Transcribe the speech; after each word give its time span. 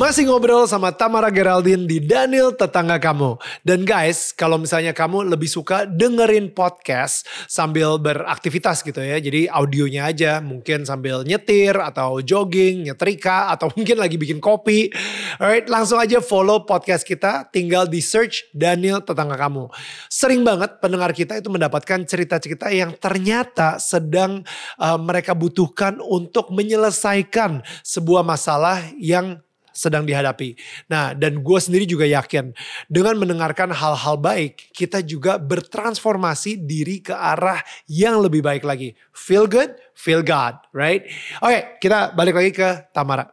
Masih 0.00 0.32
ngobrol 0.32 0.64
sama 0.64 0.96
Tamara 0.96 1.28
Geraldine 1.28 1.84
di 1.84 2.00
Daniel 2.00 2.56
Tetangga 2.56 2.96
Kamu. 2.96 3.36
Dan 3.60 3.84
guys, 3.84 4.32
kalau 4.32 4.56
misalnya 4.56 4.96
kamu 4.96 5.28
lebih 5.28 5.44
suka 5.44 5.84
dengerin 5.84 6.56
podcast 6.56 7.28
sambil 7.44 8.00
beraktivitas 8.00 8.80
gitu 8.80 8.96
ya. 8.96 9.20
Jadi 9.20 9.44
audionya 9.52 10.08
aja 10.08 10.40
mungkin 10.40 10.88
sambil 10.88 11.20
nyetir 11.20 11.76
atau 11.76 12.24
jogging, 12.24 12.88
nyetrika 12.88 13.52
atau 13.52 13.68
mungkin 13.76 14.00
lagi 14.00 14.16
bikin 14.16 14.40
kopi. 14.40 14.88
Alright, 15.36 15.68
langsung 15.68 16.00
aja 16.00 16.24
follow 16.24 16.64
podcast 16.64 17.04
kita. 17.04 17.52
Tinggal 17.52 17.84
di 17.84 18.00
search 18.00 18.48
Daniel 18.56 19.04
Tetangga 19.04 19.36
Kamu. 19.36 19.68
Sering 20.08 20.40
banget 20.40 20.80
pendengar 20.80 21.12
kita 21.12 21.36
itu 21.44 21.52
mendapatkan 21.52 22.08
cerita-cerita 22.08 22.72
yang 22.72 22.96
ternyata 22.96 23.76
sedang 23.76 24.48
uh, 24.80 24.96
mereka 24.96 25.36
butuhkan 25.36 26.00
untuk 26.00 26.48
menyelesaikan 26.56 27.60
sebuah 27.84 28.24
masalah 28.24 28.80
yang 28.96 29.44
sedang 29.72 30.04
dihadapi. 30.04 30.54
Nah, 30.90 31.16
dan 31.16 31.40
gue 31.40 31.58
sendiri 31.58 31.88
juga 31.88 32.04
yakin 32.06 32.52
dengan 32.86 33.16
mendengarkan 33.16 33.72
hal-hal 33.72 34.16
baik, 34.20 34.70
kita 34.76 35.00
juga 35.00 35.40
bertransformasi 35.40 36.60
diri 36.60 37.00
ke 37.00 37.14
arah 37.14 37.62
yang 37.88 38.20
lebih 38.20 38.44
baik 38.44 38.62
lagi. 38.62 38.92
Feel 39.14 39.48
good, 39.48 39.74
feel 39.96 40.20
God, 40.20 40.58
right? 40.76 41.06
Oke, 41.40 41.80
kita 41.82 42.12
balik 42.12 42.36
lagi 42.36 42.50
ke 42.52 42.68
Tamara. 42.92 43.30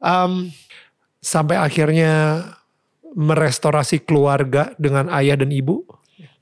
Um, 0.00 0.54
sampai 1.20 1.58
akhirnya 1.58 2.44
merestorasi 3.16 4.04
keluarga 4.04 4.76
dengan 4.76 5.08
ayah 5.12 5.40
dan 5.40 5.50
ibu. 5.50 5.82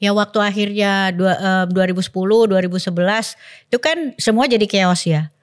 Ya 0.03 0.11
waktu 0.13 0.37
akhirnya 0.43 1.15
dua, 1.15 1.65
uh, 1.65 1.67
2010, 1.71 2.51
2011 2.51 3.39
itu 3.71 3.79
kan 3.81 4.13
semua 4.21 4.45
jadi 4.45 4.67
chaos 4.69 5.07
ya 5.07 5.34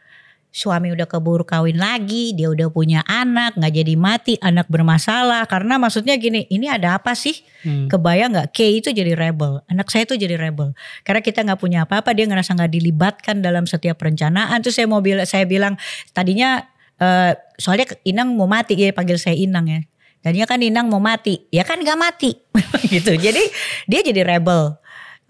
suami 0.51 0.91
udah 0.91 1.07
keburu 1.07 1.47
kawin 1.47 1.79
lagi, 1.79 2.35
dia 2.35 2.51
udah 2.51 2.67
punya 2.67 2.99
anak, 3.07 3.55
nggak 3.55 3.71
jadi 3.71 3.95
mati, 3.95 4.35
anak 4.43 4.67
bermasalah. 4.67 5.47
Karena 5.47 5.79
maksudnya 5.79 6.19
gini, 6.19 6.43
ini 6.51 6.67
ada 6.67 6.99
apa 6.99 7.15
sih? 7.15 7.39
Hmm. 7.63 7.87
Kebayang 7.87 8.35
nggak? 8.35 8.47
Kay 8.51 8.83
itu 8.83 8.91
jadi 8.91 9.15
rebel, 9.15 9.63
anak 9.71 9.87
saya 9.87 10.03
itu 10.03 10.19
jadi 10.19 10.35
rebel. 10.35 10.75
Karena 11.07 11.23
kita 11.23 11.47
nggak 11.47 11.59
punya 11.59 11.87
apa-apa, 11.87 12.11
dia 12.11 12.27
ngerasa 12.27 12.51
nggak 12.59 12.71
dilibatkan 12.71 13.39
dalam 13.39 13.63
setiap 13.63 13.95
perencanaan. 14.03 14.59
Terus 14.59 14.75
saya 14.75 14.91
mau 14.91 14.99
bilang, 14.99 15.23
saya 15.23 15.47
bilang 15.47 15.79
tadinya 16.11 16.67
uh, 16.99 17.31
soalnya 17.55 17.87
Inang 18.03 18.35
mau 18.35 18.45
mati, 18.45 18.75
ya 18.75 18.91
panggil 18.91 19.15
saya 19.15 19.39
Inang 19.39 19.71
ya. 19.71 19.79
Tadinya 20.19 20.45
kan 20.51 20.59
Inang 20.59 20.91
mau 20.91 20.99
mati, 20.99 21.47
ya 21.47 21.63
kan 21.63 21.79
nggak 21.79 21.97
mati, 21.97 22.35
gitu. 22.93 23.15
Jadi 23.15 23.43
dia 23.87 24.01
jadi 24.03 24.27
rebel. 24.27 24.75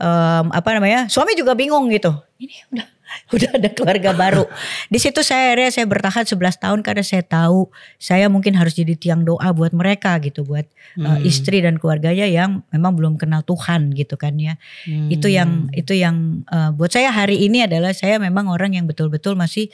Um, 0.02 0.50
apa 0.50 0.74
namanya? 0.74 1.06
Suami 1.14 1.38
juga 1.38 1.54
bingung 1.54 1.86
gitu. 1.94 2.10
Ini 2.42 2.74
udah 2.74 2.88
udah 3.36 3.52
ada 3.58 3.70
keluarga 3.72 4.12
baru. 4.16 4.46
Di 4.88 5.00
situ 5.00 5.22
saya 5.24 5.52
akhirnya 5.52 5.72
saya 5.72 5.86
bertahan 5.88 6.26
11 6.28 6.64
tahun 6.64 6.80
karena 6.84 7.04
saya 7.04 7.24
tahu 7.26 7.70
saya 8.02 8.28
mungkin 8.28 8.56
harus 8.56 8.76
jadi 8.76 8.96
tiang 8.96 9.24
doa 9.24 9.52
buat 9.52 9.72
mereka 9.72 10.18
gitu, 10.24 10.44
buat 10.44 10.68
uh, 11.00 11.00
hmm. 11.00 11.06
uh, 11.08 11.20
istri 11.28 11.64
dan 11.64 11.80
keluarganya 11.80 12.28
yang 12.28 12.64
memang 12.72 12.96
belum 12.96 13.14
kenal 13.20 13.44
Tuhan 13.44 13.94
gitu 13.96 14.16
kan 14.16 14.36
ya. 14.38 14.56
Hmm. 14.88 15.12
Itu 15.12 15.28
yang 15.28 15.72
itu 15.76 15.96
yang 15.96 16.46
uh, 16.50 16.72
buat 16.76 16.92
saya 16.92 17.12
hari 17.12 17.44
ini 17.44 17.68
adalah 17.68 17.96
saya 17.96 18.20
memang 18.20 18.48
orang 18.52 18.76
yang 18.76 18.86
betul-betul 18.88 19.36
masih 19.36 19.72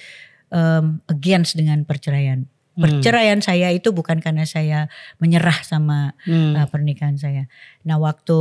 um, 0.52 1.00
against 1.08 1.56
dengan 1.58 1.84
perceraian. 1.84 2.46
Hmm. 2.78 2.82
Perceraian 2.86 3.42
hmm. 3.42 3.48
saya 3.48 3.68
itu 3.74 3.90
bukan 3.90 4.22
karena 4.22 4.46
saya 4.46 4.86
menyerah 5.17 5.66
sama 5.66 6.14
hmm. 6.30 6.54
uh, 6.54 6.67
pernikahan 6.70 7.17
saya. 7.17 7.50
Nah, 7.82 7.98
waktu 7.98 8.38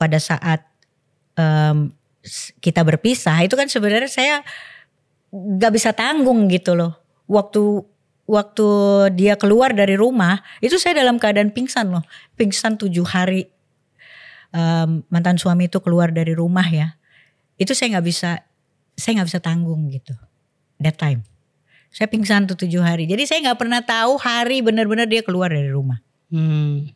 pada 0.00 0.16
saat 0.16 0.64
um, 1.36 1.92
kita 2.60 2.84
berpisah 2.84 3.40
itu 3.40 3.56
kan 3.56 3.66
sebenarnya 3.68 4.10
saya 4.10 4.36
gak 5.32 5.72
bisa 5.72 5.90
tanggung 5.96 6.50
gitu 6.52 6.76
loh. 6.76 6.98
Waktu 7.30 7.86
waktu 8.30 8.68
dia 9.18 9.34
keluar 9.34 9.74
dari 9.74 9.98
rumah 9.98 10.38
itu 10.62 10.78
saya 10.78 11.02
dalam 11.02 11.18
keadaan 11.18 11.50
pingsan 11.50 11.90
loh, 11.90 12.04
pingsan 12.38 12.78
tujuh 12.78 13.06
hari. 13.06 13.50
Um, 14.50 15.06
mantan 15.06 15.38
suami 15.38 15.70
itu 15.70 15.78
keluar 15.78 16.10
dari 16.10 16.34
rumah 16.34 16.66
ya, 16.66 16.98
itu 17.54 17.70
saya 17.70 17.94
nggak 17.94 18.06
bisa, 18.10 18.42
saya 18.98 19.22
nggak 19.22 19.30
bisa 19.30 19.38
tanggung 19.38 19.86
gitu. 19.94 20.10
That 20.82 20.98
time, 20.98 21.22
saya 21.94 22.10
pingsan 22.10 22.50
tuh 22.50 22.58
tujuh 22.58 22.82
hari. 22.82 23.06
Jadi 23.06 23.30
saya 23.30 23.38
nggak 23.46 23.62
pernah 23.62 23.78
tahu 23.78 24.18
hari 24.18 24.58
benar-benar 24.58 25.06
dia 25.06 25.22
keluar 25.22 25.54
dari 25.54 25.70
rumah. 25.70 26.02
Hmm. 26.34 26.90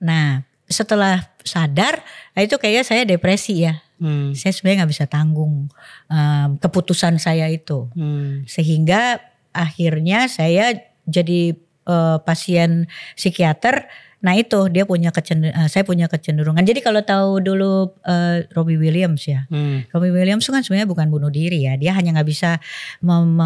Nah 0.00 0.48
setelah 0.64 1.28
sadar, 1.44 2.00
itu 2.40 2.56
kayaknya 2.56 2.84
saya 2.88 3.04
depresi 3.04 3.68
ya 3.68 3.84
Hmm. 3.96 4.36
Saya 4.36 4.52
sebenarnya 4.52 4.84
nggak 4.84 4.92
bisa 4.92 5.06
tanggung 5.08 5.72
um, 6.12 6.48
keputusan 6.60 7.16
saya 7.16 7.48
itu, 7.48 7.88
hmm. 7.96 8.44
sehingga 8.44 9.24
akhirnya 9.56 10.28
saya 10.28 10.76
jadi 11.08 11.56
uh, 11.88 12.20
pasien 12.20 12.90
psikiater. 13.16 13.88
Nah 14.20 14.36
itu 14.36 14.68
dia 14.68 14.84
punya 14.84 15.14
kecenderungan, 15.14 15.56
uh, 15.56 15.68
saya 15.70 15.86
punya 15.88 16.12
kecenderungan. 16.12 16.60
Jadi 16.60 16.84
kalau 16.84 17.00
tahu 17.00 17.40
dulu 17.40 17.96
uh, 18.04 18.44
Robbie 18.52 18.76
Williams 18.76 19.24
ya, 19.24 19.48
hmm. 19.48 19.88
Robbie 19.96 20.12
Williams 20.12 20.44
kan 20.44 20.60
sebenarnya 20.60 20.88
bukan 20.88 21.08
bunuh 21.08 21.32
diri 21.32 21.64
ya, 21.64 21.80
dia 21.80 21.96
hanya 21.96 22.20
nggak 22.20 22.28
bisa 22.28 22.60
mem 23.00 23.40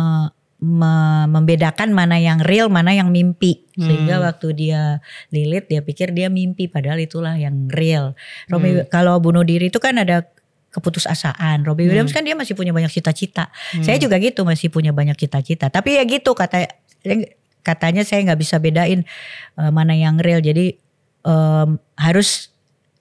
membedakan 0.60 1.88
mana 1.88 2.20
yang 2.20 2.44
real 2.44 2.68
mana 2.68 2.92
yang 2.92 3.08
mimpi 3.08 3.64
sehingga 3.80 4.20
hmm. 4.20 4.24
waktu 4.28 4.48
dia 4.52 5.00
lilit 5.32 5.72
dia 5.72 5.80
pikir 5.80 6.12
dia 6.12 6.28
mimpi 6.28 6.68
padahal 6.68 7.00
itulah 7.00 7.32
yang 7.32 7.64
real. 7.72 8.12
Hmm. 8.52 8.84
kalau 8.92 9.16
bunuh 9.24 9.40
diri 9.40 9.72
itu 9.72 9.80
kan 9.80 9.96
ada 9.96 10.28
keputusasaan. 10.70 11.66
Robbie 11.66 11.86
hmm. 11.86 11.90
Williams 11.92 12.14
kan 12.14 12.22
dia 12.22 12.38
masih 12.38 12.54
punya 12.54 12.70
banyak 12.70 12.90
cita-cita. 12.90 13.50
Hmm. 13.74 13.84
Saya 13.84 13.98
juga 13.98 14.16
gitu 14.22 14.46
masih 14.46 14.70
punya 14.70 14.94
banyak 14.94 15.18
cita-cita. 15.18 15.68
Tapi 15.68 15.98
ya 15.98 16.02
gitu 16.06 16.32
kata 16.32 16.70
katanya 17.60 18.02
saya 18.06 18.24
nggak 18.24 18.40
bisa 18.40 18.56
bedain 18.62 19.02
uh, 19.58 19.70
mana 19.74 19.92
yang 19.98 20.16
real. 20.22 20.38
Jadi 20.38 20.78
um, 21.26 21.76
harus 21.98 22.54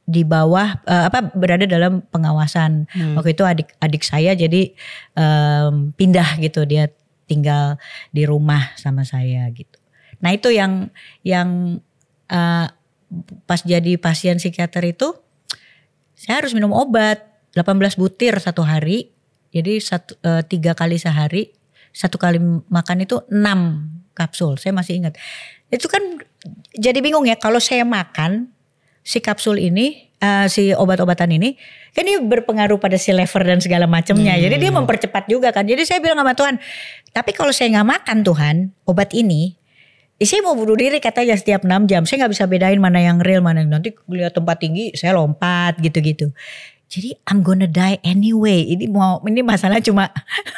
di 0.09 0.25
bawah 0.25 0.81
uh, 0.89 1.05
apa 1.05 1.29
berada 1.37 1.69
dalam 1.69 2.01
pengawasan. 2.09 2.89
Hmm. 2.89 3.13
Waktu 3.13 3.37
itu 3.37 3.43
adik 3.45 3.69
adik 3.77 4.01
saya 4.01 4.33
jadi 4.33 4.73
um, 5.13 5.93
pindah 5.93 6.41
gitu 6.41 6.65
dia 6.65 6.89
tinggal 7.29 7.77
di 8.09 8.25
rumah 8.25 8.73
sama 8.73 9.05
saya 9.05 9.45
gitu. 9.53 9.77
Nah 10.25 10.33
itu 10.33 10.49
yang 10.49 10.89
yang 11.21 11.77
uh, 12.33 12.65
pas 13.45 13.61
jadi 13.61 14.01
pasien 14.01 14.41
psikiater 14.41 14.81
itu 14.89 15.13
saya 16.17 16.41
harus 16.41 16.57
minum 16.57 16.73
obat 16.73 17.28
18 17.57 17.99
butir 17.99 18.37
satu 18.37 18.61
hari. 18.65 19.13
Jadi 19.49 19.81
satu, 19.81 20.13
e, 20.21 20.45
tiga 20.45 20.77
kali 20.77 21.01
sehari. 21.01 21.49
Satu 21.89 22.21
kali 22.21 22.37
makan 22.69 22.97
itu 23.01 23.25
enam 23.33 23.89
kapsul. 24.13 24.61
Saya 24.61 24.75
masih 24.77 25.01
ingat. 25.01 25.17
Itu 25.73 25.89
kan 25.89 26.01
jadi 26.77 27.01
bingung 27.01 27.25
ya 27.25 27.33
kalau 27.33 27.57
saya 27.57 27.81
makan 27.81 28.53
si 29.09 29.17
kapsul 29.23 29.57
ini, 29.57 30.11
uh, 30.21 30.45
si 30.45 30.69
obat-obatan 30.75 31.33
ini, 31.33 31.57
kan 31.97 32.05
ini 32.05 32.21
berpengaruh 32.21 32.77
pada 32.77 32.99
si 32.99 33.09
lever 33.09 33.41
dan 33.41 33.57
segala 33.57 33.89
macamnya. 33.89 34.37
Hmm. 34.37 34.43
Jadi 34.45 34.55
dia 34.61 34.71
mempercepat 34.71 35.25
juga 35.25 35.49
kan. 35.49 35.65
Jadi 35.65 35.81
saya 35.87 35.97
bilang 36.03 36.21
sama 36.21 36.37
Tuhan, 36.37 36.55
tapi 37.09 37.31
kalau 37.33 37.49
saya 37.49 37.73
nggak 37.79 37.87
makan 37.89 38.17
Tuhan 38.21 38.55
obat 38.85 39.09
ini, 39.17 39.57
saya 40.19 40.43
mau 40.43 40.53
bunuh 40.53 40.75
diri 40.75 40.99
katanya 40.99 41.33
setiap 41.39 41.63
6 41.63 41.89
jam. 41.89 42.03
Saya 42.03 42.25
nggak 42.27 42.33
bisa 42.35 42.45
bedain 42.45 42.77
mana 42.77 42.99
yang 42.99 43.17
real, 43.23 43.41
mana 43.41 43.63
yang 43.63 43.71
nanti 43.71 43.95
lihat 44.11 44.35
tempat 44.35 44.59
tinggi, 44.59 44.93
saya 44.93 45.15
lompat 45.15 45.79
gitu-gitu. 45.79 46.29
Jadi 46.89 47.13
I'm 47.29 47.45
gonna 47.45 47.69
die 47.69 48.01
anyway. 48.01 48.65
Ini 48.65 48.89
mau 48.89 49.21
ini 49.21 49.45
masalah 49.45 49.77
cuma 49.77 50.09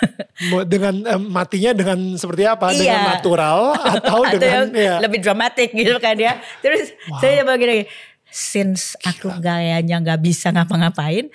dengan 0.72 1.04
um, 1.19 1.28
matinya 1.28 1.75
dengan 1.75 2.16
seperti 2.16 2.48
apa? 2.48 2.72
Iya. 2.72 2.80
Dengan 2.80 3.01
natural 3.19 3.60
atau, 4.00 4.24
atau 4.24 4.39
dengan 4.39 4.72
ya. 4.72 5.04
lebih 5.04 5.19
dramatik 5.19 5.75
gitu 5.75 6.00
kan 6.00 6.16
ya. 6.16 6.39
Terus 6.63 6.95
wow. 7.12 7.19
saya 7.19 7.44
coba 7.44 7.60
gini, 7.60 7.83
since 8.31 8.95
aku 9.04 9.28
gayanya 9.44 10.00
nggak 10.00 10.24
bisa 10.24 10.56
ngapa-ngapain, 10.56 11.28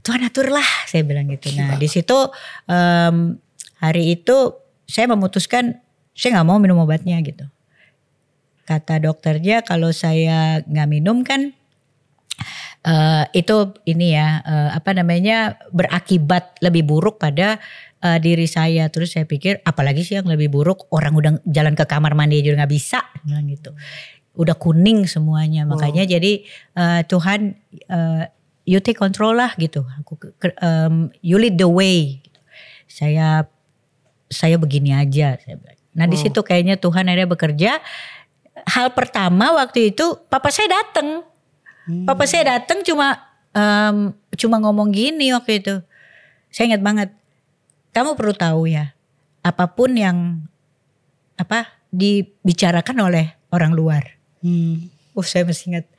Tuhan 0.00 0.24
aturlah 0.24 0.64
saya 0.88 1.04
bilang 1.04 1.28
gitu. 1.28 1.52
Nah 1.60 1.76
di 1.76 1.88
situ 1.92 2.16
um, 2.64 3.36
hari 3.76 4.16
itu 4.16 4.56
saya 4.88 5.04
memutuskan 5.12 5.84
saya 6.16 6.40
nggak 6.40 6.48
mau 6.48 6.56
minum 6.56 6.80
obatnya 6.80 7.20
gitu. 7.20 7.44
Kata 8.64 9.04
dokternya 9.04 9.60
kalau 9.68 9.92
saya 9.92 10.64
nggak 10.64 10.88
minum 10.88 11.20
kan 11.28 11.52
uh, 12.86 13.24
itu 13.32 13.74
ini 13.88 14.16
ya 14.16 14.40
uh, 14.44 14.70
apa 14.76 14.94
namanya 14.94 15.58
berakibat 15.74 16.60
lebih 16.64 16.86
buruk 16.86 17.18
pada 17.20 17.58
uh, 18.04 18.18
diri 18.20 18.46
saya 18.46 18.88
terus 18.88 19.16
saya 19.16 19.24
pikir 19.24 19.60
apalagi 19.64 20.04
sih 20.04 20.20
yang 20.20 20.28
lebih 20.28 20.52
buruk 20.52 20.86
orang 20.94 21.12
udah 21.16 21.32
jalan 21.48 21.74
ke 21.74 21.84
kamar 21.84 22.12
mandi 22.16 22.40
aja 22.40 22.56
nggak 22.56 22.72
bisa 22.72 23.00
bilang 23.24 23.48
gitu 23.48 23.72
udah 24.38 24.54
kuning 24.56 25.04
semuanya 25.10 25.66
makanya 25.66 26.06
oh. 26.06 26.10
jadi 26.16 26.32
uh, 26.78 27.00
Tuhan 27.04 27.58
uh, 27.90 28.24
you 28.64 28.78
take 28.78 28.96
control 28.96 29.34
lah 29.34 29.52
gitu 29.58 29.82
aku 29.98 30.16
um, 30.62 31.10
you 31.20 31.36
lead 31.36 31.58
the 31.58 31.66
way 31.66 32.22
saya 32.90 33.46
saya 34.30 34.56
begini 34.56 34.94
aja. 34.94 35.36
Saya 35.42 35.58
bilang. 35.58 35.78
Nah 35.90 36.06
di 36.06 36.16
Wow. 36.16 36.22
situ 36.22 36.40
kayaknya 36.46 36.78
Tuhan 36.78 37.10
akhirnya 37.10 37.28
bekerja. 37.28 37.72
Hal 38.70 38.94
pertama 38.94 39.58
waktu 39.58 39.94
itu 39.94 40.18
papa 40.30 40.54
saya 40.54 40.70
datang. 40.70 41.26
Hmm. 41.90 42.06
Papa 42.06 42.22
saya 42.30 42.54
datang 42.54 42.86
cuma 42.86 43.18
em, 43.50 44.14
cuma 44.38 44.62
ngomong 44.62 44.94
gini 44.94 45.34
waktu 45.34 45.58
itu. 45.58 45.74
Saya 46.54 46.70
ingat 46.74 46.82
banget. 46.86 47.10
Kamu 47.90 48.14
perlu 48.14 48.30
tahu 48.30 48.70
ya, 48.70 48.94
apa 49.42 49.66
pun 49.74 49.98
yang 49.98 50.46
apa 51.34 51.66
dibicarakan 51.90 53.10
oleh 53.10 53.34
orang 53.50 53.74
luar. 53.74 54.14
Hmm. 54.38 54.86
Oh 55.18 55.26
saya 55.26 55.42
masih 55.42 55.74
ingat. 55.74 55.90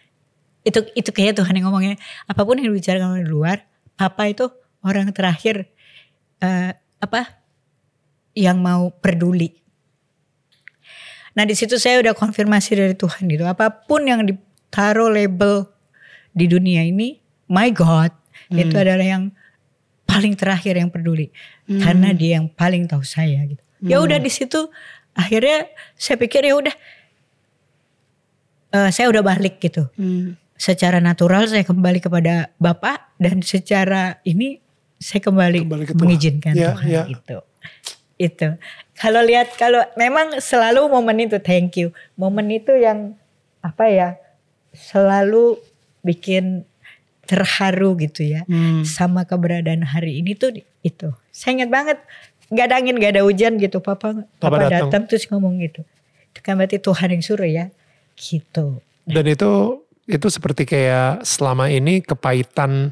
Itu 0.64 0.88
itu 0.96 1.12
kayak 1.12 1.44
Tuhan 1.44 1.52
yang 1.60 1.68
ngomongnya. 1.68 2.00
Apa 2.24 2.48
pun 2.48 2.56
yang 2.56 2.72
dibicarakan 2.72 3.20
oleh 3.20 3.28
luar, 3.28 3.68
Papa 4.00 4.32
itu 4.32 4.48
orang 4.88 5.12
terakhir 5.12 5.68
eh, 6.40 6.72
apa 7.04 7.22
yang 8.32 8.64
mau 8.64 8.96
peduli. 9.04 9.60
Nah 11.36 11.44
di 11.48 11.56
situ 11.56 11.80
saya 11.80 12.00
udah 12.00 12.16
konfirmasi 12.16 12.72
dari 12.76 12.96
Tuhan 12.96 13.28
gitu. 13.28 13.44
Apa 13.44 13.72
pun 13.72 14.04
yang 14.08 14.24
ditaruh 14.24 15.12
label 15.12 15.71
di 16.32 16.46
dunia 16.48 16.84
ini, 16.84 17.20
my 17.52 17.70
God, 17.72 18.12
itu 18.52 18.76
adalah 18.76 19.04
yang 19.04 19.32
paling 20.08 20.36
terakhir 20.36 20.76
yang 20.76 20.92
peduli, 20.92 21.32
karena 21.68 22.12
dia 22.12 22.40
yang 22.40 22.52
paling 22.52 22.88
tahu 22.88 23.04
saya 23.04 23.40
gitu. 23.48 23.64
Ya 23.82 23.98
udah 24.04 24.20
di 24.22 24.30
situ 24.30 24.70
akhirnya 25.16 25.68
saya 25.98 26.16
pikir 26.20 26.46
ya 26.46 26.56
udah, 26.56 26.76
eh, 28.76 28.90
saya 28.92 29.08
udah 29.08 29.24
balik 29.24 29.60
gitu. 29.64 29.88
Hmm. 29.96 30.36
Secara 30.60 31.02
natural 31.02 31.50
saya 31.50 31.66
kembali 31.66 31.98
kepada 32.04 32.54
Bapak 32.62 33.18
dan 33.18 33.42
secara 33.42 34.22
ini 34.22 34.62
saya 35.02 35.18
kembali, 35.26 35.66
Kembali 35.66 35.86
ke 35.90 35.94
Tuhan. 35.98 36.02
mengizinkan 36.06 36.54
Ya, 36.54 36.78
Tuhan 36.78 36.86
ya. 36.86 37.04
itu. 37.10 37.38
Itu. 38.22 38.48
Kalau 38.94 39.26
lihat 39.26 39.58
kalau 39.58 39.82
memang 39.98 40.38
selalu 40.38 40.86
momen 40.86 41.26
itu 41.26 41.42
thank 41.42 41.74
you. 41.82 41.90
Momen 42.14 42.54
itu 42.54 42.78
yang 42.78 43.18
apa 43.66 43.90
ya? 43.90 44.10
Selalu 44.78 45.58
bikin 46.02 46.66
terharu 47.26 47.96
gitu 47.98 48.26
ya. 48.28 48.44
Hmm. 48.46 48.84
Sama 48.84 49.24
keberadaan 49.24 49.86
hari 49.86 50.20
ini 50.20 50.36
tuh 50.36 50.52
itu. 50.84 51.10
Saya 51.32 51.62
ingat 51.62 51.70
banget 51.72 51.98
gak 52.52 52.66
ada 52.68 52.76
angin 52.82 53.00
gak 53.00 53.18
ada 53.18 53.24
hujan 53.24 53.56
gitu. 53.62 53.80
Papa, 53.80 54.28
Papa 54.38 54.60
papa 54.60 54.68
datang. 54.68 54.92
datang 54.92 55.04
terus 55.08 55.26
ngomong 55.32 55.62
gitu. 55.64 55.82
Itu 56.34 56.40
kan 56.44 56.60
berarti 56.60 56.82
Tuhan 56.82 57.10
yang 57.16 57.24
suruh 57.24 57.48
ya. 57.48 57.72
Gitu. 58.20 58.84
Dan 59.08 59.26
itu 59.26 59.82
itu 60.10 60.28
seperti 60.28 60.68
kayak 60.68 61.24
selama 61.24 61.72
ini 61.72 62.04
kepahitan 62.04 62.92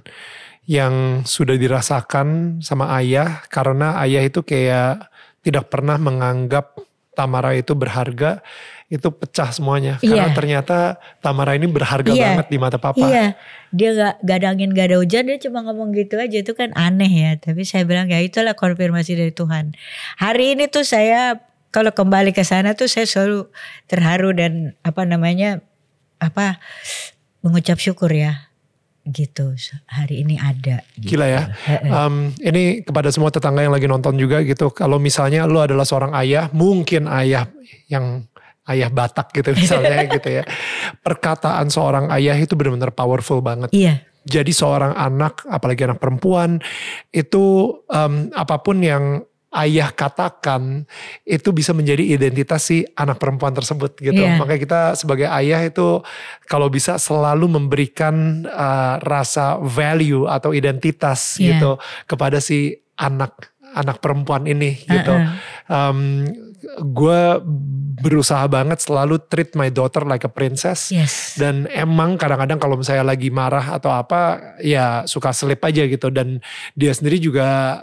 yang 0.70 1.26
sudah 1.26 1.58
dirasakan 1.58 2.62
sama 2.62 2.94
ayah 3.02 3.42
karena 3.50 3.98
ayah 4.06 4.22
itu 4.22 4.46
kayak 4.46 5.10
tidak 5.42 5.68
pernah 5.74 5.98
menganggap 5.98 6.78
Tamara 7.18 7.58
itu 7.58 7.74
berharga 7.76 8.40
itu 8.90 9.06
pecah 9.14 9.54
semuanya 9.54 10.02
karena 10.02 10.28
Iya. 10.28 10.34
ternyata 10.34 10.78
Tamara 11.22 11.54
ini 11.54 11.70
berharga 11.70 12.10
Iya. 12.10 12.34
banget 12.42 12.48
di 12.50 12.58
mata 12.58 12.82
papa. 12.82 12.98
Iya, 12.98 13.38
dia 13.70 13.90
gak, 13.94 14.14
gak 14.26 14.38
ada 14.42 14.48
angin 14.50 14.74
gak 14.74 14.90
ada 14.90 14.98
hujan 14.98 15.30
dia 15.30 15.38
cuma 15.38 15.62
ngomong 15.62 15.94
gitu 15.94 16.18
aja 16.18 16.42
itu 16.42 16.58
kan 16.58 16.74
aneh 16.74 17.06
ya. 17.08 17.32
Tapi 17.38 17.62
saya 17.70 17.86
bilang 17.86 18.10
ya 18.10 18.18
itulah 18.18 18.58
konfirmasi 18.58 19.14
dari 19.14 19.30
Tuhan. 19.30 19.78
Hari 20.18 20.58
ini 20.58 20.66
tuh 20.74 20.82
saya 20.82 21.38
kalau 21.70 21.94
kembali 21.94 22.34
ke 22.34 22.42
sana 22.42 22.74
tuh 22.74 22.90
saya 22.90 23.06
selalu 23.06 23.46
terharu 23.86 24.34
dan 24.34 24.74
apa 24.82 25.06
namanya 25.06 25.62
apa 26.18 26.58
mengucap 27.46 27.78
syukur 27.78 28.10
ya 28.10 28.50
gitu 29.10 29.58
hari 29.90 30.22
ini 30.22 30.38
ada. 30.38 30.86
gitu. 30.98 31.18
Gila 31.18 31.26
ya. 31.26 31.42
Um, 31.90 32.30
ini 32.46 32.86
kepada 32.86 33.10
semua 33.10 33.34
tetangga 33.34 33.66
yang 33.66 33.74
lagi 33.74 33.90
nonton 33.90 34.14
juga 34.22 34.42
gitu. 34.46 34.70
Kalau 34.70 35.02
misalnya 35.02 35.50
lu 35.50 35.58
adalah 35.58 35.82
seorang 35.82 36.14
ayah, 36.14 36.50
mungkin 36.54 37.10
ayah 37.10 37.50
yang 37.90 38.29
ayah 38.70 38.90
Batak 38.94 39.34
gitu 39.34 39.52
misalnya 39.58 40.06
gitu 40.16 40.30
ya. 40.30 40.44
Perkataan 41.02 41.68
seorang 41.70 42.10
ayah 42.14 42.38
itu 42.38 42.54
benar-benar 42.54 42.94
powerful 42.94 43.42
banget. 43.42 43.70
Iya, 43.74 44.06
Jadi 44.30 44.52
seorang 44.54 44.94
anak, 44.94 45.48
apalagi 45.50 45.90
anak 45.90 45.98
perempuan, 45.98 46.62
itu 47.10 47.74
um, 47.90 48.30
apa 48.36 48.62
pun 48.62 48.78
yang 48.84 49.26
ayah 49.50 49.90
katakan 49.90 50.86
itu 51.26 51.50
bisa 51.50 51.74
menjadi 51.74 52.06
identitas 52.06 52.70
si 52.70 52.86
anak 52.94 53.18
perempuan 53.18 53.50
tersebut 53.58 53.98
gitu. 53.98 54.22
Iya. 54.22 54.38
Makanya 54.38 54.62
kita 54.62 54.82
sebagai 54.94 55.26
ayah 55.26 55.66
itu 55.66 56.06
kalau 56.46 56.70
bisa 56.70 57.02
selalu 57.02 57.50
memberikan 57.58 58.46
uh, 58.46 59.02
rasa 59.02 59.58
value 59.58 60.30
atau 60.30 60.54
identitas 60.54 61.42
Iya. 61.42 61.58
gitu 61.58 61.72
kepada 62.06 62.38
si 62.38 62.78
anak 63.00 63.58
anak 63.76 64.02
perempuan 64.02 64.46
ini 64.50 64.80
gitu. 64.86 65.14
Um, 65.70 66.26
gue 66.80 67.22
berusaha 68.00 68.48
banget 68.48 68.80
selalu 68.84 69.20
treat 69.28 69.54
my 69.56 69.68
daughter 69.72 70.04
like 70.08 70.24
a 70.24 70.32
princess. 70.32 70.90
yes. 70.92 71.36
Dan 71.36 71.68
emang 71.72 72.16
kadang-kadang 72.16 72.60
kalau 72.60 72.80
misalnya 72.80 73.06
lagi 73.06 73.30
marah 73.30 73.76
atau 73.76 73.92
apa 73.92 74.56
ya 74.64 75.04
suka 75.04 75.36
slip 75.36 75.64
aja 75.64 75.86
gitu 75.86 76.08
dan 76.12 76.40
dia 76.76 76.92
sendiri 76.96 77.20
juga 77.20 77.82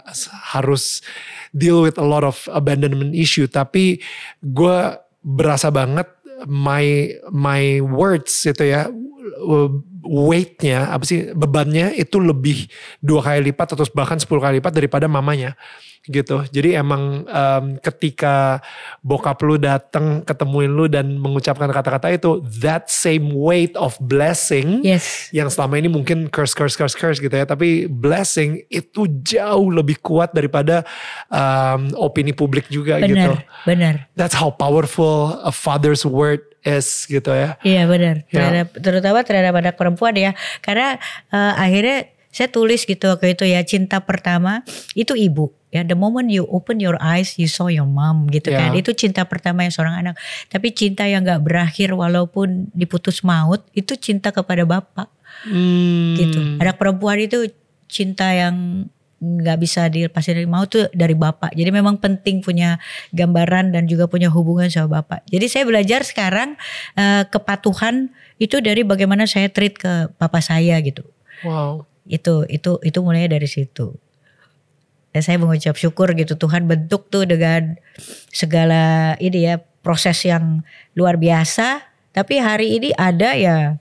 harus 0.53 1.05
deal 1.53 1.85
with 1.85 1.97
a 2.01 2.05
lot 2.05 2.25
of 2.25 2.37
abandonment 2.51 3.13
issue 3.13 3.45
tapi 3.45 4.01
gue 4.41 4.77
berasa 5.21 5.73
banget 5.73 6.07
my 6.45 7.17
my 7.33 7.81
words 7.81 8.45
itu 8.45 8.69
ya 8.69 8.85
weightnya 10.03 10.93
apa 10.93 11.03
sih 11.07 11.31
bebannya 11.33 11.95
itu 11.97 12.21
lebih 12.21 12.69
dua 13.01 13.23
kali 13.23 13.51
lipat 13.51 13.73
atau 13.73 13.85
bahkan 13.95 14.19
10 14.19 14.29
kali 14.29 14.53
lipat 14.61 14.73
daripada 14.73 15.05
mamanya 15.09 15.57
gitu 16.07 16.47
jadi 16.49 16.79
emang 16.79 17.27
em, 17.27 17.65
ketika 17.77 18.63
bokap 18.99 19.37
lu 19.43 19.55
datang 19.55 20.23
ketemuin 20.23 20.71
lu 20.71 20.87
dan 20.87 21.19
mengucapkan 21.19 21.67
kata-kata 21.67 22.09
itu 22.09 22.39
that 22.47 22.87
same 22.87 23.35
weight 23.35 23.75
of 23.75 23.93
blessing 23.99 24.79
Yes. 24.81 25.27
yang 25.31 25.51
selama 25.51 25.77
ini 25.77 25.91
mungkin 25.91 26.31
curse 26.31 26.55
curse 26.55 26.73
curse 26.73 26.95
curse 26.95 27.19
gitu 27.19 27.31
ya 27.31 27.43
tapi 27.43 27.85
blessing 27.85 28.63
itu 28.67 29.05
jauh 29.21 29.67
lebih 29.67 29.99
kuat 29.99 30.31
daripada 30.31 30.87
em, 31.27 31.91
opini 31.93 32.31
publik 32.31 32.67
juga 32.67 32.97
gitu 32.99 33.13
Benar, 33.13 33.43
benar. 33.67 33.95
that's 34.15 34.33
how 34.33 34.47
powerful 34.47 35.35
a 35.43 35.51
father's 35.51 36.07
word 36.07 36.39
is 36.63 37.03
gitu 37.05 37.31
ya 37.31 37.55
Iya 37.63 37.87
benar. 37.87 38.15
Ya. 38.27 38.35
Terhadap, 38.39 38.67
terutama 38.79 39.19
terhadap 39.23 39.53
anak 39.55 39.75
perempuan 39.79 40.15
ya. 40.15 40.31
Karena 40.59 40.99
eh, 41.31 41.53
akhirnya 41.55 41.97
saya 42.37 42.53
tulis 42.53 42.85
gitu 42.85 43.09
waktu 43.09 43.33
itu 43.33 43.49
ya 43.49 43.65
cinta 43.65 43.97
pertama 44.05 44.61
itu 44.93 45.17
ibu. 45.17 45.49
Ya 45.73 45.81
the 45.81 45.97
moment 45.97 46.29
you 46.29 46.45
open 46.53 46.77
your 46.77 46.93
eyes 47.01 47.33
you 47.41 47.49
saw 47.49 47.65
your 47.65 47.89
mom 47.89 48.29
gitu 48.29 48.53
Ya. 48.53 48.69
kan 48.69 48.77
itu 48.77 48.93
cinta 48.93 49.25
pertama 49.25 49.65
yang 49.65 49.73
seorang 49.73 50.05
anak. 50.05 50.15
Tapi 50.53 50.69
cinta 50.69 51.09
yang 51.09 51.25
nggak 51.25 51.41
berakhir 51.41 51.97
walaupun 51.97 52.69
diputus 52.77 53.25
maut 53.25 53.65
itu 53.73 53.97
cinta 53.97 54.29
kepada 54.29 54.69
bapak. 54.69 55.09
Hmm. 55.49 56.13
gitu. 56.17 56.39
Anak 56.61 56.77
perempuan 56.77 57.17
itu 57.21 57.49
cinta 57.89 58.29
yang 58.29 58.85
nggak 59.17 59.57
bisa 59.57 59.89
dilepasin 59.89 60.37
dari 60.37 60.45
maut 60.45 60.69
tuh 60.69 60.93
dari 60.93 61.17
bapak. 61.17 61.57
Jadi 61.57 61.73
memang 61.73 61.97
penting 61.97 62.45
punya 62.45 62.77
gambaran 63.17 63.73
dan 63.73 63.89
juga 63.89 64.05
punya 64.05 64.29
hubungan 64.29 64.69
sama 64.69 65.01
bapak. 65.01 65.25
Jadi 65.25 65.45
saya 65.49 65.65
belajar 65.65 66.05
sekarang 66.05 66.53
eh, 66.93 67.25
kepatuhan 67.33 68.13
itu 68.37 68.61
dari 68.61 68.85
bagaimana 68.85 69.25
saya 69.25 69.49
treat 69.49 69.73
ke 69.73 70.13
papa 70.21 70.37
saya 70.37 70.77
gitu. 70.85 71.01
Wow 71.41 71.96
itu 72.07 72.47
itu 72.47 72.79
itu 72.83 72.99
mulainya 73.03 73.37
dari 73.37 73.47
situ. 73.47 73.95
Dan 75.11 75.21
saya 75.23 75.37
mengucap 75.39 75.75
syukur 75.79 76.13
gitu 76.13 76.35
Tuhan 76.35 76.67
bentuk 76.67 77.07
tuh 77.09 77.25
dengan 77.25 77.79
segala 78.29 79.15
ini 79.17 79.49
ya 79.49 79.55
proses 79.81 80.19
yang 80.27 80.61
luar 80.93 81.15
biasa. 81.15 81.83
Tapi 82.11 82.41
hari 82.41 82.81
ini 82.81 82.89
ada 82.97 83.37
ya 83.37 83.77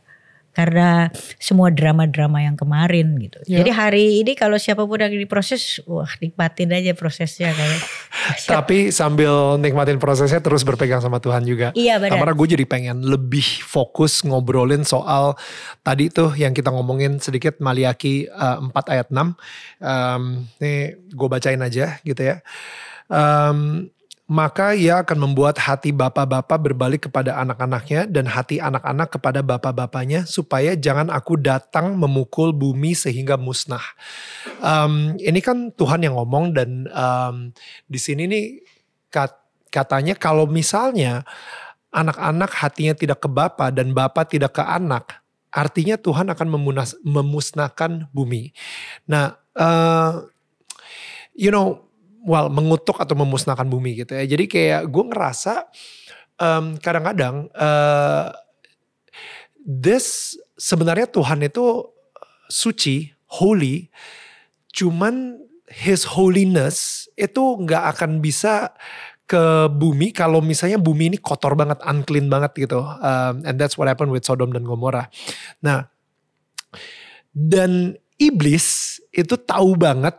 karena 0.56 1.12
semua 1.36 1.68
drama-drama 1.68 2.40
yang 2.40 2.56
kemarin 2.56 3.12
gitu. 3.20 3.36
Ya. 3.44 3.60
Jadi 3.60 3.70
hari 3.76 4.04
ini 4.24 4.32
kalau 4.32 4.56
siapa 4.56 4.88
pun 4.88 4.96
yang 4.96 5.12
diproses, 5.12 5.84
wah 5.84 6.08
nikmatin 6.16 6.72
aja 6.72 6.96
prosesnya 6.96 7.52
kayak. 7.52 7.80
tapi 8.56 8.88
sambil 8.88 9.60
nikmatin 9.60 10.00
prosesnya 10.00 10.40
terus 10.40 10.64
berpegang 10.64 11.04
sama 11.04 11.20
Tuhan 11.20 11.44
juga 11.44 11.76
Iya 11.76 12.00
benar. 12.00 12.16
Karena 12.16 12.32
gue 12.32 12.48
jadi 12.56 12.64
pengen 12.64 13.04
lebih 13.04 13.44
fokus 13.68 14.24
ngobrolin 14.24 14.80
soal 14.88 15.36
tadi 15.84 16.08
tuh 16.08 16.32
yang 16.32 16.56
kita 16.56 16.72
ngomongin 16.72 17.20
sedikit 17.20 17.60
Maliaki 17.60 18.24
uh, 18.32 18.64
4 18.64 18.92
ayat 18.96 19.08
6. 19.12 19.36
Um, 19.84 20.48
nih 20.56 20.96
gue 21.12 21.28
bacain 21.28 21.60
aja 21.60 22.00
gitu 22.00 22.22
ya. 22.24 22.40
Um, 23.12 23.92
maka 24.26 24.74
ia 24.74 25.06
akan 25.06 25.30
membuat 25.30 25.54
hati 25.62 25.94
bapak-bapak 25.94 26.58
berbalik 26.58 27.06
kepada 27.06 27.38
anak-anaknya 27.38 28.10
dan 28.10 28.26
hati 28.26 28.58
anak-anak 28.58 29.14
kepada 29.14 29.38
bapak-bapaknya 29.38 30.26
supaya 30.26 30.74
jangan 30.74 31.14
aku 31.14 31.38
datang 31.38 31.94
memukul 31.94 32.50
bumi 32.50 32.98
sehingga 32.98 33.38
musnah. 33.38 33.82
Um, 34.58 35.14
ini 35.22 35.38
kan 35.38 35.70
Tuhan 35.70 36.02
yang 36.02 36.18
ngomong 36.18 36.58
dan 36.58 36.90
um, 36.90 37.54
di 37.86 38.02
sini 38.02 38.26
nih 38.26 38.44
kat- 39.14 39.46
katanya 39.70 40.18
kalau 40.18 40.50
misalnya 40.50 41.22
anak-anak 41.94 42.50
hatinya 42.50 42.98
tidak 42.98 43.22
ke 43.22 43.30
bapak 43.30 43.78
dan 43.78 43.94
bapak 43.94 44.26
tidak 44.26 44.58
ke 44.58 44.62
anak, 44.66 45.22
artinya 45.54 45.94
Tuhan 45.94 46.26
akan 46.34 46.48
memunas- 46.50 46.98
memusnahkan 47.06 48.10
bumi. 48.10 48.50
Nah, 49.06 49.38
eh, 49.54 50.12
you 51.38 51.54
know, 51.54 51.85
well 52.26 52.50
mengutuk 52.50 52.98
atau 52.98 53.14
memusnahkan 53.14 53.64
bumi 53.70 54.02
gitu 54.02 54.18
ya. 54.18 54.26
Jadi 54.26 54.44
kayak 54.50 54.90
gue 54.90 55.04
ngerasa 55.14 55.70
um, 56.42 56.74
kadang-kadang 56.82 57.46
uh, 57.54 58.34
this 59.62 60.34
sebenarnya 60.58 61.06
Tuhan 61.06 61.46
itu 61.46 61.86
suci, 62.50 63.14
holy, 63.30 63.86
cuman 64.74 65.38
His 65.66 66.06
holiness 66.06 67.06
itu 67.18 67.42
nggak 67.42 67.98
akan 67.98 68.22
bisa 68.22 68.70
ke 69.26 69.66
bumi 69.66 70.14
kalau 70.14 70.38
misalnya 70.38 70.78
bumi 70.78 71.10
ini 71.10 71.18
kotor 71.18 71.58
banget, 71.58 71.82
unclean 71.82 72.30
banget 72.30 72.54
gitu. 72.54 72.78
Um, 72.78 73.42
and 73.42 73.58
that's 73.58 73.74
what 73.74 73.90
happened 73.90 74.14
with 74.14 74.22
Sodom 74.22 74.54
dan 74.54 74.62
Gomora. 74.62 75.10
Nah, 75.58 75.90
dan 77.34 77.98
iblis 78.22 78.96
itu 79.10 79.34
tahu 79.34 79.74
banget 79.74 80.14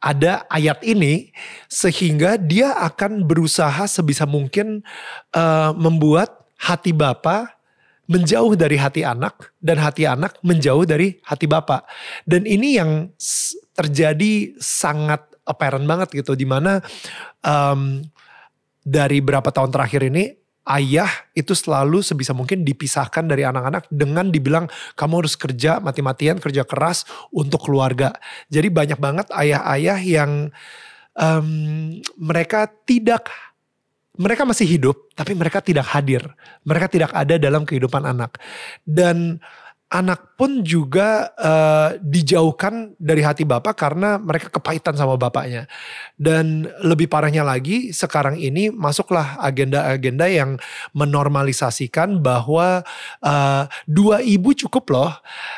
ada 0.00 0.48
ayat 0.48 0.80
ini 0.80 1.30
sehingga 1.68 2.40
dia 2.40 2.72
akan 2.80 3.28
berusaha 3.28 3.84
sebisa 3.84 4.24
mungkin 4.24 4.80
uh, 5.36 5.76
membuat 5.76 6.48
hati 6.56 6.96
Bapa 6.96 7.60
menjauh 8.10 8.58
dari 8.58 8.74
hati 8.74 9.06
anak 9.06 9.54
dan 9.62 9.78
hati 9.78 10.02
anak 10.02 10.34
menjauh 10.42 10.82
dari 10.82 11.22
hati 11.22 11.46
bapak. 11.46 11.86
Dan 12.26 12.42
ini 12.42 12.74
yang 12.74 13.14
terjadi 13.70 14.58
sangat 14.58 15.22
apparent 15.46 15.86
banget 15.86 16.18
gitu 16.18 16.34
di 16.34 16.42
mana 16.42 16.82
um, 17.46 18.02
dari 18.82 19.22
berapa 19.22 19.46
tahun 19.54 19.70
terakhir 19.70 20.10
ini 20.10 20.39
ayah 20.76 21.10
itu 21.34 21.50
selalu 21.56 22.02
sebisa 22.04 22.30
mungkin 22.30 22.62
dipisahkan 22.62 23.26
dari 23.26 23.42
anak-anak 23.42 23.90
dengan 23.90 24.30
dibilang 24.30 24.70
kamu 24.94 25.26
harus 25.26 25.34
kerja 25.34 25.82
mati-matian 25.82 26.38
kerja 26.38 26.62
keras 26.62 27.04
untuk 27.34 27.66
keluarga. 27.66 28.14
Jadi 28.46 28.70
banyak 28.70 28.98
banget 29.02 29.26
ayah-ayah 29.34 29.98
yang 29.98 30.30
um, 31.18 31.48
mereka 32.16 32.70
tidak 32.86 33.30
mereka 34.20 34.44
masih 34.44 34.68
hidup, 34.68 35.08
tapi 35.16 35.32
mereka 35.32 35.64
tidak 35.64 35.88
hadir. 35.96 36.20
Mereka 36.68 36.92
tidak 36.92 37.08
ada 37.16 37.40
dalam 37.40 37.64
kehidupan 37.64 38.04
anak. 38.04 38.36
Dan 38.84 39.40
anak 39.90 40.38
pun 40.38 40.62
juga 40.62 41.34
uh, 41.34 41.98
dijauhkan 41.98 42.94
dari 42.94 43.26
hati 43.26 43.42
bapak 43.42 43.74
karena 43.74 44.22
mereka 44.22 44.46
kepahitan 44.46 44.94
sama 44.94 45.18
bapaknya. 45.18 45.66
Dan 46.14 46.70
lebih 46.86 47.10
parahnya 47.10 47.42
lagi, 47.42 47.90
sekarang 47.90 48.38
ini 48.38 48.70
masuklah 48.70 49.34
agenda-agenda 49.42 50.30
yang 50.30 50.62
menormalisasikan 50.94 52.22
bahwa 52.22 52.86
uh, 53.18 53.66
dua 53.90 54.22
ibu 54.22 54.54
cukup 54.54 54.84
loh. 54.94 55.12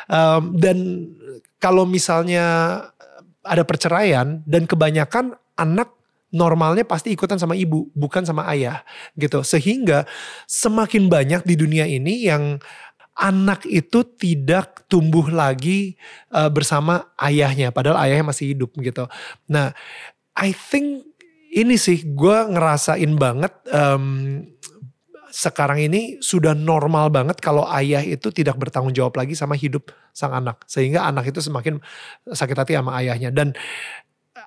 Um, 0.09 0.57
dan 0.57 1.13
kalau 1.61 1.85
misalnya 1.85 2.81
ada 3.45 3.69
perceraian 3.69 4.41
dan 4.49 4.65
kebanyakan 4.65 5.37
anak 5.61 5.93
normalnya 6.33 6.89
pasti 6.89 7.13
ikutan 7.13 7.37
sama 7.37 7.53
ibu, 7.53 7.93
bukan 7.93 8.25
sama 8.25 8.49
ayah 8.49 8.81
gitu. 9.21 9.45
Sehingga 9.45 10.09
semakin 10.49 11.13
banyak 11.13 11.45
di 11.45 11.55
dunia 11.55 11.85
ini 11.85 12.25
yang 12.25 12.57
anak 13.23 13.63
itu 13.71 14.03
tidak 14.19 14.91
tumbuh 14.91 15.31
lagi 15.31 15.95
uh, 16.35 16.51
bersama 16.51 17.15
ayahnya, 17.23 17.71
padahal 17.71 18.03
ayahnya 18.03 18.35
masih 18.35 18.59
hidup 18.59 18.75
gitu. 18.83 19.07
Nah, 19.47 19.71
I 20.35 20.51
think 20.51 21.07
ini 21.55 21.79
sih 21.79 22.03
gue 22.03 22.39
ngerasain 22.51 23.13
banget 23.15 23.55
um, 23.71 24.43
sekarang 25.33 25.81
ini 25.81 26.21
sudah 26.21 26.53
normal 26.53 27.09
banget 27.09 27.41
kalau 27.41 27.65
ayah 27.73 28.05
itu 28.05 28.29
tidak 28.29 28.59
bertanggung 28.61 28.93
jawab 28.93 29.17
lagi 29.17 29.33
sama 29.33 29.57
hidup 29.57 29.89
sang 30.13 30.37
anak 30.37 30.61
sehingga 30.69 31.09
anak 31.09 31.33
itu 31.33 31.41
semakin 31.41 31.81
sakit 32.29 32.57
hati 32.57 32.73
sama 32.77 33.01
ayahnya 33.01 33.33
dan 33.33 33.57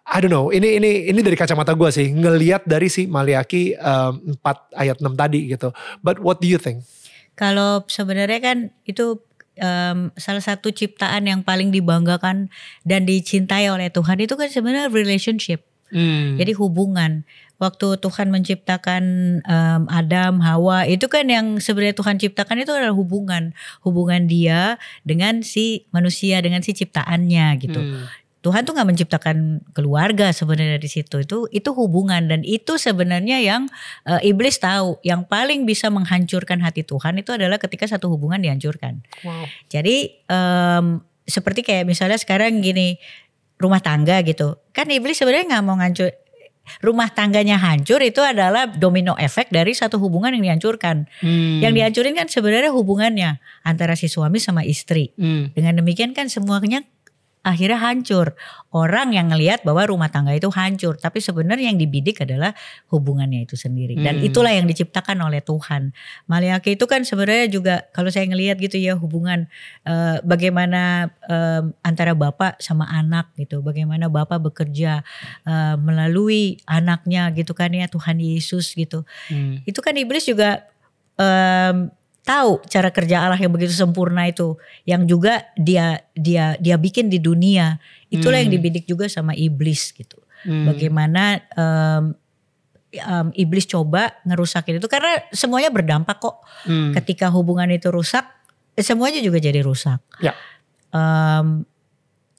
I 0.06 0.22
don't 0.22 0.30
know. 0.30 0.54
Ini 0.54 0.78
ini 0.78 1.10
ini 1.10 1.20
dari 1.26 1.34
kacamata 1.34 1.74
gue 1.74 1.90
sih 1.90 2.14
ngelihat 2.14 2.70
dari 2.70 2.94
si 2.94 3.10
Maliaki 3.10 3.74
um, 3.74 4.38
4 4.38 4.78
ayat 4.78 4.98
6 5.02 5.18
tadi 5.18 5.50
gitu. 5.50 5.74
But 6.06 6.22
what 6.22 6.38
do 6.38 6.46
you 6.46 6.62
think? 6.62 6.86
Kalau 7.36 7.84
sebenarnya 7.88 8.40
kan 8.40 8.58
itu 8.88 9.20
um, 9.60 10.12
salah 10.16 10.44
satu 10.44 10.72
ciptaan 10.72 11.28
yang 11.28 11.42
paling 11.44 11.72
dibanggakan 11.72 12.52
dan 12.84 13.08
dicintai 13.08 13.68
oleh 13.72 13.92
Tuhan 13.92 14.20
itu 14.20 14.34
kan 14.36 14.48
sebenarnya 14.52 14.92
relationship. 14.92 15.64
Hmm. 15.94 16.36
Jadi 16.36 16.52
hubungan. 16.58 17.24
Waktu 17.56 18.04
Tuhan 18.04 18.36
menciptakan 18.36 19.04
um, 19.48 19.82
Adam, 19.88 20.44
Hawa, 20.44 20.84
itu 20.92 21.08
kan 21.08 21.24
yang 21.32 21.56
sebenarnya 21.64 21.96
Tuhan 21.96 22.20
ciptakan 22.20 22.68
itu 22.68 22.76
adalah 22.76 22.92
hubungan, 22.92 23.56
hubungan 23.80 24.28
dia 24.28 24.76
dengan 25.08 25.40
si 25.40 25.88
manusia, 25.96 26.44
dengan 26.44 26.60
si 26.60 26.76
ciptaannya 26.76 27.48
gitu. 27.64 27.80
Hmm. 27.80 28.12
Tuhan 28.46 28.62
tuh 28.62 28.78
nggak 28.78 28.90
menciptakan 28.94 29.66
keluarga 29.74 30.30
sebenarnya 30.30 30.78
di 30.78 30.86
situ 30.86 31.26
itu 31.26 31.50
itu 31.50 31.70
hubungan 31.74 32.30
dan 32.30 32.46
itu 32.46 32.78
sebenarnya 32.78 33.42
yang 33.42 33.66
uh, 34.06 34.22
iblis 34.22 34.62
tahu 34.62 35.02
yang 35.02 35.26
paling 35.26 35.66
bisa 35.66 35.90
menghancurkan 35.90 36.62
hati 36.62 36.86
Tuhan 36.86 37.18
itu 37.18 37.34
adalah 37.34 37.58
ketika 37.58 37.90
satu 37.90 38.06
hubungan 38.14 38.38
dihancurkan. 38.38 39.02
Wow. 39.26 39.50
Jadi 39.74 40.22
um, 40.30 41.02
seperti 41.26 41.66
kayak 41.66 41.90
misalnya 41.90 42.22
sekarang 42.22 42.62
gini 42.62 43.02
rumah 43.58 43.82
tangga 43.82 44.22
gitu 44.22 44.62
kan 44.70 44.86
iblis 44.94 45.18
sebenarnya 45.18 45.58
nggak 45.58 45.64
mau 45.66 45.82
ngancur 45.82 46.14
rumah 46.82 47.10
tangganya 47.14 47.58
hancur 47.62 48.02
itu 48.02 48.22
adalah 48.22 48.70
domino 48.70 49.14
efek 49.18 49.54
dari 49.54 49.74
satu 49.78 50.02
hubungan 50.02 50.34
yang 50.34 50.54
dihancurkan. 50.54 51.06
Hmm. 51.22 51.62
Yang 51.62 51.74
dihancurin 51.78 52.14
kan 52.18 52.28
sebenarnya 52.30 52.74
hubungannya 52.74 53.38
antara 53.62 53.94
si 53.94 54.10
suami 54.10 54.42
sama 54.42 54.66
istri. 54.66 55.14
Hmm. 55.14 55.54
Dengan 55.54 55.82
demikian 55.82 56.18
kan 56.18 56.26
semuanya 56.26 56.82
akhirnya 57.46 57.78
hancur. 57.78 58.34
Orang 58.74 59.14
yang 59.14 59.30
ngelihat 59.32 59.62
bahwa 59.62 59.86
rumah 59.88 60.10
tangga 60.10 60.34
itu 60.34 60.50
hancur, 60.52 60.98
tapi 60.98 61.22
sebenarnya 61.22 61.72
yang 61.72 61.80
dibidik 61.80 62.26
adalah 62.26 62.52
hubungannya 62.90 63.46
itu 63.46 63.56
sendiri. 63.56 63.96
Dan 63.96 64.20
hmm. 64.20 64.28
itulah 64.28 64.52
yang 64.52 64.66
diciptakan 64.66 65.22
oleh 65.24 65.40
Tuhan. 65.46 65.94
Maliaki 66.26 66.76
itu 66.76 66.84
kan 66.90 67.06
sebenarnya 67.06 67.48
juga 67.48 67.88
kalau 67.94 68.10
saya 68.10 68.28
ngelihat 68.28 68.58
gitu 68.60 68.82
ya 68.82 68.98
hubungan 68.98 69.48
uh, 69.88 70.20
bagaimana 70.26 71.14
uh, 71.30 71.64
antara 71.86 72.18
bapak 72.18 72.60
sama 72.60 72.90
anak 72.90 73.32
gitu, 73.40 73.62
bagaimana 73.62 74.10
bapak 74.12 74.42
bekerja 74.52 75.06
uh, 75.46 75.78
melalui 75.80 76.60
anaknya 76.68 77.30
gitu 77.32 77.54
kan 77.56 77.72
ya 77.72 77.86
Tuhan 77.88 78.20
Yesus 78.20 78.76
gitu. 78.76 79.08
Hmm. 79.32 79.62
Itu 79.64 79.80
kan 79.80 79.96
iblis 79.96 80.28
juga 80.28 80.68
um, 81.16 81.94
tahu 82.26 82.58
cara 82.66 82.90
kerja 82.90 83.22
Allah 83.22 83.38
yang 83.38 83.54
begitu 83.54 83.72
sempurna 83.72 84.26
itu 84.26 84.58
yang 84.84 85.06
juga 85.06 85.46
dia 85.54 86.02
dia 86.18 86.58
dia 86.58 86.76
bikin 86.76 87.08
di 87.08 87.22
dunia 87.22 87.78
itulah 88.10 88.42
hmm. 88.42 88.50
yang 88.50 88.52
dibidik 88.58 88.90
juga 88.90 89.06
sama 89.06 89.38
iblis 89.38 89.94
gitu 89.94 90.18
hmm. 90.50 90.66
bagaimana 90.74 91.46
um, 91.54 92.04
um, 93.06 93.28
iblis 93.38 93.70
coba 93.70 94.18
ngerusakin 94.26 94.82
itu 94.82 94.90
karena 94.90 95.22
semuanya 95.30 95.70
berdampak 95.70 96.18
kok 96.18 96.42
hmm. 96.66 96.98
ketika 96.98 97.30
hubungan 97.30 97.70
itu 97.70 97.94
rusak 97.94 98.26
semuanya 98.74 99.22
juga 99.22 99.38
jadi 99.38 99.62
rusak 99.62 100.02
ya. 100.18 100.34
um, 100.90 101.62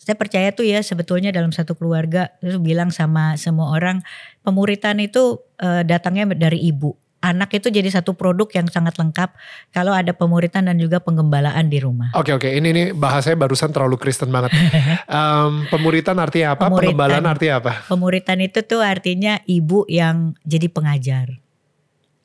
saya 0.02 0.14
percaya 0.19 0.50
tuh 0.50 0.66
ya 0.66 0.83
sebetulnya 0.83 1.31
dalam 1.31 1.55
satu 1.55 1.78
keluarga 1.78 2.35
itu 2.43 2.59
bilang 2.59 2.90
sama 2.90 3.38
semua 3.38 3.71
orang 3.71 4.02
pemuritan 4.43 4.99
itu 4.99 5.38
uh, 5.62 5.87
datangnya 5.87 6.35
dari 6.35 6.59
ibu 6.66 6.95
anak 7.33 7.50
itu 7.56 7.73
jadi 7.73 7.88
satu 7.90 8.14
produk 8.14 8.47
yang 8.54 8.66
sangat 8.71 8.95
lengkap 8.99 9.35
kalau 9.75 9.95
ada 9.95 10.14
pemuritan 10.14 10.66
dan 10.68 10.76
juga 10.76 11.02
penggembalaan 11.02 11.66
di 11.66 11.78
rumah. 11.83 12.14
Oke 12.14 12.35
oke 12.35 12.47
ini 12.47 12.68
ini 12.71 12.83
bahasanya 12.92 13.38
barusan 13.40 13.71
terlalu 13.73 13.97
Kristen 13.99 14.30
banget. 14.30 14.54
um, 15.11 15.66
pemuritan 15.71 16.18
artinya 16.18 16.54
apa? 16.54 16.66
Pemuritan, 16.66 16.95
penggembalaan 16.95 17.26
artinya 17.26 17.54
apa? 17.62 17.73
Pemuritan 17.88 18.38
itu 18.42 18.61
tuh 18.62 18.83
artinya 18.83 19.38
ibu 19.47 19.87
yang 19.87 20.35
jadi 20.42 20.66
pengajar 20.71 21.46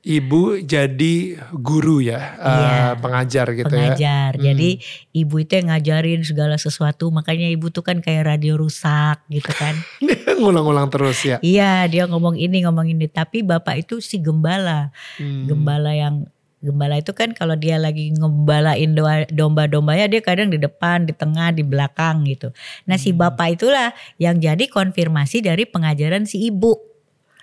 ibu 0.01 0.57
jadi 0.57 1.37
guru 1.53 2.01
ya, 2.01 2.37
iya, 2.41 2.41
uh, 2.41 2.91
pengajar 2.97 3.53
gitu 3.53 3.69
pengajar. 3.69 3.77
ya. 3.77 3.93
Pengajar. 3.93 4.31
Hmm. 4.33 4.43
Jadi 4.49 4.69
ibu 5.13 5.35
itu 5.37 5.51
yang 5.61 5.67
ngajarin 5.69 6.21
segala 6.25 6.55
sesuatu, 6.57 7.13
makanya 7.13 7.47
ibu 7.53 7.69
tuh 7.69 7.85
kan 7.85 8.01
kayak 8.01 8.25
radio 8.33 8.57
rusak 8.57 9.21
gitu 9.29 9.53
kan. 9.53 9.77
Ngulang-ngulang 10.41 10.89
terus 10.89 11.21
ya. 11.21 11.37
Iya, 11.45 11.85
dia 11.85 12.03
ngomong 12.09 12.33
ini, 12.33 12.65
ngomong 12.65 12.89
ini, 12.89 13.05
tapi 13.05 13.45
bapak 13.45 13.85
itu 13.85 14.01
si 14.01 14.17
gembala. 14.17 14.89
Hmm. 15.21 15.45
Gembala 15.45 15.93
yang 15.93 16.25
Gembala 16.61 17.01
itu 17.01 17.09
kan 17.17 17.33
kalau 17.33 17.57
dia 17.57 17.81
lagi 17.81 18.13
ngembalain 18.13 18.93
domba-dombanya 19.33 20.05
dia 20.05 20.21
kadang 20.21 20.53
di 20.53 20.61
depan, 20.61 21.09
di 21.09 21.13
tengah, 21.17 21.49
di 21.49 21.65
belakang 21.65 22.21
gitu. 22.29 22.53
Nah 22.85 23.01
si 23.01 23.09
hmm. 23.09 23.17
bapak 23.17 23.57
itulah 23.57 23.89
yang 24.21 24.37
jadi 24.37 24.69
konfirmasi 24.69 25.41
dari 25.41 25.65
pengajaran 25.65 26.29
si 26.29 26.53
ibu 26.53 26.90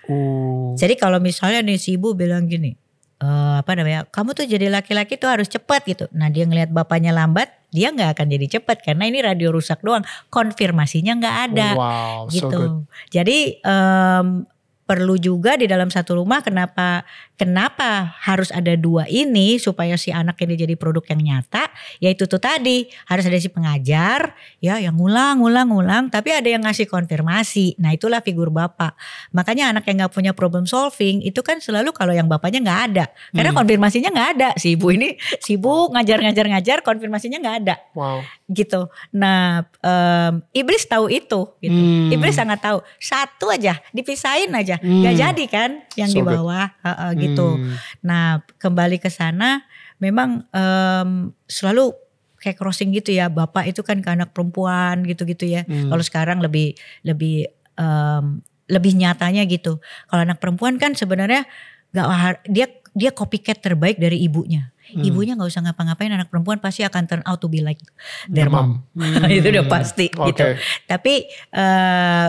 Oh. 0.09 0.73
Jadi 0.73 0.97
kalau 0.97 1.21
misalnya 1.21 1.61
nih 1.61 1.77
si 1.77 1.95
ibu 1.95 2.17
bilang 2.17 2.49
gini, 2.49 2.73
e, 3.21 3.27
apa 3.61 3.71
namanya, 3.77 4.09
kamu 4.09 4.33
tuh 4.33 4.49
jadi 4.49 4.67
laki-laki 4.73 5.21
tuh 5.21 5.29
harus 5.29 5.45
cepat 5.45 5.85
gitu. 5.85 6.05
Nah 6.17 6.33
dia 6.33 6.49
ngelihat 6.49 6.73
bapaknya 6.73 7.13
lambat, 7.13 7.53
dia 7.69 7.93
nggak 7.93 8.17
akan 8.17 8.27
jadi 8.33 8.59
cepat 8.59 8.81
karena 8.81 9.05
ini 9.05 9.21
radio 9.21 9.53
rusak 9.53 9.85
doang. 9.85 10.01
Konfirmasinya 10.33 11.13
nggak 11.21 11.37
ada, 11.53 11.69
wow, 11.77 12.19
gitu. 12.33 12.49
So 12.49 12.89
Jadi 13.13 13.61
um, 13.61 14.49
perlu 14.89 15.21
juga 15.21 15.53
di 15.53 15.69
dalam 15.69 15.93
satu 15.93 16.17
rumah 16.17 16.41
kenapa 16.41 17.05
kenapa 17.37 18.17
harus 18.25 18.49
ada 18.49 18.73
dua 18.73 19.05
ini 19.05 19.61
supaya 19.61 19.93
si 20.01 20.09
anak 20.09 20.41
ini 20.41 20.57
jadi 20.57 20.73
produk 20.73 21.05
yang 21.13 21.21
nyata? 21.21 21.69
Yaitu 22.01 22.25
tuh 22.25 22.41
tadi 22.41 22.89
harus 23.05 23.29
ada 23.29 23.37
si 23.37 23.53
pengajar 23.53 24.33
ya 24.57 24.81
yang 24.81 24.97
ngulang 24.97 25.37
ngulang 25.37 25.69
ngulang 25.69 26.03
tapi 26.09 26.33
ada 26.33 26.49
yang 26.49 26.65
ngasih 26.65 26.89
konfirmasi. 26.89 27.77
Nah 27.77 27.93
itulah 27.93 28.25
figur 28.25 28.49
bapak. 28.49 28.97
Makanya 29.29 29.69
anak 29.69 29.85
yang 29.85 30.01
nggak 30.01 30.13
punya 30.17 30.33
problem 30.33 30.65
solving 30.65 31.21
itu 31.21 31.45
kan 31.45 31.61
selalu 31.61 31.93
kalau 31.93 32.17
yang 32.17 32.25
bapaknya 32.25 32.65
nggak 32.65 32.81
ada. 32.89 33.05
Karena 33.29 33.53
Hmm. 33.53 33.59
konfirmasinya 33.61 34.09
nggak 34.09 34.29
ada. 34.41 34.49
Si 34.57 34.73
ibu 34.73 34.89
ini 34.89 35.13
sibuk 35.37 35.93
ngajar 35.93 36.17
ngajar 36.25 36.45
ngajar 36.49 36.77
konfirmasinya 36.81 37.37
nggak 37.37 37.57
ada. 37.61 37.75
Wow. 37.93 38.25
Gitu. 38.49 38.89
Nah, 39.13 39.61
em, 39.79 40.41
iblis 40.51 40.83
tahu 40.83 41.07
itu 41.07 41.53
gitu. 41.61 41.79
Hmm. 41.79 42.09
Iblis 42.09 42.33
sangat 42.33 42.59
tahu. 42.59 42.81
Satu 42.97 43.53
aja 43.53 43.77
dipisahin 43.93 44.49
aja, 44.51 44.81
Hmm. 44.81 45.05
nggak 45.05 45.15
jadi 45.15 45.45
kan 45.45 45.71
yang 45.95 46.09
So 46.09 46.17
di 46.17 46.21
bawah 46.25 46.67
Heeh, 46.81 47.11
gitu. 47.29 47.47
Hmm. 47.55 47.77
Nah, 48.01 48.41
kembali 48.57 48.97
ke 48.97 49.13
sana 49.13 49.61
memang 50.01 50.49
em, 50.49 51.29
selalu 51.45 51.93
kayak 52.41 52.57
crossing 52.57 52.89
gitu 52.91 53.13
ya. 53.13 53.29
Bapak 53.29 53.69
itu 53.69 53.85
kan 53.85 54.01
ke 54.01 54.09
anak 54.09 54.33
perempuan 54.33 55.05
gitu-gitu 55.05 55.45
ya. 55.45 55.61
Hmm. 55.69 55.93
Kalau 55.93 56.03
sekarang 56.03 56.41
lebih 56.41 56.73
lebih 57.05 57.45
em, 57.77 58.41
lebih 58.69 58.93
nyatanya 58.97 59.45
gitu. 59.45 59.77
Kalau 60.09 60.21
anak 60.25 60.41
perempuan 60.41 60.77
kan 60.81 60.93
sebenarnya 60.93 61.45
har- 61.93 62.41
dia 62.45 62.69
dia 62.93 63.13
copycat 63.13 63.61
terbaik 63.61 64.01
dari 64.01 64.21
ibunya. 64.25 64.73
Hmm. 64.89 65.05
Ibunya 65.05 65.37
nggak 65.37 65.49
usah 65.49 65.61
ngapa-ngapain 65.65 66.09
anak 66.09 66.27
perempuan 66.33 66.57
pasti 66.57 66.81
akan 66.81 67.03
turn 67.05 67.23
out 67.25 67.37
to 67.37 67.47
be 67.47 67.61
like 67.61 67.79
their 68.25 68.49
mom. 68.49 68.81
Hmm. 68.97 69.29
itu 69.37 69.47
udah 69.49 69.65
pasti 69.69 70.09
Oke. 70.13 70.33
gitu. 70.33 70.45
Tapi 70.89 71.29
eh, 71.53 72.27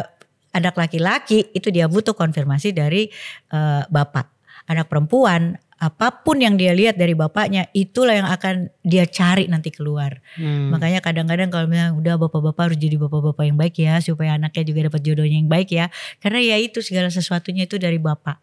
anak 0.51 0.75
laki-laki 0.75 1.55
itu 1.57 1.69
dia 1.73 1.89
butuh 1.89 2.13
konfirmasi 2.13 2.77
dari 2.77 3.09
eh, 3.53 3.83
bapak. 3.89 4.27
Anak 4.69 4.87
perempuan 4.87 5.57
apa 5.81 6.13
pun 6.13 6.37
yang 6.37 6.61
dia 6.61 6.77
lihat 6.77 7.01
dari 7.01 7.17
bapaknya 7.17 7.65
itulah 7.73 8.13
yang 8.13 8.29
akan 8.29 8.69
dia 8.85 9.09
cari 9.09 9.49
nanti 9.49 9.73
keluar. 9.73 10.21
Hmm. 10.37 10.69
Makanya 10.69 11.01
kadang-kadang 11.01 11.49
kalau 11.49 11.65
misalnya 11.65 11.97
udah 11.97 12.15
bapak-bapak 12.21 12.63
harus 12.69 12.79
jadi 12.79 13.01
bapak-bapak 13.01 13.45
yang 13.49 13.57
baik 13.57 13.81
ya 13.81 13.97
supaya 14.05 14.37
anaknya 14.37 14.69
juga 14.69 14.93
dapat 14.93 15.01
jodohnya 15.01 15.41
yang 15.41 15.49
baik 15.49 15.73
ya. 15.73 15.89
Karena 16.21 16.45
ya 16.45 16.61
itu 16.61 16.85
segala 16.85 17.09
sesuatunya 17.09 17.65
itu 17.65 17.81
dari 17.81 17.97
bapak. 17.97 18.37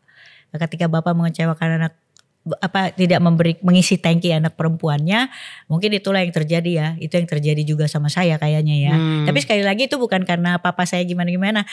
Ketika 0.58 0.90
bapak 0.90 1.14
mengecewakan 1.14 1.78
anak 1.78 1.94
apa 2.58 2.92
tidak 2.92 3.20
memberi 3.20 3.54
mengisi 3.60 3.96
tangki 3.96 4.32
anak 4.32 4.54
perempuannya, 4.54 5.28
mungkin 5.66 5.92
itulah 5.92 6.20
yang 6.20 6.32
terjadi 6.32 6.72
ya. 6.72 6.88
Itu 6.98 7.16
yang 7.16 7.26
terjadi 7.26 7.62
juga 7.62 7.86
sama 7.86 8.08
saya 8.08 8.36
kayaknya 8.36 8.76
ya. 8.84 8.94
Hmm. 8.94 9.26
Tapi 9.26 9.40
sekali 9.40 9.62
lagi 9.62 9.86
itu 9.86 9.96
bukan 9.96 10.24
karena 10.24 10.58
papa 10.58 10.84
saya 10.84 11.02
gimana-gimana. 11.02 11.68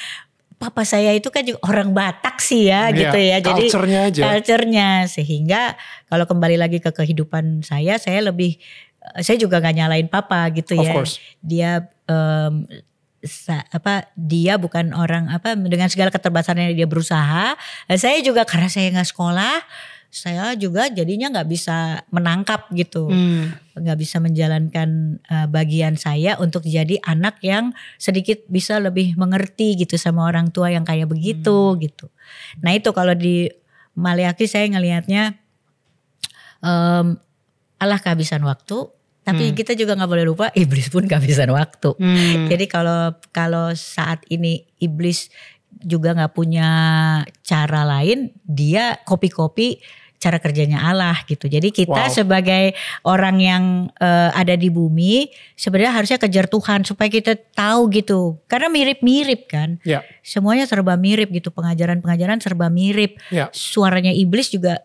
Papa 0.54 0.82
saya 0.82 1.10
itu 1.10 1.28
kan 1.28 1.42
juga 1.42 1.58
orang 1.66 1.90
Batak 1.90 2.38
sih 2.38 2.70
ya 2.70 2.88
Iya, 2.88 2.96
gitu 2.96 3.18
ya. 3.18 3.36
Jadi 3.38 3.64
culture-nya 3.66 4.00
aja. 4.06 4.22
culture-nya 4.24 4.88
sehingga 5.04 5.62
kalau 6.06 6.24
kembali 6.24 6.56
lagi 6.56 6.78
ke 6.78 6.90
kehidupan 6.90 7.60
saya 7.60 7.98
saya 7.98 8.22
lebih 8.22 8.56
saya 9.18 9.36
juga 9.36 9.58
gak 9.58 9.74
nyalain 9.74 10.06
papa 10.06 10.48
gitu 10.50 10.78
Of 10.78 10.80
ya 10.80 10.92
course. 10.94 11.14
dia 11.42 11.70
em, 12.06 12.64
sa- 13.20 13.66
apa 13.68 14.08
dia 14.14 14.56
bukan 14.56 14.92
orang 14.92 15.28
apa 15.28 15.52
dengan 15.56 15.88
segala 15.88 16.08
keterbatasannya 16.08 16.72
dia 16.72 16.86
berusaha 16.86 17.52
Eh, 17.84 17.98
saya 17.98 18.20
juga 18.20 18.44
karena 18.44 18.68
saya 18.68 18.88
nggak 18.88 19.10
sekolah 19.10 19.60
saya 20.14 20.54
juga 20.54 20.86
jadinya 20.86 21.26
nggak 21.34 21.48
bisa 21.50 22.06
menangkap 22.08 22.70
gitu 22.70 23.10
Hmm. 23.10 23.50
nggak 23.74 23.98
bisa 23.98 24.22
menjalankan 24.22 25.18
uh, 25.26 25.50
bagian 25.50 25.98
saya 25.98 26.38
untuk 26.38 26.62
jadi 26.62 27.02
anak 27.02 27.42
yang 27.42 27.74
sedikit 27.98 28.46
bisa 28.46 28.78
lebih 28.78 29.18
mengerti 29.18 29.74
gitu 29.74 29.98
sama 29.98 30.22
orang 30.24 30.54
tua 30.54 30.70
yang 30.70 30.86
kayak 30.86 31.10
begitu 31.10 31.74
gitu. 31.82 32.06
Nah 32.62 32.70
itu 32.70 32.94
kalau 32.94 33.12
di 33.12 33.50
Maleaki 33.94 34.46
saya 34.46 34.70
ngelihatnya 34.70 35.34
em, 36.62 37.18
Allah 37.78 38.00
kehabisan 38.00 38.42
waktu, 38.42 38.88
tapi 39.22 39.50
Hmm. 39.50 39.56
kita 39.56 39.74
juga 39.74 39.98
nggak 39.98 40.10
boleh 40.10 40.26
lupa 40.26 40.46
iblis 40.54 40.88
pun 40.88 41.04
kehabisan 41.04 41.50
waktu. 41.50 41.90
Hmm. 41.98 42.46
Jadi 42.46 42.64
kalau 42.66 43.12
kalau 43.30 43.74
saat 43.74 44.22
ini 44.30 44.64
iblis 44.78 45.28
juga 45.74 46.14
nggak 46.14 46.32
punya 46.32 46.68
cara 47.42 47.82
lain, 47.84 48.30
dia 48.42 48.96
kopi-kopi 49.02 49.82
cara 50.24 50.40
kerjanya 50.40 50.80
Allah 50.80 51.20
gitu. 51.28 51.44
Jadi 51.44 51.68
kita 51.68 52.08
Wow. 52.08 52.16
sebagai 52.24 52.72
orang 53.04 53.36
yang 53.36 53.62
eh, 54.00 54.30
ada 54.32 54.56
di 54.56 54.72
bumi 54.72 55.28
sebenarnya 55.52 55.92
harusnya 56.00 56.16
kejar 56.16 56.48
Tuhan 56.48 56.88
supaya 56.88 57.12
kita 57.12 57.36
tahu 57.52 57.92
gitu. 57.92 58.40
Karena 58.48 58.72
mirip-mirip 58.72 59.44
kan. 59.44 59.76
Ya. 59.84 60.00
Semuanya 60.24 60.64
serba 60.64 60.96
mirip 60.96 61.28
gitu. 61.28 61.52
Pengajaran-pengajaran 61.52 62.40
serba 62.40 62.72
mirip. 62.72 63.20
Ya. 63.28 63.52
Suaranya 63.52 64.16
iblis 64.16 64.48
juga 64.48 64.80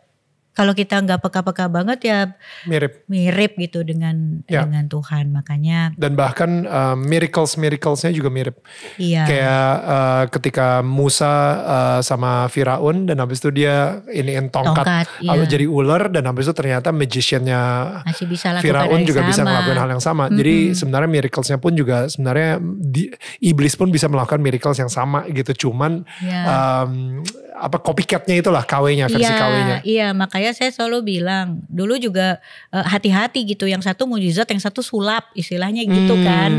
kalau 0.60 0.76
kita 0.76 1.00
nggak 1.00 1.24
peka-peka 1.24 1.66
banget 1.66 2.00
ya 2.04 2.20
Mirip. 2.68 3.08
mirip 3.08 3.56
gitu 3.56 3.80
dengan 3.82 4.44
Ya. 4.46 4.68
dengan 4.68 4.86
Tuhan. 4.86 5.32
Makanya 5.32 5.96
Dan 5.96 6.14
bahkan 6.14 6.66
um, 6.66 7.00
miracles 7.00 7.56
miraclesnya 7.56 8.12
juga 8.12 8.28
mirip. 8.28 8.60
iya. 8.98 9.24
Kayak 9.24 9.68
uh, 9.86 10.24
ketika 10.28 10.68
Musa 10.84 11.32
uh, 11.62 12.00
sama 12.02 12.46
Firaun 12.48 13.06
dan 13.06 13.18
habis 13.18 13.40
itu 13.40 13.56
dia 13.56 14.04
iniin 14.06 14.50
tongkat, 14.50 14.84
Tongkat, 14.84 15.08
lalu 15.22 15.44
iya. 15.46 15.50
jadi 15.50 15.66
ular 15.66 16.02
dan 16.10 16.26
habis 16.26 16.44
itu 16.44 16.54
ternyata 16.54 16.92
magiciannya 16.92 17.62
masih 18.04 18.26
bisa 18.26 18.60
Firaun 18.60 19.06
juga 19.06 19.22
bisa 19.24 19.42
sama. 19.42 19.56
melakukan 19.56 19.78
hal 19.78 19.90
yang 19.92 20.04
sama. 20.04 20.24
Jadi 20.28 20.74
sebenarnya 20.74 21.08
miraclesnya 21.08 21.58
pun 21.58 21.72
juga 21.72 22.10
sebenarnya 22.10 22.60
di- 22.82 23.12
iblis 23.40 23.74
pun 23.74 23.88
bisa 23.88 24.06
melakukan 24.06 24.40
miracles 24.40 24.76
yang 24.76 24.90
sama 24.90 25.24
gitu. 25.30 25.70
Cuman 25.70 26.04
Iya. 26.20 26.42
um, 26.84 27.22
apa 27.60 27.78
copycatnya 27.78 28.40
itulah 28.40 28.64
KW-nya 28.64 29.06
versi 29.06 29.22
Iya, 29.22 29.36
KW-nya. 29.38 29.78
iya 29.84 30.08
makanya 30.12 30.52
saya 30.52 30.72
selalu 30.72 31.20
bilang 31.20 31.60
dulu 31.68 31.96
juga 31.96 32.40
eh, 32.70 32.86
hati-hati 32.86 33.44
gitu 33.46 33.68
yang 33.68 33.80
satu 33.80 34.08
mujizat 34.08 34.48
yang 34.48 34.60
satu 34.60 34.80
sulap 34.80 35.28
istilahnya 35.34 35.84
gitu 35.84 36.16
Hmm. 36.16 36.24
kan. 36.24 36.52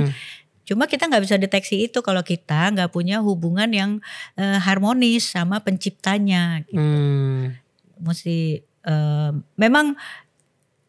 Cuma 0.63 0.87
kita 0.87 1.09
nggak 1.09 1.25
bisa 1.25 1.35
deteksi 1.35 1.89
itu 1.89 1.99
kalau 1.99 2.23
kita 2.23 2.71
nggak 2.71 2.91
punya 2.91 3.19
hubungan 3.19 3.67
yang 3.69 3.91
eh, 4.37 4.59
harmonis 4.61 5.27
sama 5.27 5.59
penciptanya. 5.59 6.63
Hmm. 6.69 7.57
Mesti 7.99 8.61
eh, 8.63 9.31
memang 9.57 9.97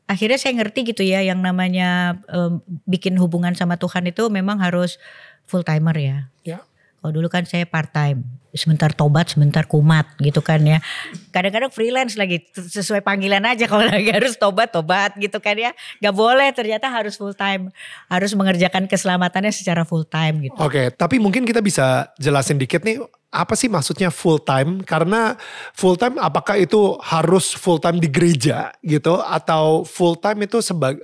akhirnya 0.06 0.36
saya 0.36 0.54
ngerti 0.54 0.92
gitu 0.92 1.02
ya 1.02 1.24
yang 1.24 1.40
namanya 1.40 2.20
eh, 2.28 2.52
bikin 2.86 3.16
hubungan 3.16 3.56
sama 3.56 3.76
Tuhan 3.76 4.06
itu 4.06 4.28
memang 4.28 4.60
harus 4.60 5.00
full 5.48 5.64
timer 5.64 5.96
ya. 5.96 6.18
Ya. 6.44 6.60
Kalau 7.00 7.12
dulu 7.12 7.28
kan 7.28 7.44
saya 7.44 7.66
part 7.66 7.90
time, 7.90 8.22
sebentar 8.52 8.92
tobat, 8.92 9.32
sebentar 9.32 9.64
kumat 9.68 10.08
gitu 10.20 10.44
kan 10.44 10.60
ya. 10.64 10.84
Kadang-kadang 11.32 11.72
freelance 11.72 12.20
lagi 12.20 12.44
sesuai 12.52 13.02
panggilan 13.04 13.44
aja 13.48 13.66
kalau 13.68 13.88
lagi 13.92 14.12
harus 14.12 14.36
tobat 14.36 14.72
tobat 14.72 15.16
gitu 15.18 15.40
kan 15.40 15.56
ya. 15.56 15.72
Gak 16.04 16.16
boleh 16.16 16.52
ternyata 16.52 16.92
harus 16.92 17.16
full 17.16 17.36
time, 17.36 17.72
harus 18.12 18.32
mengerjakan 18.36 18.86
keselamatannya 18.88 19.52
secara 19.56 19.88
full 19.88 20.04
time 20.04 20.52
gitu. 20.52 20.58
Oke, 20.60 20.92
tapi 20.92 21.18
mungkin 21.18 21.48
kita 21.48 21.64
bisa 21.64 22.12
jelasin 22.20 22.60
dikit 22.60 22.84
nih 22.84 23.00
apa 23.32 23.56
sih 23.56 23.72
maksudnya 23.72 24.12
full 24.12 24.44
time? 24.44 24.84
Karena 24.84 25.40
full 25.72 25.96
time 25.96 26.20
apakah 26.20 26.60
itu 26.60 27.00
harus 27.00 27.56
full 27.56 27.80
time 27.80 27.98
di 28.04 28.12
gereja 28.12 28.76
gitu 28.84 29.24
atau 29.24 29.88
full 29.88 30.20
time 30.20 30.44
itu 30.44 30.60
sebagai 30.60 31.00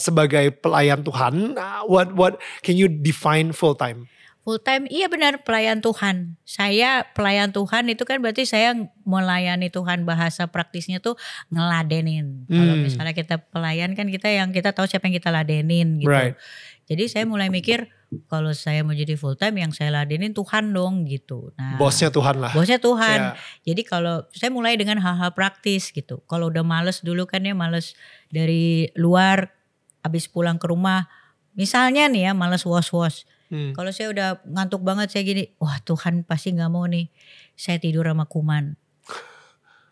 sebagai 0.00 0.56
pelayan 0.56 1.04
Tuhan? 1.04 1.54
Uh, 1.54 1.84
What 1.84 2.16
what 2.16 2.34
can 2.64 2.80
you 2.80 2.88
define 2.88 3.52
full 3.52 3.76
time? 3.76 4.08
Full 4.40 4.56
time, 4.64 4.88
iya 4.88 5.04
benar 5.06 5.44
pelayan 5.44 5.84
Tuhan. 5.84 6.40
Saya 6.48 7.04
pelayan 7.12 7.52
Tuhan 7.52 7.92
itu 7.92 8.08
kan 8.08 8.24
berarti 8.24 8.48
saya 8.48 8.72
melayani 9.04 9.68
Tuhan 9.68 10.08
bahasa 10.08 10.48
praktisnya 10.48 10.96
tuh 10.96 11.20
ngeladenin. 11.52 12.48
Kalau 12.48 12.74
Hmm. 12.74 12.82
misalnya 12.82 13.12
kita 13.12 13.36
pelayan 13.36 13.92
kan 13.92 14.08
kita 14.08 14.32
yang 14.32 14.48
kita 14.50 14.72
tahu 14.72 14.88
siapa 14.88 15.06
yang 15.06 15.20
kita 15.20 15.28
ladenin 15.28 16.00
gitu. 16.00 16.08
Right. 16.08 16.40
Jadi 16.88 17.06
saya 17.06 17.22
mulai 17.22 17.52
mikir 17.52 17.86
kalau 18.26 18.50
saya 18.50 18.82
mau 18.82 18.90
jadi 18.90 19.14
full 19.14 19.36
time 19.36 19.60
yang 19.60 19.70
saya 19.70 19.92
ladenin 19.92 20.32
Tuhan 20.32 20.72
dong 20.72 21.06
gitu. 21.06 21.52
Nah, 21.54 21.78
Bosnya 21.78 22.10
Tuhan 22.10 22.40
lah. 22.40 22.50
bosnya 22.50 22.80
Tuhan. 22.80 23.18
Ya. 23.20 23.32
Jadi 23.62 23.82
kalau 23.84 24.26
saya 24.32 24.50
mulai 24.50 24.74
dengan 24.74 24.98
hal-hal 24.98 25.30
praktis 25.30 25.92
gitu. 25.92 26.24
Kalau 26.26 26.50
udah 26.50 26.64
males 26.64 27.04
dulu 27.04 27.28
kan 27.28 27.44
ya 27.44 27.52
males 27.52 27.94
dari 28.26 28.88
luar 28.96 29.52
habis 30.00 30.26
pulang 30.26 30.56
ke 30.56 30.66
rumah. 30.66 31.06
Misalnya 31.54 32.08
nih 32.08 32.26
ya 32.26 32.32
males 32.32 32.64
was-was. 32.64 33.28
Hmm. 33.50 33.74
Kalau 33.74 33.90
saya 33.90 34.14
udah 34.14 34.28
ngantuk 34.46 34.80
banget 34.80 35.10
saya 35.10 35.26
gini, 35.26 35.50
wah 35.58 35.76
Tuhan 35.82 36.22
pasti 36.22 36.54
nggak 36.54 36.70
mau 36.70 36.86
nih 36.86 37.10
saya 37.52 37.82
tidur 37.82 38.06
sama 38.06 38.24
kuman. 38.24 38.78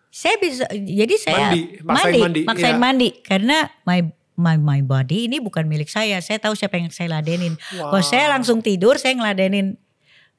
Saya 0.08 0.40
bisa, 0.40 0.64
jadi 0.72 1.14
saya 1.20 1.52
Mandi, 1.52 1.62
maksain 1.84 2.16
mandi, 2.18 2.40
maksain 2.48 2.74
iya. 2.74 2.80
mandi 2.80 3.08
karena 3.20 3.56
my 3.84 4.00
my 4.38 4.56
my 4.56 4.80
body 4.80 5.28
ini 5.28 5.36
bukan 5.38 5.68
milik 5.68 5.90
saya. 5.90 6.18
Saya 6.24 6.40
tahu 6.40 6.56
siapa 6.56 6.80
yang 6.80 6.88
saya 6.88 7.18
ladenin. 7.18 7.58
Kalau 7.70 8.00
saya 8.00 8.32
langsung 8.32 8.64
tidur, 8.64 8.96
saya 8.96 9.14
ngeladenin 9.14 9.76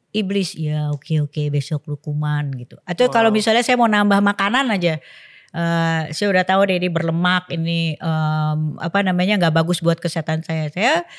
iblis. 0.10 0.58
Ya 0.58 0.90
oke 0.90 1.22
oke 1.22 1.54
besok 1.54 1.86
lu 1.86 1.96
kuman 2.02 2.50
gitu. 2.58 2.82
Atau 2.84 3.12
kalau 3.14 3.30
Wow. 3.30 3.38
misalnya 3.38 3.62
saya 3.62 3.78
mau 3.78 3.88
nambah 3.88 4.20
makanan 4.24 4.68
aja. 4.74 4.98
eh 5.50 6.02
saya 6.14 6.30
udah 6.30 6.46
tahu 6.46 6.62
deh 6.70 6.78
ini 6.78 6.94
berlemak 6.94 7.50
ini 7.50 7.98
em, 7.98 8.60
apa 8.78 9.02
namanya 9.02 9.34
nggak 9.42 9.54
bagus 9.58 9.82
buat 9.82 9.98
kesehatan 9.98 10.46
saya. 10.46 10.70
Saya 10.70 11.10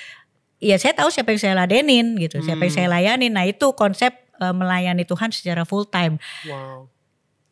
ya 0.61 0.77
saya 0.77 0.93
tahu 0.93 1.09
siapa 1.09 1.33
yang 1.33 1.41
saya 1.41 1.55
ladenin 1.57 2.15
gitu, 2.15 2.39
siapa 2.39 2.63
yang 2.63 2.73
Hmm. 2.73 2.79
saya 2.79 2.89
layanin. 2.89 3.33
Nah 3.33 3.45
itu 3.45 3.73
konsep 3.73 4.13
eh, 4.37 4.55
melayani 4.55 5.03
Tuhan 5.03 5.29
secara 5.29 5.65
full 5.65 5.85
time. 5.85 6.17
Wow. 6.45 6.89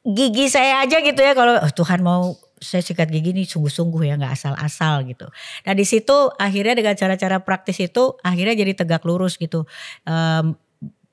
Gigi 0.04 0.48
saya 0.48 0.80
aja 0.80 1.00
gitu 1.00 1.18
ya 1.18 1.32
kalau 1.32 1.58
"Oh, 1.58 1.68
Tuhan 1.70 2.00
mau 2.00 2.32
saya 2.58 2.80
sikat 2.80 3.06
gigi 3.06 3.30
nih 3.30 3.44
sungguh-sungguh 3.44 4.02
ya 4.02 4.16
nggak 4.16 4.32
asal-asal 4.32 5.04
gitu. 5.04 5.28
Nah 5.62 5.72
di 5.72 5.84
situ 5.84 6.10
akhirnya 6.34 6.72
dengan 6.72 6.94
cara-cara 6.94 7.38
praktis 7.38 7.76
itu 7.78 8.16
akhirnya 8.20 8.56
jadi 8.56 8.72
tegak 8.74 9.04
lurus 9.04 9.36
gitu. 9.36 9.68
Em, 10.02 10.56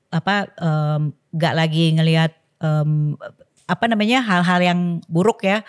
apa 0.08 0.48
em, 0.56 1.12
nggak 1.30 1.54
lagi 1.54 1.92
ngelihat 1.92 2.32
em, 2.58 3.14
apa 3.66 3.84
namanya 3.84 4.22
hal-hal 4.22 4.60
yang 4.64 4.80
buruk 5.06 5.44
ya 5.44 5.60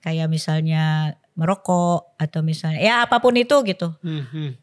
kayak 0.00 0.26
misalnya 0.26 1.14
merokok 1.36 2.16
atau 2.16 2.40
misalnya 2.40 2.80
ya 2.80 2.94
apa 3.04 3.20
pun 3.20 3.36
itu 3.36 3.54
gitu 3.62 3.92
Mhm. 4.00 4.56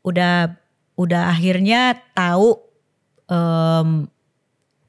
Udah 0.00 0.56
udah 0.94 1.28
akhirnya 1.28 1.96
tahu 2.12 2.56
em, 3.26 4.08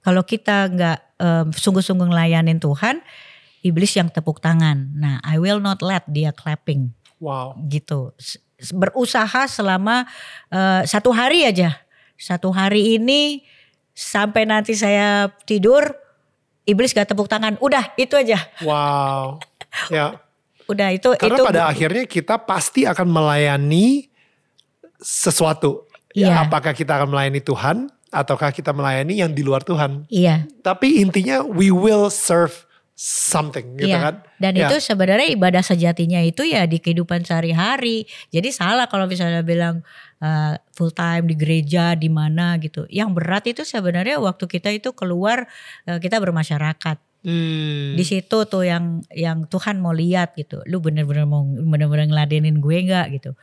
kalau 0.02 0.24
kita 0.24 0.67
nggak 0.67 1.00
em, 1.19 1.47
sungguh-sungguh 1.52 2.08
ngelayanin 2.10 2.60
Tuhan 2.60 3.00
iblis 3.62 3.93
yang 3.93 4.10
tepuk 4.10 4.41
tangan 4.41 4.91
nah 4.95 5.21
I 5.21 5.38
will 5.38 5.62
not 5.62 5.80
let 5.80 6.04
dia 6.10 6.32
clapping 6.32 6.91
Wow. 7.21 7.54
gitu 7.69 8.17
berusaha 8.74 9.45
selama 9.45 10.10
eh, 10.50 10.82
satu 10.89 11.13
hari 11.13 11.45
aja 11.45 11.78
satu 12.17 12.50
hari 12.50 12.97
ini 12.97 13.45
sampai 13.93 14.50
nanti 14.50 14.74
saya 14.74 15.30
tidur 15.45 15.86
iblis 16.65 16.93
gak 16.93 17.13
tepuk 17.13 17.30
tangan 17.30 17.62
udah 17.62 17.93
itu 17.93 18.17
aja 18.17 18.41
Wow. 18.65 19.38
Ya. 19.93 20.19
udah 20.67 20.89
itu 20.91 21.15
Karena 21.15 21.38
itu 21.38 21.43
pada 21.47 21.62
akhirnya 21.71 22.04
kita 22.04 22.36
pasti 22.43 22.84
akan 22.84 23.08
melayani 23.08 24.11
sesuatu. 25.02 25.90
Ya, 26.12 26.28
Iya. 26.30 26.36
apakah 26.46 26.76
kita 26.76 27.00
akan 27.00 27.10
melayani 27.12 27.40
Tuhan 27.40 27.88
ataukah 28.12 28.52
kita 28.52 28.76
melayani 28.76 29.24
yang 29.24 29.32
di 29.32 29.42
luar 29.42 29.64
Tuhan. 29.64 30.04
iya 30.12 30.44
Tapi 30.60 31.00
intinya 31.00 31.40
we 31.42 31.72
will 31.72 32.12
serve 32.12 32.68
something 32.94 33.80
gitu 33.82 33.90
Iya. 33.90 34.00
kan. 34.04 34.16
Dan 34.38 34.54
Ya. 34.60 34.68
itu 34.70 34.78
sebenarnya 34.78 35.32
ibadah 35.34 35.64
sejatinya 35.66 36.22
itu 36.22 36.46
ya 36.46 36.68
di 36.70 36.78
kehidupan 36.78 37.26
sehari-hari. 37.26 38.06
Jadi 38.30 38.54
salah 38.54 38.86
kalau 38.86 39.10
misalnya 39.10 39.42
bilang 39.42 39.82
uh, 40.22 40.54
full 40.76 40.94
time 40.94 41.26
di 41.26 41.34
gereja 41.34 41.98
di 41.98 42.12
mana 42.14 42.60
gitu. 42.62 42.86
Yang 42.92 43.10
berat 43.18 43.44
itu 43.50 43.64
sebenarnya 43.66 44.22
waktu 44.22 44.46
kita 44.46 44.70
itu 44.70 44.94
keluar 44.94 45.50
uh, 45.90 45.98
kita 45.98 46.22
bermasyarakat. 46.22 47.00
Hmm. 47.26 47.98
Di 47.98 48.04
situ 48.06 48.38
tuh 48.46 48.64
yang 48.66 49.02
yang 49.10 49.50
Tuhan 49.50 49.82
mau 49.82 49.96
lihat 49.98 50.38
gitu. 50.38 50.62
Lu 50.70 50.78
bener-bener 50.78 51.26
mau 51.26 51.42
bener-bener 51.42 52.06
ngeladenin 52.06 52.62
gue 52.62 52.78
nggak 52.86 53.08
gitu. 53.18 53.34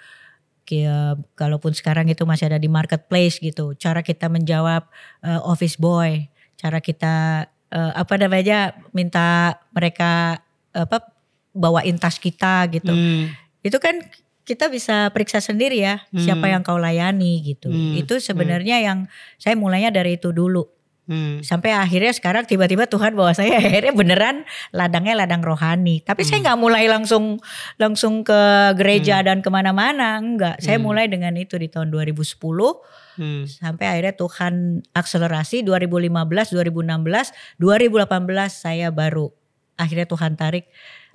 Kayak 0.68 1.24
kalaupun 1.32 1.72
sekarang 1.72 2.12
itu 2.12 2.28
masih 2.28 2.52
ada 2.52 2.60
di 2.60 2.68
marketplace 2.68 3.40
gitu. 3.40 3.72
Cara 3.80 4.04
kita 4.04 4.28
menjawab 4.28 4.84
uh, 5.24 5.40
office 5.48 5.80
boy, 5.80 6.28
cara 6.60 6.84
kita 6.84 7.48
uh, 7.72 7.92
apa 7.96 8.14
namanya 8.20 8.76
minta 8.92 9.56
mereka 9.72 10.44
apa 10.76 11.08
bawain 11.56 11.96
tas 11.96 12.20
kita 12.20 12.68
gitu. 12.68 12.92
Hmm. 12.92 13.32
Itu 13.64 13.80
kan 13.80 14.04
kita 14.44 14.68
bisa 14.72 15.12
periksa 15.12 15.44
sendiri 15.44 15.80
ya 15.80 16.04
siapa 16.12 16.48
Hmm. 16.48 16.52
yang 16.56 16.62
kau 16.64 16.76
layani 16.80 17.40
gitu. 17.44 17.68
Hmm. 17.72 17.96
Itu 17.96 18.20
sebenarnya 18.20 18.80
yang 18.84 19.08
saya 19.40 19.56
mulainya 19.56 19.88
dari 19.88 20.20
itu 20.20 20.32
dulu 20.32 20.68
Hmm. 21.08 21.40
sampai 21.40 21.72
akhirnya 21.72 22.12
sekarang 22.12 22.44
tiba-tiba 22.44 22.84
Tuhan 22.84 23.16
bawa 23.16 23.32
saya 23.32 23.56
akhirnya 23.64 23.96
beneran 23.96 24.44
ladangnya 24.76 25.24
ladang 25.24 25.40
rohani 25.40 26.04
tapi 26.04 26.20
saya 26.20 26.38
Hmm. 26.38 26.52
nggak 26.52 26.58
mulai 26.60 26.84
langsung 26.84 27.40
langsung 27.80 28.20
ke 28.20 28.40
gereja 28.76 29.24
dan 29.24 29.40
ke 29.40 29.48
mana-mana 29.48 30.20
enggak 30.20 30.60
saya 30.60 30.76
Hmm. 30.76 30.84
mulai 30.84 31.08
dengan 31.08 31.32
itu 31.34 31.56
di 31.56 31.72
tahun 31.72 31.88
2010 31.88 32.84
Hmm. 33.16 33.48
sampai 33.48 33.88
akhirnya 33.88 34.14
Tuhan 34.14 34.84
akselerasi 34.92 35.64
2015 35.64 36.52
2016 36.52 37.32
2018 37.56 38.52
saya 38.52 38.92
baru 38.92 39.32
akhirnya 39.74 40.04
Tuhan 40.04 40.36
tarik 40.36 40.68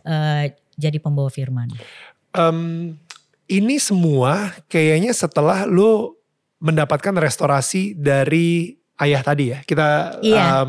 eh, 0.03 0.51
jadi 0.73 0.97
pembawa 0.97 1.29
firman 1.29 1.69
Em, 2.33 2.97
ini 3.45 3.77
semua 3.77 4.57
kayaknya 4.65 5.13
setelah 5.13 5.69
lu 5.69 6.17
mendapatkan 6.57 7.13
restorasi 7.13 7.93
dari 7.93 8.81
ayah 9.01 9.21
tadi 9.25 9.55
ya. 9.55 9.59
Kita 9.65 10.19
Iya. 10.21 10.43
em, 10.63 10.67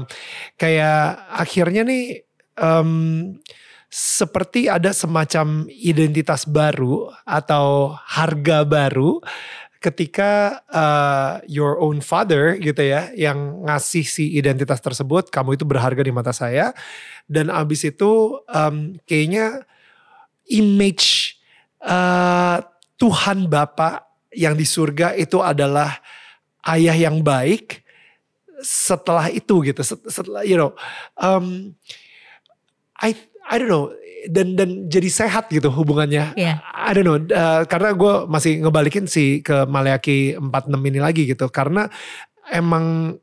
kayak 0.56 1.00
akhirnya 1.34 1.82
nih 1.84 2.24
em, 2.56 2.90
seperti 3.90 4.66
ada 4.66 4.90
semacam 4.90 5.70
identitas 5.70 6.42
baru 6.48 7.14
atau 7.22 7.94
harga 7.94 8.66
baru 8.66 9.22
ketika 9.78 10.64
uh, 10.72 11.44
your 11.44 11.76
own 11.76 12.00
father 12.00 12.56
gitu 12.56 12.80
ya 12.80 13.12
yang 13.12 13.62
ngasih 13.68 14.02
si 14.02 14.32
identitas 14.32 14.80
tersebut 14.80 15.28
kamu 15.28 15.60
itu 15.60 15.68
berharga 15.68 16.00
di 16.00 16.08
mata 16.08 16.32
saya 16.32 16.72
dan 17.28 17.52
abis 17.52 17.84
itu 17.86 18.40
em, 18.48 18.96
kayaknya 19.04 19.62
image 20.48 21.36
uh, 21.84 22.64
Tuhan 22.96 23.46
Bapa 23.46 24.08
yang 24.32 24.56
di 24.56 24.64
surga 24.66 25.12
itu 25.14 25.38
adalah 25.44 26.00
ayah 26.66 26.96
yang 26.96 27.20
baik 27.20 27.83
setelah 28.60 29.26
itu 29.28 29.64
gitu 29.64 29.80
set- 29.80 30.06
setelah 30.06 30.44
you 30.44 30.54
know 30.54 30.70
um, 31.16 31.72
I 32.96 33.16
I 33.44 33.58
don't 33.58 33.68
know 33.68 33.90
dan 34.24 34.56
dan 34.56 34.88
jadi 34.88 35.08
sehat 35.10 35.52
gitu 35.52 35.68
hubungannya 35.68 36.32
Iya. 36.32 36.62
I 36.64 36.90
don't 36.96 37.04
know 37.04 37.18
uh, 37.20 37.62
karena 37.68 37.92
gue 37.92 38.14
masih 38.24 38.64
ngebalikin 38.64 39.04
sih 39.04 39.44
ke 39.44 39.68
Maleaki 39.68 40.38
46 40.40 40.48
ini 40.80 41.00
lagi 41.00 41.22
gitu 41.28 41.50
karena 41.52 41.92
emang 42.48 43.16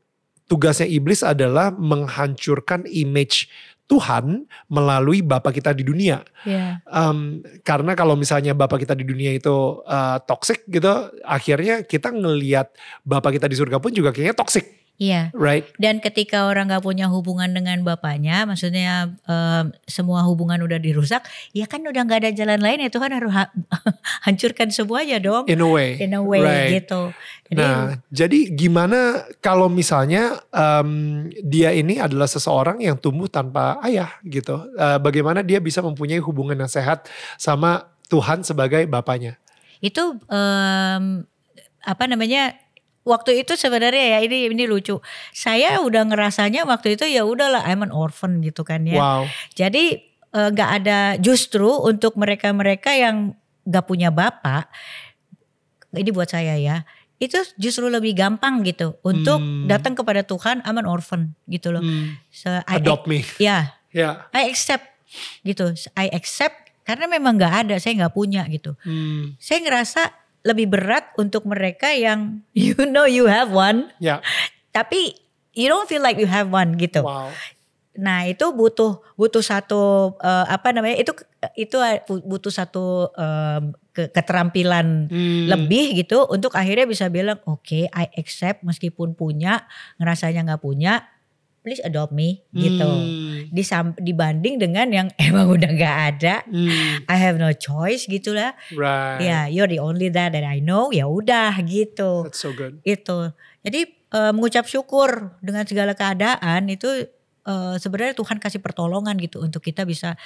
tugasnya 0.46 0.86
iblis 0.86 1.24
adalah 1.24 1.72
menghancurkan 1.72 2.84
image 2.86 3.48
Tuhan 3.90 4.48
melalui 4.68 5.20
Bapa 5.20 5.52
kita 5.52 5.74
di 5.76 5.84
dunia. 5.84 6.24
ya 6.48 6.80
Um, 6.88 7.40
karena 7.60 7.92
kalau 7.92 8.16
misalnya 8.16 8.56
Bapak 8.56 8.80
kita 8.80 8.96
di 8.96 9.04
dunia 9.04 9.36
itu 9.36 9.52
uh, 9.84 10.16
toxic 10.24 10.64
gitu, 10.64 10.88
akhirnya 11.20 11.84
kita 11.84 12.08
ngelihat 12.08 12.72
Bapak 13.02 13.36
kita 13.36 13.48
di 13.48 13.56
surga 13.58 13.82
pun 13.82 13.92
juga 13.92 14.08
kayaknya 14.08 14.32
toxic, 14.32 14.64
iya 14.96 15.32
right? 15.36 15.68
Dan 15.76 16.00
ketika 16.00 16.48
orang 16.48 16.72
gak 16.72 16.84
punya 16.84 17.08
hubungan 17.08 17.52
dengan 17.52 17.80
bapaknya, 17.84 18.44
maksudnya 18.48 19.12
em, 19.28 19.72
semua 19.84 20.24
hubungan 20.24 20.60
udah 20.64 20.80
dirusak, 20.80 21.24
ya 21.52 21.68
kan 21.68 21.84
udah 21.84 22.02
gak 22.04 22.26
ada 22.26 22.30
jalan 22.32 22.60
lain 22.60 22.84
ya 22.84 22.90
Tuhan 22.92 23.12
harus 23.12 23.32
ha- 23.32 23.52
hancurkan 24.26 24.72
semuanya 24.72 25.22
dong. 25.22 25.48
In 25.48 25.62
a 25.62 25.68
way. 25.68 26.00
In 26.00 26.16
a 26.16 26.22
way 26.22 26.42
right. 26.42 26.70
gitu. 26.82 27.12
Jadi 27.52 27.60
Nah, 27.60 28.00
jadi 28.08 28.40
gimana 28.52 29.28
kalau 29.44 29.68
misalnya 29.68 30.40
um, 30.48 31.28
dia 31.44 31.70
ini 31.76 32.00
adalah 32.00 32.26
seseorang 32.26 32.80
yang 32.80 32.96
tumbuh 32.96 33.28
tanpa 33.28 33.76
ayah 33.84 34.08
gitu? 34.24 34.72
Uh, 34.74 34.96
bagaimana 34.98 35.44
dia 35.44 35.60
bisa 35.60 35.84
mempunyai 35.84 36.22
hubungan 36.22 36.56
yang 36.56 36.72
sehat 36.72 37.06
sama 37.36 37.92
Tuhan 38.08 38.40
sebagai 38.40 38.88
bapaknya? 38.88 39.42
itu 39.82 40.02
em, 40.30 41.26
apa 41.82 42.04
namanya? 42.06 42.54
Waktu 43.02 43.42
itu 43.42 43.58
sebenarnya 43.58 44.14
ya 44.14 44.18
ini 44.22 44.46
ini 44.48 44.64
lucu. 44.64 45.02
Saya 45.30 45.82
udah 45.82 46.06
ngerasanya 46.06 46.62
waktu 46.62 46.94
itu 46.94 47.02
ya 47.04 47.26
udahlah 47.26 47.66
I'm 47.66 47.82
an 47.82 47.90
orphan 47.90 48.38
gitu 48.40 48.62
kan 48.62 48.86
ya. 48.86 49.02
Wow. 49.02 49.22
Jadi 49.52 49.98
eh, 50.32 50.48
nggak 50.48 50.70
ada 50.80 50.98
justru 51.18 51.66
untuk 51.68 52.14
mereka-mereka 52.14 52.94
yang 52.94 53.34
nggak 53.62 53.84
punya 53.84 54.08
bapak, 54.08 54.70
ini 55.92 56.10
buat 56.10 56.26
saya 56.26 56.56
ya, 56.56 56.82
itu 57.18 57.36
justru 57.54 57.86
lebih 57.86 58.16
gampang 58.16 58.64
gitu 58.64 58.96
untuk 59.02 59.38
Hmm. 59.38 59.68
datang 59.68 59.92
kepada 59.92 60.24
Tuhan, 60.24 60.64
I'm 60.64 60.78
an 60.78 60.88
orphan 60.88 61.36
gitu 61.46 61.70
loh. 61.70 61.82
Hmm, 61.84 62.16
So, 62.32 62.48
I, 62.64 62.80
adopt 62.80 63.04
me. 63.06 63.22
ya, 63.36 63.76
Ya. 63.92 64.24
I 64.32 64.48
accept 64.48 64.88
gitu, 65.44 65.70
I 65.92 66.08
accept 66.10 66.72
karena 66.82 67.06
memang 67.06 67.36
nggak 67.36 67.54
ada, 67.68 67.74
saya 67.76 67.92
nggak 67.94 68.14
punya 68.16 68.42
gitu. 68.48 68.72
Hmm, 68.82 69.36
Saya 69.36 69.60
ngerasa 69.60 70.00
lebih 70.42 70.70
berat 70.70 71.10
untuk 71.14 71.46
mereka 71.46 71.90
yang 71.94 72.42
you 72.56 72.74
know 72.86 73.06
you 73.06 73.26
have 73.26 73.50
one, 73.50 73.90
ya. 73.98 74.18
tapi 74.70 75.14
you 75.54 75.68
don't 75.68 75.86
feel 75.86 76.02
like 76.02 76.18
you 76.18 76.26
have 76.26 76.50
one 76.50 76.74
gitu. 76.76 77.02
Wow. 77.04 77.30
Nah 77.92 78.24
itu 78.24 78.48
butuh 78.56 79.04
butuh 79.14 79.44
satu 79.44 80.16
eh, 80.18 80.46
apa 80.48 80.72
namanya 80.72 80.96
itu 80.96 81.12
itu 81.60 81.76
butuh 82.24 82.48
satu 82.48 83.12
em, 83.12 83.76
ke- 83.92 84.08
keterampilan 84.08 85.12
Hmm. 85.12 85.44
lebih 85.52 85.92
gitu 86.00 86.24
untuk 86.24 86.56
akhirnya 86.56 86.88
bisa 86.88 87.12
bilang 87.12 87.36
oke 87.44 87.84
I 87.84 88.08
accept 88.16 88.64
meskipun 88.64 89.12
punya 89.12 89.68
ngerasanya 90.00 90.40
nggak 90.48 90.64
punya 90.64 91.04
please 91.62 91.78
adopt 91.80 92.10
me 92.10 92.42
gitu 92.52 92.82
Hmm. 92.82 93.46
Disam- 93.48 93.96
dibanding 93.96 94.56
dengan 94.56 94.86
yang 94.88 95.08
emang 95.22 95.46
udah 95.48 95.70
nggak 95.70 95.96
ada 96.10 96.36
Hmm, 96.44 97.06
I 97.06 97.16
have 97.16 97.36
no 97.36 97.50
choice 97.50 98.04
gitulah 98.04 98.52
right. 98.72 99.18
ya 99.20 99.38
you're 99.46 99.66
the 99.66 99.78
only 99.78 100.06
that 100.08 100.30
that 100.30 100.42
I 100.42 100.58
know 100.58 100.90
ya 100.90 101.04
udah 101.04 101.54
gitu 101.62 102.26
That's 102.26 102.38
so 102.38 102.50
good. 102.50 102.82
itu 102.82 103.30
jadi 103.60 103.80
eh, 103.88 104.32
mengucap 104.32 104.66
syukur 104.66 105.38
dengan 105.38 105.62
segala 105.62 105.92
keadaan 105.92 106.66
itu 106.66 106.88
eh, 107.42 107.74
sebenarnya 107.76 108.14
Tuhan 108.14 108.36
kasih 108.36 108.58
pertolongan 108.58 109.14
gitu 109.16 109.38
untuk 109.38 109.60
kita 109.60 109.82
bisa 109.82 110.18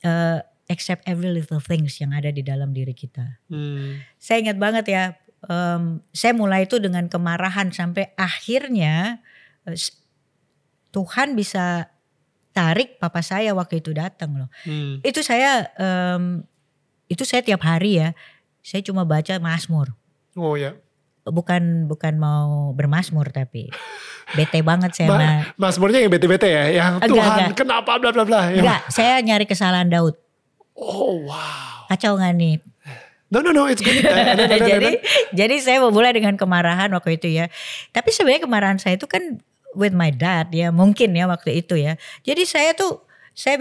eh, 0.00 0.38
accept 0.64 1.04
every 1.04 1.28
little 1.28 1.60
things 1.60 1.96
yang 1.96 2.10
ada 2.10 2.28
di 2.28 2.40
dalam 2.40 2.70
diri 2.70 2.92
kita 2.92 3.40
Hmm. 3.48 4.00
saya 4.16 4.40
ingat 4.40 4.56
banget 4.56 4.84
ya 4.86 5.04
em, 5.44 6.00
saya 6.10 6.32
mulai 6.32 6.64
itu 6.64 6.76
dengan 6.76 7.04
kemarahan 7.04 7.68
sampai 7.68 8.16
akhirnya 8.16 9.20
Tuhan 10.94 11.34
bisa 11.34 11.90
tarik 12.54 13.02
papa 13.02 13.18
saya 13.18 13.50
waktu 13.50 13.82
itu 13.82 13.90
datang 13.90 14.38
loh. 14.38 14.48
Hmm. 14.62 15.02
Itu 15.02 15.26
saya 15.26 15.66
em, 15.74 16.46
itu 17.10 17.26
saya 17.26 17.42
tiap 17.42 17.66
hari 17.66 17.98
ya. 17.98 18.08
Saya 18.62 18.80
cuma 18.86 19.02
baca 19.02 19.34
Mazmur. 19.42 19.90
Oh 20.38 20.54
ya. 20.54 20.78
Bukan 21.26 21.88
bukan 21.90 22.14
mau 22.20 22.70
bermasmur 22.76 23.32
tapi 23.32 23.72
bete 24.36 24.60
banget 24.60 24.92
saya 24.92 25.08
Ma- 25.08 25.16
sama 25.16 25.32
Mazmurnya 25.56 26.00
yang 26.04 26.12
bete-bete 26.12 26.48
ya, 26.48 26.64
yang 26.68 26.92
Enggak, 27.00 27.10
Tuhan 27.10 27.28
enggak. 27.32 27.56
kenapa 27.58 27.92
bla 27.96 28.10
bla 28.12 28.24
bla. 28.28 28.40
Yang- 28.52 28.60
enggak, 28.60 28.80
saya 28.92 29.14
nyari 29.24 29.44
kesalahan 29.48 29.88
Daud. 29.88 30.14
Oh 30.76 31.24
wow. 31.24 31.88
Kacau 31.88 32.20
nggak 32.20 32.34
nih? 32.36 32.56
No 33.32 33.40
no 33.40 33.56
no, 33.56 33.64
it's 33.66 33.80
good. 33.80 33.98
Eh, 33.98 34.04
no, 34.04 34.36
no, 34.36 34.44
no, 34.46 34.56
no, 34.60 34.68
jadi 34.68 34.90
jadi 35.32 35.54
saya 35.64 35.78
memulai 35.80 36.12
dengan 36.12 36.36
kemarahan 36.36 36.92
waktu 36.92 37.16
itu 37.16 37.32
ya. 37.32 37.48
Tapi 37.90 38.12
sebenarnya 38.12 38.44
kemarahan 38.44 38.76
saya 38.76 39.00
itu 39.00 39.08
kan 39.08 39.40
with 39.76 39.94
my 39.94 40.10
dad 40.10 40.50
ya 40.50 40.70
mungkin 40.70 41.12
ya 41.14 41.26
waktu 41.26 41.60
itu 41.62 41.74
ya. 41.78 41.98
Jadi 42.22 42.42
saya 42.46 42.72
tuh 42.74 43.02
saya 43.34 43.58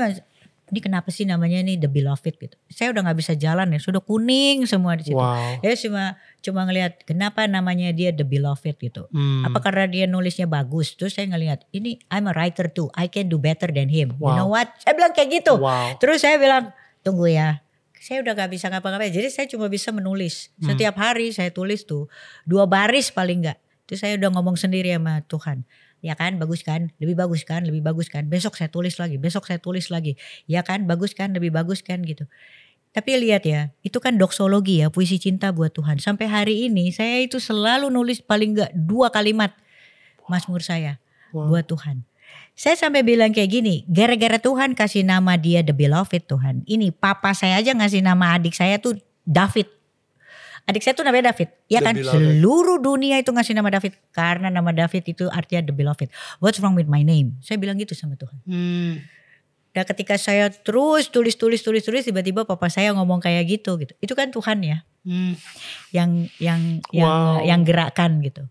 ini 0.73 0.81
kenapa 0.81 1.13
sih 1.13 1.29
namanya 1.29 1.61
ini 1.61 1.77
the 1.77 1.85
beloved 1.85 2.33
gitu. 2.33 2.57
Saya 2.65 2.89
udah 2.89 3.05
nggak 3.05 3.19
bisa 3.21 3.33
jalan 3.37 3.69
ya, 3.69 3.77
sudah 3.77 4.01
kuning 4.01 4.65
semua 4.65 4.97
di 4.97 5.05
situ. 5.05 5.19
Wow. 5.21 5.61
Ya 5.61 5.69
cuma 5.77 6.17
cuma 6.41 6.65
ngelihat 6.65 7.05
kenapa 7.05 7.45
namanya 7.45 7.93
dia 7.93 8.09
the 8.09 8.25
beloved 8.25 8.73
gitu. 8.81 9.05
Hmm. 9.13 9.45
Apa 9.45 9.61
karena 9.61 9.85
dia 9.85 10.05
nulisnya 10.09 10.49
bagus? 10.49 10.97
Terus 10.97 11.13
saya 11.13 11.29
ngelihat 11.29 11.69
ini 11.75 12.01
I'm 12.09 12.25
a 12.25 12.33
writer 12.33 12.73
too. 12.73 12.89
I 12.97 13.05
can 13.05 13.29
do 13.29 13.37
better 13.37 13.69
than 13.69 13.85
him. 13.91 14.17
You 14.17 14.25
Wow. 14.25 14.33
know 14.33 14.49
what? 14.49 14.73
Saya 14.81 14.97
bilang 14.97 15.13
kayak 15.13 15.29
gitu. 15.43 15.61
Wow. 15.61 15.99
Terus 16.01 16.25
saya 16.25 16.41
bilang 16.41 16.73
tunggu 17.05 17.29
ya. 17.29 17.61
Saya 18.03 18.19
udah 18.19 18.35
gak 18.35 18.51
bisa 18.51 18.67
ngapa-ngapain. 18.67 19.15
Jadi 19.15 19.29
saya 19.31 19.47
cuma 19.47 19.69
bisa 19.71 19.93
menulis. 19.93 20.51
Hmm. 20.57 20.73
Setiap 20.73 20.97
hari 20.97 21.31
saya 21.31 21.53
tulis 21.53 21.85
tuh 21.85 22.09
dua 22.49 22.65
baris 22.65 23.13
paling 23.13 23.45
enggak. 23.45 23.61
Itu 23.85 23.95
saya 23.95 24.17
udah 24.17 24.31
ngomong 24.33 24.57
sendiri 24.57 24.89
sama 24.95 25.21
Tuhan. 25.29 25.63
Ya 26.03 26.19
kan 26.19 26.35
bagus 26.35 26.67
kan, 26.67 26.91
lebih 26.99 27.15
bagus 27.15 27.47
kan, 27.47 27.63
lebih 27.63 27.79
bagus 27.79 28.11
kan. 28.11 28.27
Besok 28.27 28.59
saya 28.59 28.67
tulis 28.67 28.99
lagi, 28.99 29.15
besok 29.15 29.47
saya 29.47 29.57
tulis 29.63 29.87
lagi. 29.87 30.19
Ya 30.51 30.59
kan 30.59 30.83
bagus 30.83 31.15
kan, 31.15 31.31
lebih 31.31 31.55
bagus 31.55 31.79
kan 31.79 32.03
gitu. 32.03 32.27
Tapi 32.91 33.17
lihat 33.17 33.47
ya, 33.47 33.71
itu 33.81 33.97
kan 34.03 34.19
doksologi 34.19 34.83
ya, 34.83 34.91
puisi 34.91 35.17
cinta 35.17 35.49
buat 35.49 35.71
Tuhan. 35.71 35.97
Sampai 35.97 36.27
hari 36.27 36.67
ini 36.69 36.91
saya 36.91 37.23
itu 37.23 37.39
selalu 37.39 37.87
nulis 37.89 38.19
paling 38.21 38.53
enggak 38.53 38.71
dua 38.75 39.09
kalimat 39.09 39.55
Mazmur 40.27 40.61
saya 40.61 41.01
Wow. 41.33 41.49
buat 41.49 41.65
Tuhan. 41.65 42.05
Saya 42.53 42.77
sampai 42.77 43.01
bilang 43.01 43.33
kayak 43.33 43.49
gini, 43.49 43.81
gara-gara 43.89 44.37
Tuhan 44.37 44.77
kasih 44.77 45.01
nama 45.01 45.33
dia 45.33 45.65
the 45.65 45.73
beloved 45.73 46.29
Tuhan. 46.29 46.61
Ini 46.69 46.93
papa 46.93 47.33
saya 47.33 47.57
aja 47.57 47.73
ngasih 47.73 48.05
nama 48.05 48.37
adik 48.37 48.53
saya 48.53 48.77
tuh 48.77 49.01
David. 49.25 49.65
Adik 50.63 50.79
saya 50.79 50.95
tuh 50.95 51.03
namanya 51.03 51.35
David. 51.35 51.51
Ya 51.67 51.79
The 51.79 51.85
kan 51.85 51.95
beloved. 51.99 52.13
seluruh 52.15 52.77
dunia 52.79 53.19
itu 53.19 53.29
ngasih 53.29 53.51
nama 53.51 53.67
David 53.67 53.99
karena 54.15 54.47
nama 54.47 54.71
David 54.71 55.03
itu 55.05 55.27
artinya 55.27 55.67
the 55.67 55.75
beloved. 55.75 56.07
What's 56.39 56.63
wrong 56.63 56.73
with 56.73 56.87
my 56.87 57.03
name? 57.03 57.35
Saya 57.43 57.59
bilang 57.59 57.75
gitu 57.75 57.91
sama 57.91 58.15
Tuhan. 58.15 58.39
Hmm. 58.47 59.03
Dan 59.73 59.83
ketika 59.83 60.15
saya 60.15 60.47
terus 60.53 61.09
tulis 61.09 61.35
tulis 61.35 61.59
tulis 61.59 61.83
tulis 61.83 62.03
tiba-tiba 62.05 62.45
papa 62.45 62.69
saya 62.69 62.93
ngomong 62.95 63.19
kayak 63.19 63.43
gitu 63.49 63.75
gitu. 63.75 63.91
Itu 63.99 64.13
kan 64.13 64.31
Tuhan 64.31 64.63
ya 64.63 64.87
Hmm. 65.03 65.35
yang 65.91 66.31
yang 66.39 66.79
yang 66.95 67.11
Wow. 67.11 67.43
yang 67.43 67.61
gerakan 67.67 68.23
gitu. 68.23 68.47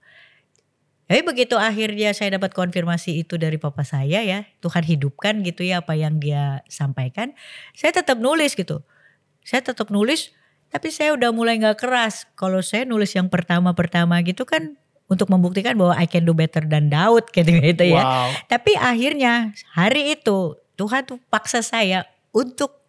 Tapi 1.09 1.20
begitu 1.25 1.57
akhirnya 1.57 2.12
saya 2.12 2.37
dapat 2.37 2.53
konfirmasi 2.53 3.25
itu 3.25 3.37
dari 3.37 3.57
papa 3.57 3.85
saya 3.85 4.20
ya, 4.20 4.48
Tuhan 4.61 4.85
hidupkan 4.85 5.40
gitu 5.44 5.61
ya 5.61 5.81
apa 5.81 5.92
yang 5.92 6.16
dia 6.16 6.61
sampaikan, 6.68 7.33
saya 7.72 7.92
tetap 7.92 8.16
nulis 8.16 8.53
gitu. 8.53 8.81
Saya 9.44 9.61
tetap 9.61 9.88
nulis, 9.92 10.33
tapi 10.72 10.88
saya 10.88 11.12
udah 11.12 11.30
mulai 11.37 11.61
nggak 11.61 11.85
keras. 11.85 12.24
Kalau 12.32 12.64
saya 12.64 12.88
nulis 12.88 13.12
yang 13.12 13.28
pertama-pertama 13.28 14.16
gitu 14.24 14.48
kan 14.48 14.80
untuk 15.04 15.28
membuktikan 15.28 15.76
bahwa 15.76 15.92
I 16.00 16.08
can 16.08 16.24
do 16.24 16.32
better 16.32 16.64
than 16.64 16.88
Daud 16.88 17.28
gitu 17.28 17.52
gitu 17.52 17.85
ya. 17.85 18.02
Wow. 18.02 18.28
Tapi 18.48 18.72
akhirnya 18.80 19.52
hari 19.76 20.16
itu 20.16 20.56
Tuhan 20.80 21.04
tuh 21.04 21.20
paksa 21.28 21.61
saya 21.61 22.08
untuk 22.32 22.88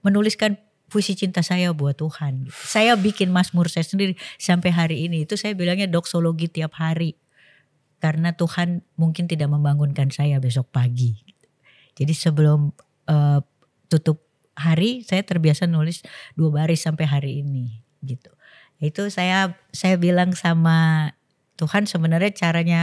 menuliskan 0.00 0.56
puisi 0.88 1.12
cinta 1.12 1.44
saya 1.44 1.76
buat 1.76 2.00
Tuhan. 2.00 2.48
Saya 2.48 2.96
bikin 2.96 3.28
Mazmur 3.28 3.68
saya 3.68 3.84
sendiri 3.84 4.16
sampai 4.40 4.72
hari 4.72 4.96
ini. 5.04 5.28
Itu 5.28 5.36
saya 5.36 5.52
bilangnya 5.52 5.92
doksologi 5.92 6.48
tiap 6.48 6.80
hari. 6.80 7.20
Karena 8.00 8.32
Tuhan 8.32 8.80
mungkin 8.96 9.28
tidak 9.28 9.52
membangunkan 9.52 10.08
saya 10.08 10.40
besok 10.40 10.72
pagi. 10.72 11.12
Jadi 11.92 12.12
sebelum 12.16 12.72
eh, 13.08 13.40
tutup 13.92 14.25
hari 14.56 15.04
saya 15.04 15.22
terbiasa 15.22 15.68
nulis 15.68 16.00
dua 16.34 16.50
baris 16.50 16.82
sampai 16.82 17.04
hari 17.04 17.32
ini 17.44 17.84
gitu. 18.02 18.32
Itu 18.80 19.08
saya 19.12 19.56
saya 19.70 20.00
bilang 20.00 20.32
sama 20.32 21.12
Tuhan 21.60 21.84
sebenarnya 21.88 22.32
caranya 22.32 22.80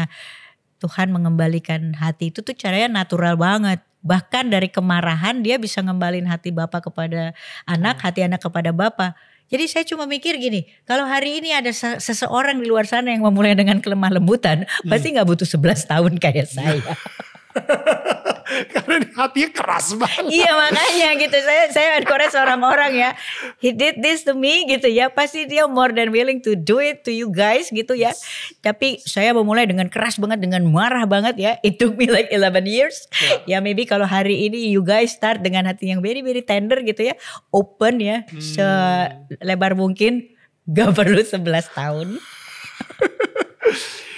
Tuhan 0.82 1.10
mengembalikan 1.16 1.96
hati 1.96 2.30
itu 2.30 2.46
tuh 2.46 2.54
caranya 2.54 2.90
natural 3.04 3.38
banget. 3.40 3.82
Bahkan 4.04 4.52
dari 4.52 4.68
kemarahan 4.68 5.40
dia 5.42 5.56
bisa 5.56 5.80
ngembalin 5.80 6.28
hati 6.28 6.52
bapak 6.52 6.92
kepada 6.92 7.32
anak, 7.64 8.04
hati 8.04 8.28
anak 8.28 8.44
kepada 8.44 8.76
bapak. 8.76 9.16
Jadi 9.48 9.64
saya 9.70 9.86
cuma 9.88 10.04
mikir 10.10 10.36
gini, 10.42 10.66
kalau 10.84 11.06
hari 11.08 11.40
ini 11.40 11.56
ada 11.56 11.70
se- 11.72 12.02
seseorang 12.02 12.60
di 12.60 12.68
luar 12.68 12.90
sana 12.90 13.14
yang 13.14 13.24
memulai 13.24 13.54
dengan 13.54 13.80
kelemah 13.80 14.12
lembutan, 14.18 14.66
pasti 14.90 15.14
nggak 15.14 15.28
butuh 15.30 15.48
11 15.48 15.88
tahun 15.88 16.12
kayak 16.20 16.48
saya. 16.50 16.94
Karena 18.74 19.06
hatinya 19.16 19.50
keras 19.52 19.96
banget. 19.96 20.32
iya 20.32 20.52
makanya 20.54 21.10
gitu. 21.20 21.38
Saya 21.44 21.64
saya 21.72 21.90
encourage 22.00 22.36
orang-orang 22.36 22.92
ya. 22.94 23.10
He 23.60 23.72
did 23.72 24.00
this 24.00 24.24
to 24.28 24.36
me 24.36 24.68
gitu 24.68 24.88
ya. 24.92 25.10
Pasti 25.12 25.48
dia 25.48 25.66
more 25.66 25.92
than 25.96 26.12
willing 26.12 26.44
to 26.44 26.54
do 26.54 26.80
it 26.84 27.04
to 27.08 27.12
you 27.12 27.32
guys 27.32 27.72
gitu 27.72 27.96
ya. 27.96 28.12
Tapi 28.60 29.00
saya 29.04 29.32
memulai 29.32 29.68
dengan 29.68 29.88
keras 29.88 30.20
banget 30.20 30.44
dengan 30.44 30.64
marah 30.68 31.08
banget 31.08 31.36
ya. 31.40 31.52
It 31.64 31.80
took 31.80 31.96
me 31.96 32.08
like 32.08 32.30
11 32.32 32.68
years. 32.68 33.08
Ya 33.48 33.60
maybe 33.64 33.88
kalau 33.88 34.06
hari 34.06 34.48
ini 34.48 34.72
you 34.72 34.84
guys 34.84 35.16
start 35.16 35.42
dengan 35.42 35.68
hati 35.68 35.92
yang 35.92 36.04
very 36.04 36.20
very 36.22 36.44
tender 36.44 36.80
gitu 36.84 37.12
ya. 37.12 37.16
Open 37.52 38.00
ya. 38.04 38.28
Selebar 38.40 39.74
mungkin. 39.74 40.30
Gak 40.64 40.96
perlu 40.96 41.20
11 41.20 41.44
tahun 41.76 42.08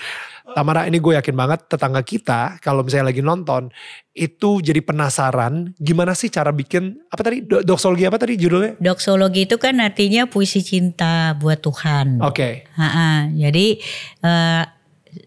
Tamara 0.54 0.86
ini 0.86 1.02
gue 1.02 1.18
yakin 1.18 1.34
banget 1.34 1.66
tetangga 1.66 2.06
kita 2.06 2.62
kalau 2.62 2.86
misalnya 2.86 3.10
lagi 3.10 3.26
nonton 3.26 3.74
itu 4.14 4.62
jadi 4.62 4.78
penasaran 4.86 5.74
gimana 5.82 6.14
sih 6.14 6.30
cara 6.30 6.54
bikin 6.54 7.02
apa 7.10 7.22
tadi 7.26 7.42
Do- 7.42 7.66
doksologi 7.66 8.06
apa 8.06 8.22
tadi 8.22 8.38
judulnya? 8.38 8.78
doksologi 8.78 9.50
itu 9.50 9.58
kan 9.58 9.82
artinya 9.82 10.30
puisi 10.30 10.62
cinta 10.62 11.34
buat 11.42 11.66
Tuhan 11.66 12.22
Oke. 12.22 12.70
Ha-ha, 12.78 13.34
jadi 13.34 13.82
eh, 14.22 14.64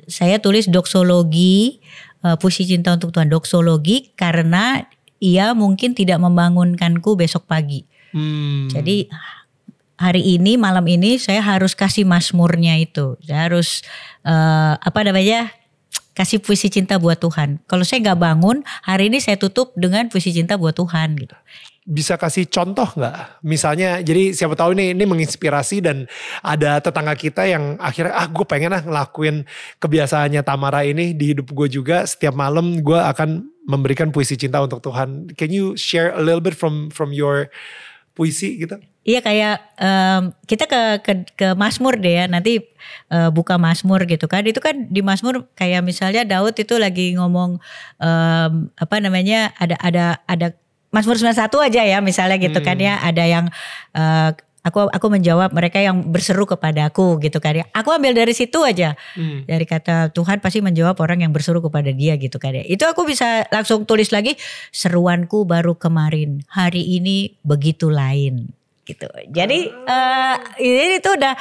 saya 0.06 0.36
tulis 0.38 0.70
doksologi 0.70 1.82
eh, 2.22 2.36
puisi 2.38 2.62
cinta 2.64 2.94
untuk 2.94 3.10
Tuhan 3.10 3.28
doksologi 3.28 4.14
karena 4.14 4.86
ia 5.18 5.50
mungkin 5.50 5.98
tidak 5.98 6.22
membangunkanku 6.22 7.18
besok 7.18 7.50
pagi. 7.50 7.82
Hmm. 8.14 8.70
Jadi 8.70 9.10
hari 9.98 10.38
ini 10.38 10.54
malam 10.54 10.86
ini 10.86 11.18
saya 11.18 11.42
harus 11.42 11.74
kasih 11.74 12.06
masmurnya 12.06 12.78
itu. 12.78 13.18
Saya 13.26 13.50
harus 13.50 13.82
eh, 14.22 14.74
apa 14.78 15.02
namanya? 15.04 15.52
kasih 16.18 16.42
puisi 16.42 16.66
cinta 16.66 16.98
buat 16.98 17.22
Tuhan. 17.22 17.62
Kalau 17.70 17.86
saya 17.86 18.02
nggak 18.02 18.18
bangun, 18.18 18.66
hari 18.82 19.06
ini 19.06 19.22
saya 19.22 19.38
tutup 19.38 19.70
dengan 19.78 20.10
puisi 20.10 20.34
cinta 20.34 20.58
buat 20.58 20.74
Tuhan 20.74 21.14
gitu. 21.14 21.38
bisa 21.88 22.20
kasih 22.20 22.44
contoh 22.52 22.84
nggak? 22.84 23.40
Misalnya, 23.40 24.02
jadi 24.04 24.36
siapa 24.36 24.52
tahu 24.52 24.76
ini 24.76 24.92
ini 24.92 25.08
menginspirasi 25.08 25.80
dan 25.80 26.04
ada 26.44 26.84
tetangga 26.84 27.16
kita 27.16 27.48
yang 27.48 27.80
akhirnya 27.80 28.12
ah 28.12 28.28
gue 28.28 28.44
pengen 28.44 28.76
lah 28.76 28.84
ngelakuin 28.84 29.48
kebiasaannya 29.80 30.44
Tamara 30.44 30.84
ini 30.84 31.16
di 31.16 31.32
hidup 31.32 31.48
gue 31.48 31.70
juga. 31.70 32.04
Setiap 32.04 32.36
malam 32.36 32.84
gue 32.84 32.98
akan 32.98 33.48
memberikan 33.64 34.12
puisi 34.12 34.36
cinta 34.36 34.60
untuk 34.60 34.84
Tuhan. 34.84 35.32
Can 35.32 35.48
you 35.48 35.80
share 35.80 36.12
a 36.12 36.20
little 36.20 36.44
bit 36.44 36.52
from 36.52 36.92
from 36.92 37.08
your 37.14 37.48
puisi 38.12 38.60
gitu? 38.60 38.76
Iya 39.08 39.24
kayak 39.24 39.56
em, 39.80 40.22
kita 40.44 40.68
ke 40.68 40.82
ke 41.00 41.12
ke 41.32 41.48
Mazmur 41.56 41.96
deh 41.96 42.12
ya 42.20 42.24
nanti 42.28 42.60
eh, 43.08 43.30
buka 43.32 43.56
Mazmur 43.56 44.04
gitu 44.04 44.28
kan. 44.28 44.44
Itu 44.44 44.60
kan 44.60 44.92
di 44.92 45.00
Mazmur 45.00 45.48
kayak 45.56 45.80
misalnya 45.80 46.28
Daud 46.28 46.52
itu 46.60 46.76
lagi 46.76 47.16
ngomong 47.16 47.56
em, 48.04 48.68
apa 48.76 48.96
namanya 49.00 49.56
ada 49.56 49.80
ada 49.80 50.04
ada 50.28 50.52
Mazmur 50.92 51.16
91 51.16 51.40
aja 51.72 51.82
ya 51.88 51.98
misalnya 52.04 52.36
gitu 52.36 52.60
kan 52.60 52.76
ya. 52.76 53.00
Ada 53.00 53.24
yang 53.24 53.48
eh, 53.96 54.30
aku 54.60 54.92
aku 54.92 55.06
menjawab 55.08 55.56
mereka 55.56 55.80
yang 55.80 56.12
berseru 56.12 56.44
kepadaku 56.44 57.16
gitu 57.24 57.40
kan 57.40 57.56
ya. 57.56 57.64
Aku 57.72 57.88
ambil 57.96 58.12
dari 58.12 58.36
situ 58.36 58.60
aja. 58.60 58.92
Hmm. 59.16 59.48
dari 59.48 59.64
kata 59.64 60.12
Tuhan 60.12 60.44
pasti 60.44 60.60
menjawab 60.60 61.00
orang 61.00 61.24
yang 61.24 61.32
berseru 61.32 61.64
kepada 61.64 61.88
dia 61.96 62.20
gitu 62.20 62.36
kan 62.36 62.52
ya. 62.52 62.60
Itu 62.68 62.84
aku 62.84 63.08
bisa 63.08 63.48
langsung 63.48 63.88
tulis 63.88 64.12
lagi 64.12 64.36
seruanku 64.68 65.48
baru 65.48 65.80
kemarin, 65.80 66.44
hari 66.52 67.00
ini 67.00 67.40
begitu 67.40 67.88
lain 67.88 68.57
gitu. 68.88 69.04
Jadi 69.28 69.68
eh, 69.68 70.34
ini 70.58 70.96
tuh 70.98 71.20
udah 71.20 71.34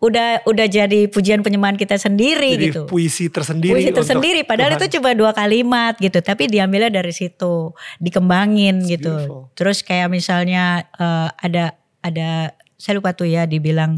udah 0.00 0.28
udah 0.48 0.66
jadi 0.66 1.06
pujian 1.06 1.44
penyembahan 1.44 1.76
kita 1.76 2.00
sendiri 2.00 2.56
Jadi 2.56 2.66
gitu. 2.72 2.82
puisi 2.88 3.28
tersendiri. 3.28 3.76
Puisi 3.76 3.92
tersendiri 3.92 4.40
padahal 4.42 4.74
Tuhan. 4.74 4.80
itu 4.80 4.96
cuma 4.96 5.12
dua 5.12 5.36
kalimat 5.36 5.92
gitu, 6.00 6.16
tapi 6.18 6.48
diambilnya 6.48 6.88
dari 6.88 7.12
situ, 7.12 7.76
dikembangin 8.00 8.80
It's 8.80 8.90
gitu. 8.96 9.12
beautiful. 9.12 9.40
Terus 9.52 9.84
kayak 9.84 10.08
misalnya 10.08 10.88
eh, 10.96 11.28
ada 11.30 11.76
ada 12.00 12.56
saya 12.74 12.96
lupa 12.96 13.12
tuh 13.12 13.28
ya 13.28 13.44
dibilang 13.44 13.96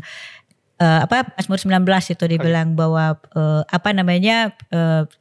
eh, 0.79 1.01
apa 1.03 1.33
Mazmur 1.35 1.59
19 1.59 1.87
itu 2.13 2.25
dibilang 2.29 2.75
bahwa 2.75 3.15
eh, 3.33 3.63
apa 3.67 3.91
namanya 3.91 4.53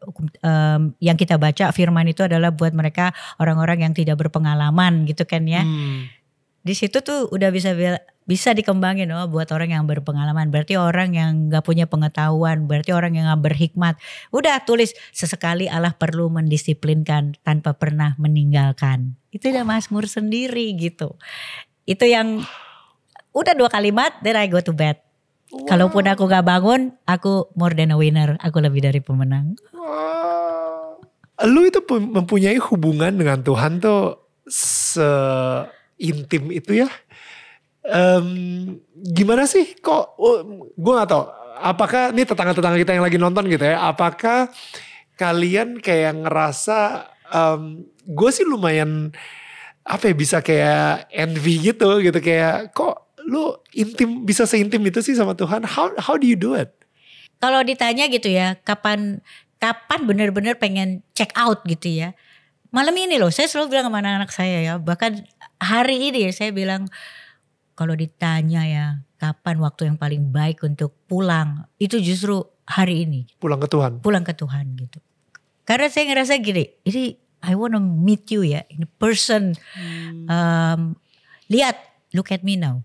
hukum- 0.02 0.34
em, 0.42 0.94
yang 1.00 1.16
kita 1.16 1.38
baca 1.38 1.72
firman 1.72 2.06
itu 2.06 2.22
adalah 2.22 2.52
buat 2.52 2.74
mereka 2.74 3.10
orang-orang 3.38 3.90
yang 3.90 3.94
tidak 3.94 4.20
berpengalaman 4.20 5.06
gitu 5.06 5.24
kan 5.24 5.46
ya. 5.46 5.62
Hmm. 5.62 6.12
Di 6.66 6.74
situ 6.74 6.98
tuh 7.06 7.30
udah 7.30 7.54
bisa 7.54 7.78
bisa 8.26 8.58
dikembangin 8.58 9.14
oh 9.14 9.30
buat 9.30 9.54
orang 9.54 9.70
yang 9.70 9.86
berpengalaman. 9.86 10.50
Berarti 10.50 10.74
orang 10.82 11.14
yang 11.14 11.54
nggak 11.54 11.62
punya 11.62 11.86
pengetahuan, 11.86 12.66
berarti 12.66 12.90
orang 12.90 13.14
yang 13.14 13.30
nggak 13.30 13.54
berhikmat. 13.54 14.02
Udah 14.34 14.66
tulis 14.66 14.98
sesekali 15.14 15.70
Allah 15.70 15.94
perlu 15.94 16.34
mendisiplinkan 16.34 17.38
tanpa 17.46 17.78
pernah 17.78 18.18
meninggalkan. 18.18 19.14
Itu 19.30 19.54
udah 19.54 19.62
Mazmur 19.62 20.10
sendiri 20.10 20.74
gitu. 20.74 21.14
Itu 21.86 22.10
yang 22.10 22.42
udah 23.30 23.54
dua 23.54 23.70
kalimat 23.70 24.18
then 24.26 24.34
I 24.34 24.50
go 24.50 24.58
to 24.58 24.74
bed. 24.74 24.98
Kalaupun 25.70 26.10
aku 26.10 26.26
gak 26.26 26.44
bangun, 26.44 26.98
aku 27.06 27.48
more 27.54 27.72
than 27.78 27.94
a 27.94 27.98
winner. 28.02 28.36
Aku 28.42 28.60
lebih 28.60 28.82
dari 28.82 29.00
pemenang. 29.00 29.56
Wah. 29.72 30.98
Lu 31.46 31.64
itu 31.64 31.80
pu- 31.86 32.02
mempunyai 32.02 32.58
hubungan 32.58 33.14
dengan 33.14 33.40
Tuhan 33.46 33.78
tuh 33.78 34.20
seintim 35.96 36.52
itu 36.52 36.86
ya. 36.86 36.90
Em, 37.86 38.28
gimana 38.94 39.46
sih 39.46 39.78
kok 39.78 40.18
gue 40.74 40.94
gak 40.98 41.06
tau 41.06 41.30
apakah 41.62 42.10
ini 42.10 42.26
tetangga-tetangga 42.26 42.82
kita 42.82 42.98
yang 42.98 43.06
lagi 43.06 43.22
nonton 43.22 43.46
gitu 43.46 43.62
ya 43.62 43.94
apakah 43.94 44.50
kalian 45.22 45.78
kayak 45.78 46.18
ngerasa 46.26 47.06
gue 48.10 48.30
sih 48.34 48.42
lumayan 48.42 49.14
apa 49.86 50.10
ya 50.10 50.16
bisa 50.18 50.42
kayak 50.42 51.06
envy 51.14 51.62
gitu 51.62 52.02
gitu 52.02 52.18
kayak 52.18 52.74
kok 52.74 53.14
lu 53.26 53.54
intim 53.78 54.26
bisa 54.26 54.50
seintim 54.50 54.82
itu 54.82 55.02
sih 55.06 55.14
sama 55.14 55.38
Tuhan 55.38 55.62
how 55.66 55.94
how 56.02 56.18
do 56.18 56.26
you 56.26 56.38
do 56.38 56.58
it 56.58 56.74
Kalau 57.36 57.62
ditanya 57.62 58.08
gitu 58.08 58.32
ya, 58.32 58.56
kapan 58.64 59.20
kapan 59.60 60.08
benar-benar 60.08 60.56
pengen 60.56 61.04
check 61.14 61.36
out 61.36 61.62
gitu 61.68 61.92
ya. 61.92 62.10
Malam 62.72 62.96
ini 62.96 63.20
loh, 63.20 63.28
saya 63.28 63.48
selalu 63.48 63.76
bilang 63.76 63.92
sama 63.92 64.00
anak-anak 64.00 64.32
saya 64.32 64.58
ya, 64.64 64.74
bahkan 64.80 65.24
hari 65.60 66.12
ini 66.12 66.28
ya 66.28 66.32
saya 66.32 66.52
bilang 66.56 66.88
kalau 67.76 67.92
ditanya 67.92 68.64
ya, 68.64 68.86
kapan 69.20 69.60
waktu 69.60 69.92
yang 69.92 70.00
paling 70.00 70.32
baik 70.32 70.64
untuk 70.64 70.96
pulang, 71.12 71.68
itu 71.76 72.00
justru 72.00 72.40
hari 72.66 73.04
ini, 73.04 73.28
pulang 73.38 73.60
ke 73.60 73.68
Tuhan 73.68 74.00
pulang 74.00 74.24
ke 74.24 74.34
Tuhan 74.34 74.80
gitu. 74.80 74.98
Karena 75.68 75.92
saya 75.92 76.08
ngerasa 76.08 76.40
gini, 76.40 76.72
ini 76.88 77.20
I 77.46 77.54
wanna 77.54 77.84
meet 77.84 78.32
you 78.32 78.48
ya, 78.48 78.64
in 78.72 78.88
person. 78.98 79.54
Um, 80.26 80.96
lihat, 81.52 81.78
look 82.16 82.32
at 82.32 82.42
me 82.42 82.56
now. 82.56 82.82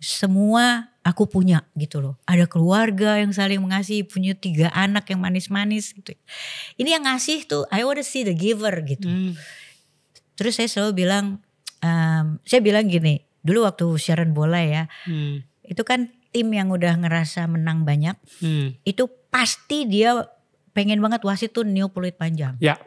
Semua 0.00 0.88
aku 1.04 1.28
punya 1.28 1.68
gitu 1.76 2.00
loh. 2.00 2.14
Ada 2.24 2.48
keluarga 2.48 3.20
yang 3.20 3.34
saling 3.34 3.60
mengasihi, 3.60 4.06
punya 4.06 4.32
tiga 4.32 4.72
anak 4.72 5.10
yang 5.12 5.20
manis-manis 5.20 5.92
gitu. 5.92 6.16
Ini 6.80 6.96
yang 6.98 7.04
ngasih 7.04 7.44
tuh, 7.44 7.68
I 7.68 7.84
wanna 7.84 8.06
see 8.06 8.24
the 8.24 8.32
giver 8.32 8.72
gitu. 8.88 9.06
Hmm. 9.06 9.34
Terus 10.38 10.56
saya 10.56 10.70
selalu 10.70 11.04
bilang, 11.04 11.44
um, 11.80 12.38
saya 12.42 12.60
bilang 12.60 12.86
gini, 12.86 13.20
dulu 13.40 13.64
waktu 13.64 13.86
siaran 13.96 14.30
bola 14.30 14.60
ya, 14.60 14.84
Hmm. 15.04 15.42
itu 15.62 15.82
kan 15.82 16.08
tim 16.30 16.46
yang 16.48 16.68
udah 16.68 16.94
ngerasa 16.96 17.44
menang 17.44 17.82
banyak, 17.82 18.14
Hmm. 18.38 18.76
itu 18.82 19.04
pasti 19.28 19.84
dia 19.84 20.14
pengen 20.70 20.98
banget 20.98 21.20
wasit 21.20 21.50
tuh 21.50 21.62
new 21.62 21.88
peluit 21.88 22.14
panjang. 22.14 22.54
Ya. 22.58 22.78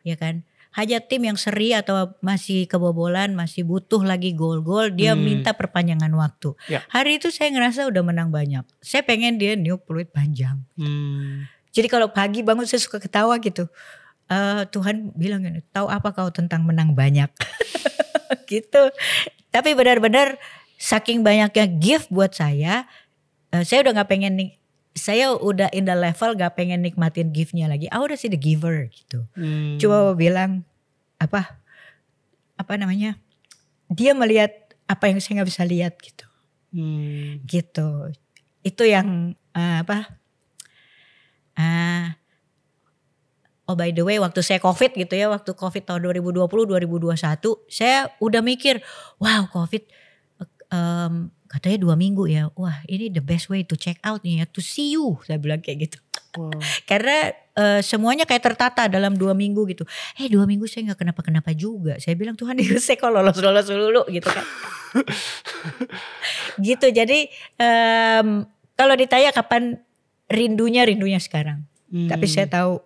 ya 0.00 0.16
kan 0.16 0.44
hanya 0.70 0.96
tim 0.96 1.20
yang 1.20 1.36
seri 1.36 1.76
atau 1.76 2.16
masih 2.20 2.64
kebobolan 2.64 3.36
masih 3.36 3.68
butuh 3.68 4.00
lagi 4.00 4.32
gol-gol 4.32 4.88
dia 4.88 5.12
Hmm. 5.12 5.20
minta 5.20 5.52
perpanjangan 5.52 6.08
waktu 6.14 6.56
Ya. 6.68 6.80
hari 6.88 7.18
itu 7.18 7.28
saya 7.28 7.52
ngerasa 7.52 7.84
udah 7.84 8.00
menang 8.00 8.32
banyak 8.32 8.64
saya 8.80 9.02
pengen 9.02 9.36
dia 9.36 9.60
new 9.60 9.76
peluit 9.76 10.08
panjang 10.08 10.64
Hmm. 10.72 11.44
jadi 11.68 11.84
kalau 11.90 12.08
pagi 12.08 12.40
bangun 12.40 12.64
saya 12.64 12.80
suka 12.80 12.96
ketawa 12.96 13.36
gitu 13.38 13.68
Eh, 14.24 14.62
Tuhan 14.70 15.10
bilang 15.12 15.42
gini 15.42 15.58
tahu 15.68 15.90
apa 15.90 16.14
kau 16.14 16.30
tentang 16.30 16.62
menang 16.62 16.94
banyak 16.94 17.28
gitu 18.50 18.82
tapi 19.50 19.74
benar-benar 19.74 20.38
saking 20.76 21.20
banyaknya 21.20 21.66
gift 21.68 22.08
buat 22.08 22.32
saya 22.32 22.86
eh, 23.50 23.62
saya 23.66 23.84
udah 23.84 24.00
nggak 24.00 24.10
pengen 24.10 24.34
nih 24.38 24.50
saya 24.90 25.30
udah 25.32 25.70
in 25.70 25.86
the 25.86 25.94
level 25.94 26.34
gak 26.34 26.58
pengen 26.58 26.82
nikmatin 26.82 27.30
giftnya 27.30 27.70
lagi. 27.70 27.86
I 27.86 27.98
udah 28.02 28.18
see 28.18 28.26
the 28.26 28.34
giver 28.36 28.90
gitu 28.90 29.22
Hmm. 29.38 29.78
coba 29.78 30.18
bilang 30.18 30.66
apa 31.16 31.56
apa 32.58 32.72
namanya 32.74 33.14
dia 33.86 34.12
melihat 34.18 34.50
apa 34.90 35.06
yang 35.06 35.22
saya 35.22 35.40
nggak 35.40 35.50
bisa 35.50 35.62
lihat 35.62 35.94
gitu 36.02 36.26
Hmm. 36.74 37.38
gitu 37.46 38.10
itu 38.62 38.82
yang 38.82 39.34
eh, 39.54 39.76
apa 39.82 40.10
ah 41.54 42.14
oh 43.70 43.78
by 43.78 43.94
the 43.94 44.02
way 44.02 44.18
waktu 44.18 44.42
saya 44.42 44.58
covid 44.58 44.90
gitu 44.92 45.14
ya 45.14 45.30
waktu 45.30 45.54
covid 45.54 45.86
tahun 45.86 46.10
2020 46.10 46.42
2021 46.42 47.14
saya 47.70 48.10
udah 48.18 48.42
mikir 48.42 48.82
wow 49.22 49.46
covid 49.46 49.86
em, 50.68 51.30
katanya 51.46 51.78
dua 51.78 51.94
minggu 51.94 52.26
ya 52.26 52.50
wah 52.58 52.82
ini 52.86 53.10
the 53.10 53.22
best 53.22 53.46
way 53.46 53.62
to 53.62 53.78
check 53.78 54.02
out 54.02 54.22
nih 54.26 54.42
ya 54.42 54.44
to 54.50 54.58
see 54.58 54.98
you 54.98 55.18
saya 55.22 55.38
bilang 55.38 55.62
kayak 55.62 55.86
gitu 55.86 55.98
Wow. 56.30 56.54
karena 56.90 57.34
eh, 57.58 57.82
semuanya 57.82 58.22
kayak 58.22 58.54
tertata 58.54 58.86
dalam 58.86 59.18
dua 59.18 59.34
minggu 59.34 59.66
gitu. 59.66 59.82
Eh 60.14 60.30
dua 60.30 60.46
minggu 60.46 60.62
saya 60.70 60.86
nggak 60.86 61.02
kenapa-kenapa 61.02 61.50
juga. 61.58 61.98
Saya 61.98 62.14
bilang 62.14 62.38
Tuhan 62.38 62.54
saya 62.78 62.94
kok 62.94 63.10
lolos-lolos 63.10 63.66
dulu 63.66 64.06
gitu 64.06 64.30
kan. 64.30 64.46
gitu 66.70 66.86
jadi 66.86 67.26
em, 67.58 68.46
kalau 68.78 68.94
ditanya 68.94 69.34
kapan 69.34 69.82
rindunya 70.30 70.86
rindunya 70.86 71.18
sekarang. 71.18 71.66
Tapi 71.90 72.26
Hmm. 72.30 72.34
saya 72.38 72.46
tahu 72.46 72.78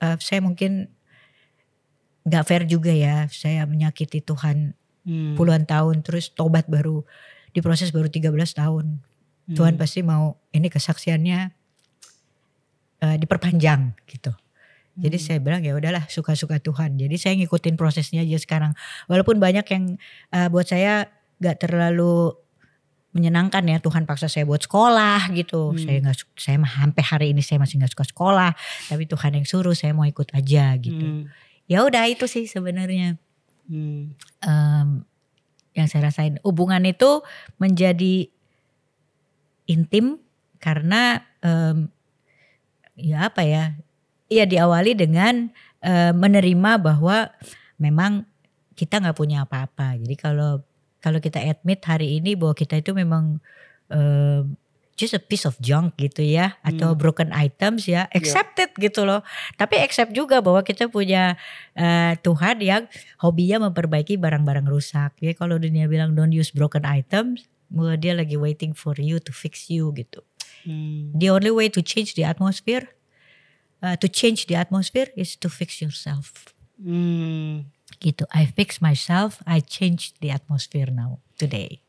eh, 0.00 0.16
saya 0.18 0.40
mungkin 0.42 0.90
nggak 2.26 2.44
fair 2.46 2.62
juga 2.66 2.90
ya. 2.90 3.30
Saya 3.30 3.64
menyakiti 3.64 4.20
Tuhan 4.20 4.74
Hmm. 5.06 5.38
puluhan 5.38 5.70
tahun 5.70 6.02
terus 6.02 6.34
tobat 6.34 6.66
baru 6.66 7.06
diproses 7.54 7.94
baru 7.94 8.10
13 8.10 8.50
tahun. 8.58 8.98
Tuhan 9.54 9.78
Hmm. 9.78 9.80
pasti 9.80 10.02
mau 10.02 10.34
ini 10.50 10.66
kesaksiannya 10.66 11.40
eh, 12.96 13.16
diperpanjang 13.20 13.94
gitu. 14.10 14.32
Jadi 14.96 15.20
saya 15.20 15.38
bilang 15.44 15.60
ya 15.60 15.76
udahlah 15.76 16.08
suka-suka 16.08 16.56
Tuhan. 16.56 16.96
Jadi 16.96 17.20
saya 17.20 17.36
ngikutin 17.36 17.76
prosesnya 17.76 18.24
aja 18.24 18.40
sekarang. 18.40 18.72
Walaupun 19.06 19.36
banyak 19.36 19.68
yang 19.68 19.84
eh, 20.32 20.48
buat 20.48 20.64
saya 20.66 21.12
gak 21.36 21.68
terlalu 21.68 22.32
menyenangkan 23.16 23.64
ya 23.64 23.80
Tuhan 23.80 24.04
paksa 24.04 24.28
saya 24.28 24.44
buat 24.44 24.60
sekolah 24.60 25.32
gitu. 25.32 25.72
Hmm. 25.72 25.80
Saya 25.80 25.98
nggak 26.04 26.16
saya 26.36 26.56
mah 26.60 26.68
sampai 26.68 27.02
hari 27.02 27.26
ini 27.32 27.40
saya 27.40 27.56
masih 27.56 27.80
nggak 27.80 27.92
suka 27.96 28.04
sekolah. 28.04 28.52
Tapi 28.92 29.08
Tuhan 29.08 29.32
yang 29.40 29.46
suruh 29.48 29.72
saya 29.72 29.96
mau 29.96 30.04
ikut 30.04 30.28
aja 30.36 30.76
gitu. 30.76 31.24
Hmm. 31.24 31.32
Ya 31.64 31.82
udah 31.82 32.04
itu 32.06 32.28
sih 32.28 32.44
sebenarnya 32.44 33.16
Hmm. 33.66 34.14
em, 34.46 34.88
yang 35.74 35.88
saya 35.90 36.12
rasain. 36.12 36.38
Hubungan 36.46 36.84
itu 36.86 37.24
menjadi 37.58 38.30
intim 39.66 40.22
karena 40.62 41.26
em, 41.42 41.90
ya 42.94 43.32
apa 43.32 43.42
ya? 43.42 43.74
Ya 44.28 44.44
diawali 44.46 44.94
dengan 44.94 45.50
eh, 45.86 46.10
menerima 46.10 46.82
bahwa 46.82 47.30
memang 47.78 48.26
kita 48.76 48.98
nggak 49.00 49.16
punya 49.16 49.46
apa-apa. 49.46 49.96
Jadi 49.96 50.14
kalau 50.18 50.65
kalau 51.00 51.18
kita 51.18 51.38
admit 51.38 51.80
hari 51.84 52.18
ini 52.18 52.34
bahwa 52.34 52.52
kita 52.52 52.80
itu 52.80 52.92
memang 52.92 53.38
em, 53.88 54.56
just 54.96 55.12
a 55.12 55.20
piece 55.20 55.44
of 55.44 55.52
junk 55.60 55.92
gitu 56.00 56.24
ya 56.24 56.56
atau 56.64 56.96
Hmm. 56.96 56.98
broken 56.98 57.28
items 57.30 57.84
ya 57.84 58.08
accepted 58.16 58.72
gitu 58.80 59.04
loh 59.04 59.20
tapi 59.54 59.76
accept 59.76 60.16
juga 60.16 60.40
bahwa 60.40 60.64
kita 60.64 60.88
punya 60.88 61.36
eh, 61.76 62.16
Tuhan 62.24 62.64
yang 62.64 62.88
hobinya 63.20 63.68
memperbaiki 63.68 64.16
barang-barang 64.16 64.64
rusak 64.64 65.20
ya 65.20 65.36
kalau 65.36 65.60
dunia 65.60 65.84
bilang 65.84 66.16
don't 66.16 66.32
use 66.32 66.48
broken 66.48 66.88
items 66.88 67.44
bahwa 67.68 67.92
dia 68.00 68.16
lagi 68.16 68.40
waiting 68.40 68.72
for 68.72 68.96
you 68.96 69.20
to 69.20 69.36
fix 69.36 69.68
you 69.68 69.92
gitu 69.92 70.24
Hmm. 70.66 71.12
the 71.14 71.30
only 71.30 71.52
way 71.52 71.68
to 71.68 71.78
change 71.78 72.16
the 72.18 72.24
atmosphere 72.26 72.90
uh, 73.84 73.94
to 74.00 74.08
change 74.08 74.48
the 74.50 74.56
atmosphere 74.56 75.12
is 75.14 75.36
to 75.36 75.46
fix 75.46 75.78
yourself 75.78 76.56
Hmm. 76.80 77.68
Gitu 77.98 78.24
I 78.32 78.44
fix 78.46 78.78
myself 78.80 79.40
I 79.48 79.60
change 79.60 80.16
the 80.20 80.30
atmosphere 80.30 80.88
now 80.90 81.18
today 81.36 81.80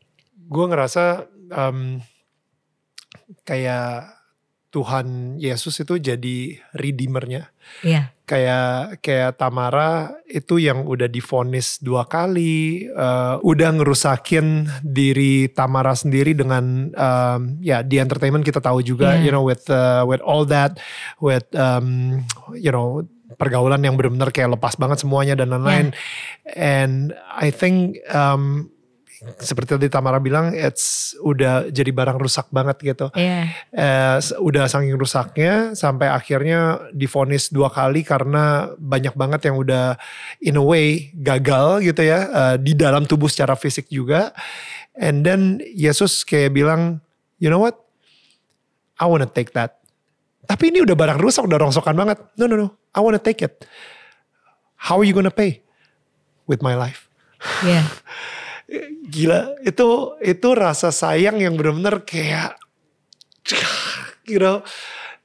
Gue 0.47 0.63
ngerasa 0.63 1.27
em, 1.51 1.99
kayak 3.43 4.15
Tuhan 4.67 5.39
Yesus 5.39 5.79
itu 5.79 5.95
jadi 5.97 6.59
redeemernya. 6.75 7.49
ya 7.81 8.11
Kayak 8.27 8.99
kayak 8.99 9.39
Tamara 9.39 10.11
itu 10.27 10.59
yang 10.59 10.83
udah 10.83 11.07
difonis 11.07 11.79
dua 11.79 12.03
kali, 12.03 12.83
eh, 12.83 13.35
udah 13.39 13.69
ngerusakin 13.71 14.67
diri 14.83 15.47
Tamara 15.47 15.95
sendiri 15.95 16.35
dengan 16.35 16.91
em, 16.91 17.41
ya 17.63 17.79
di 17.79 17.95
entertainment 17.95 18.43
kita 18.43 18.59
tahu 18.59 18.83
juga, 18.83 19.15
Yeah. 19.15 19.23
you 19.23 19.31
know 19.31 19.47
with 19.47 19.63
uh, 19.71 20.03
with 20.03 20.19
all 20.19 20.43
that, 20.43 20.75
with 21.23 21.47
um, 21.55 22.19
you 22.51 22.67
know 22.69 23.07
pergaulan 23.35 23.83
yang 23.83 23.99
benar-benar 23.99 24.31
kayak 24.31 24.55
lepas 24.55 24.79
banget 24.79 25.03
semuanya 25.03 25.35
dan 25.35 25.51
lain-lain. 25.51 25.91
And 26.55 27.11
I 27.27 27.51
think 27.51 27.99
um, 28.07 28.71
seperti 29.41 29.73
tadi 29.75 29.89
Tamara 29.89 30.21
bilang, 30.21 30.53
it's 30.53 31.17
udah 31.25 31.73
jadi 31.73 31.89
barang 31.89 32.21
rusak 32.21 32.53
banget 32.53 32.77
gitu. 32.95 33.07
Iya. 33.17 33.49
Eh, 33.73 34.17
udah 34.37 34.69
saking 34.69 34.93
rusaknya 34.93 35.73
sampai 35.73 36.07
akhirnya 36.13 36.87
difonis 36.93 37.49
dua 37.49 37.73
kali 37.73 38.05
karena 38.05 38.71
banyak 38.77 39.17
banget 39.17 39.49
yang 39.49 39.57
udah 39.57 39.97
in 40.37 40.61
a 40.61 40.63
way 40.63 41.09
gagal 41.17 41.81
gitu 41.81 42.05
ya 42.05 42.19
eh, 42.29 42.55
di 42.61 42.77
dalam 42.77 43.09
tubuh 43.09 43.27
secara 43.27 43.57
fisik 43.57 43.89
juga. 43.89 44.31
And 44.97 45.25
then 45.25 45.65
Yesus 45.65 46.21
kayak 46.21 46.53
bilang, 46.53 47.01
you 47.41 47.49
know 47.49 47.61
what? 47.61 47.77
I 49.01 49.05
wanna 49.09 49.29
take 49.29 49.53
that. 49.57 49.76
Tapi 50.47 50.71
ini 50.71 50.79
udah 50.79 50.95
barang 50.95 51.19
rusak, 51.19 51.43
udah 51.43 51.59
rongsokan 51.59 51.93
banget. 51.93 52.17
No, 52.39 52.47
no, 52.47 52.55
no. 52.55 52.67
I 52.95 53.03
wanna 53.03 53.19
take 53.19 53.43
it. 53.43 53.67
How 54.79 54.95
are 54.95 55.03
you 55.03 55.11
gonna 55.11 55.33
pay? 55.33 55.59
With 56.47 56.63
my 56.63 56.79
life. 56.79 57.11
Iya. 57.67 57.83
Gila, 59.13 59.59
itu 59.63 59.87
itu 60.23 60.49
rasa 60.55 60.91
sayang 60.95 61.43
yang 61.43 61.59
benar-benar 61.59 62.07
kayak 62.07 62.55
you 64.31 64.39
know. 64.39 64.63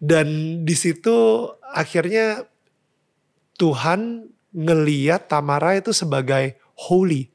Dan 0.02 0.62
di 0.66 0.74
situ 0.74 1.46
akhirnya 1.70 2.42
Tuhan 3.54 4.26
ngeliat 4.50 5.30
Tamara 5.30 5.78
itu 5.78 5.94
sebagai 5.94 6.58
holy. 6.74 7.30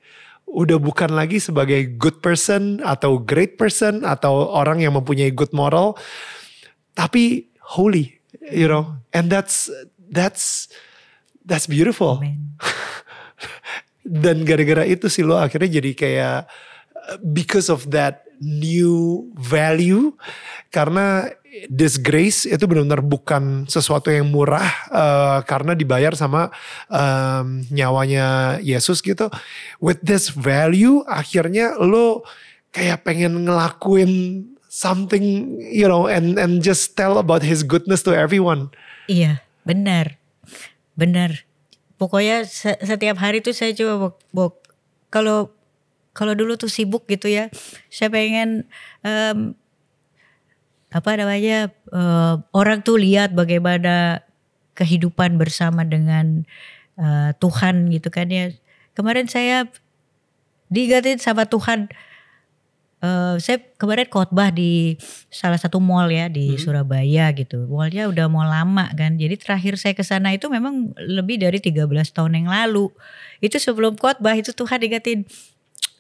Udah 0.48 0.76
bukan 0.76 1.12
lagi 1.16 1.40
sebagai 1.40 1.96
good 1.96 2.20
person 2.20 2.84
atau 2.84 3.20
great 3.20 3.56
person 3.56 4.04
atau 4.04 4.52
orang 4.52 4.84
yang 4.84 4.96
mempunyai 4.96 5.32
good 5.32 5.52
moral, 5.52 5.96
tapi 6.96 7.47
holy, 7.68 8.16
you 8.48 8.72
know. 8.72 8.96
And 9.12 9.28
that's 9.28 9.68
that's 10.08 10.72
that's 11.44 11.68
beautiful. 11.68 12.24
Dan 14.08 14.48
gara-gara 14.48 14.88
itu 14.88 15.12
sih 15.12 15.28
lo 15.28 15.36
akhirnya 15.36 15.84
jadi 15.84 15.92
kayak 15.92 16.40
uh, 16.96 17.18
because 17.20 17.68
of 17.68 17.92
that 17.92 18.24
new 18.40 19.28
value 19.36 20.16
karena 20.72 21.28
this 21.68 21.98
grace 21.98 22.46
itu 22.46 22.64
benar-benar 22.70 23.02
bukan 23.02 23.66
sesuatu 23.66 24.14
yang 24.14 24.30
murah 24.30 24.70
uh, 24.94 25.40
karena 25.44 25.74
dibayar 25.74 26.14
sama 26.14 26.54
um, 26.88 27.66
nyawanya 27.68 28.58
Yesus 28.64 29.04
gitu. 29.04 29.28
With 29.84 30.00
this 30.06 30.32
value 30.32 31.04
akhirnya 31.04 31.76
lo 31.82 32.24
kayak 32.72 33.04
pengen 33.04 33.44
ngelakuin 33.44 34.12
something 34.78 35.58
you 35.58 35.90
know 35.90 36.06
and 36.06 36.38
and 36.38 36.62
just 36.62 36.94
tell 36.94 37.18
about 37.18 37.42
his 37.42 37.66
goodness 37.66 38.06
to 38.06 38.14
everyone. 38.14 38.70
Iya, 39.10 39.42
benar. 39.66 40.22
Benar. 40.94 41.50
Pokoknya 41.98 42.46
se- 42.46 42.78
setiap 42.86 43.18
hari 43.18 43.42
tuh 43.42 43.58
saya 43.58 43.74
coba 43.74 44.14
bok, 44.30 44.62
kalau 45.10 45.50
kalau 46.14 46.38
dulu 46.38 46.54
tuh 46.62 46.70
sibuk 46.70 47.10
gitu 47.10 47.26
ya. 47.26 47.50
Saya 47.90 48.14
pengen 48.14 48.70
em, 49.02 49.58
apa 50.94 51.10
namanya 51.18 51.74
eh, 51.74 52.36
orang 52.54 52.86
tuh 52.86 53.02
lihat 53.02 53.34
bagaimana 53.34 54.22
kehidupan 54.78 55.42
bersama 55.42 55.82
dengan 55.82 56.46
eh, 57.02 57.34
Tuhan 57.42 57.90
gitu 57.90 58.14
kan 58.14 58.30
ya. 58.30 58.54
Kemarin 58.94 59.26
saya 59.26 59.66
diingatin 60.70 61.18
sama 61.18 61.50
Tuhan 61.50 61.90
Eh, 62.98 63.38
saya 63.38 63.62
kemarin 63.78 64.10
khotbah 64.10 64.50
di 64.50 64.98
salah 65.30 65.62
satu 65.62 65.78
mall 65.78 66.10
ya 66.10 66.26
di 66.34 66.58
Surabaya 66.58 67.30
gitu. 67.30 67.70
Mallnya 67.70 68.10
udah 68.10 68.26
mau 68.26 68.42
lama 68.42 68.90
kan. 68.98 69.22
Jadi 69.22 69.38
terakhir 69.38 69.78
saya 69.78 69.94
ke 69.94 70.02
sana 70.02 70.34
itu 70.34 70.50
memang 70.50 70.98
lebih 70.98 71.38
dari 71.38 71.62
13 71.62 71.86
tahun 72.10 72.42
yang 72.42 72.50
lalu. 72.50 72.90
Itu 73.38 73.62
sebelum 73.62 74.02
khotbah 74.02 74.34
itu 74.34 74.50
Tuhan 74.50 74.82
ingetin 74.82 75.30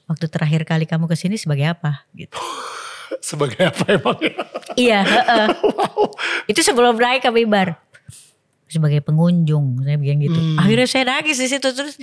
waktu 0.10 0.26
terakhir 0.26 0.66
kali 0.66 0.90
kamu 0.90 1.06
ke 1.06 1.14
sini 1.14 1.38
sebagai 1.38 1.70
apa 1.70 2.02
gitu. 2.18 2.34
Sebagai 3.18 3.72
apa 3.72 3.82
emang? 3.88 4.20
iya, 4.78 5.02
heeh. 5.08 5.48
Itu 6.46 6.62
sebelum 6.62 7.00
naik 7.02 7.26
ke 7.26 7.32
mimbar. 7.34 7.80
Sebagai 8.68 9.00
pengunjung, 9.00 9.80
saya 9.82 9.96
bilang 9.96 10.22
gitu. 10.22 10.38
Akhirnya 10.60 10.86
saya 10.86 11.04
nangis 11.08 11.40
di 11.40 11.48
situ 11.50 11.66
terus. 11.72 11.98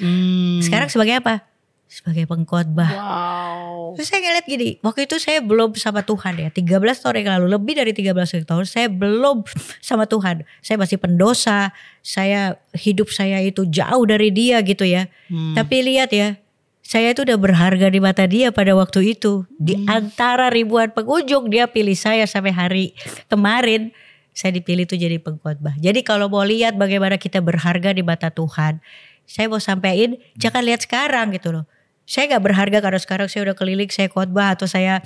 Sekarang 0.64 0.88
sebagai 0.90 1.20
apa? 1.22 1.53
Sebagai 1.84 2.26
pengkhotbah. 2.26 2.90
Wow. 2.90 3.94
Terus 3.94 4.10
saya 4.10 4.24
ngeliat 4.24 4.46
gini, 4.48 4.68
waktu 4.82 5.06
itu 5.06 5.20
saya 5.22 5.38
belum 5.44 5.76
sama 5.78 6.02
Tuhan 6.02 6.34
ya. 6.34 6.48
13 6.50 6.80
tahun 6.80 7.14
yang 7.22 7.30
lalu, 7.38 7.46
lebih 7.54 7.74
dari 7.78 7.92
13 7.94 8.42
tahun 8.48 8.64
saya 8.66 8.88
belum 8.90 9.46
sama 9.78 10.08
Tuhan. 10.08 10.42
Saya 10.64 10.76
masih 10.80 10.98
pendosa, 10.98 11.70
saya 12.02 12.58
hidup 12.74 13.12
saya 13.12 13.38
itu 13.44 13.68
jauh 13.68 14.04
dari 14.08 14.34
dia 14.34 14.58
gitu 14.66 14.82
ya. 14.82 15.06
Tapi 15.54 15.76
lihat 15.86 16.10
ya, 16.10 16.40
saya 16.82 17.14
itu 17.14 17.22
udah 17.22 17.38
berharga 17.38 17.86
di 17.92 18.00
mata 18.02 18.24
dia 18.26 18.50
pada 18.50 18.74
waktu 18.74 19.14
itu. 19.14 19.46
Di 19.60 19.78
antara 19.86 20.50
ribuan 20.50 20.90
pengunjung 20.90 21.52
dia 21.52 21.70
pilih 21.70 21.94
saya 21.94 22.26
sampai 22.26 22.50
hari 22.50 22.84
kemarin. 23.30 23.94
Saya 24.34 24.50
dipilih 24.58 24.88
tuh 24.90 24.98
jadi 24.98 25.22
pengkhotbah. 25.22 25.78
Jadi 25.78 26.02
kalau 26.02 26.26
mau 26.26 26.42
lihat 26.42 26.74
bagaimana 26.74 27.22
kita 27.22 27.38
berharga 27.38 27.94
di 27.94 28.02
mata 28.02 28.34
Tuhan. 28.34 28.82
Saya 29.24 29.46
mau 29.46 29.62
sampaikan, 29.62 30.18
jangan 30.36 30.66
lihat 30.66 30.84
sekarang 30.84 31.32
gitu 31.32 31.54
loh 31.54 31.64
saya 32.04 32.36
nggak 32.36 32.44
berharga 32.44 32.78
karena 32.84 33.00
sekarang 33.00 33.28
saya 33.32 33.50
udah 33.50 33.56
keliling 33.56 33.88
saya 33.88 34.12
khotbah 34.12 34.54
atau 34.54 34.68
saya 34.68 35.00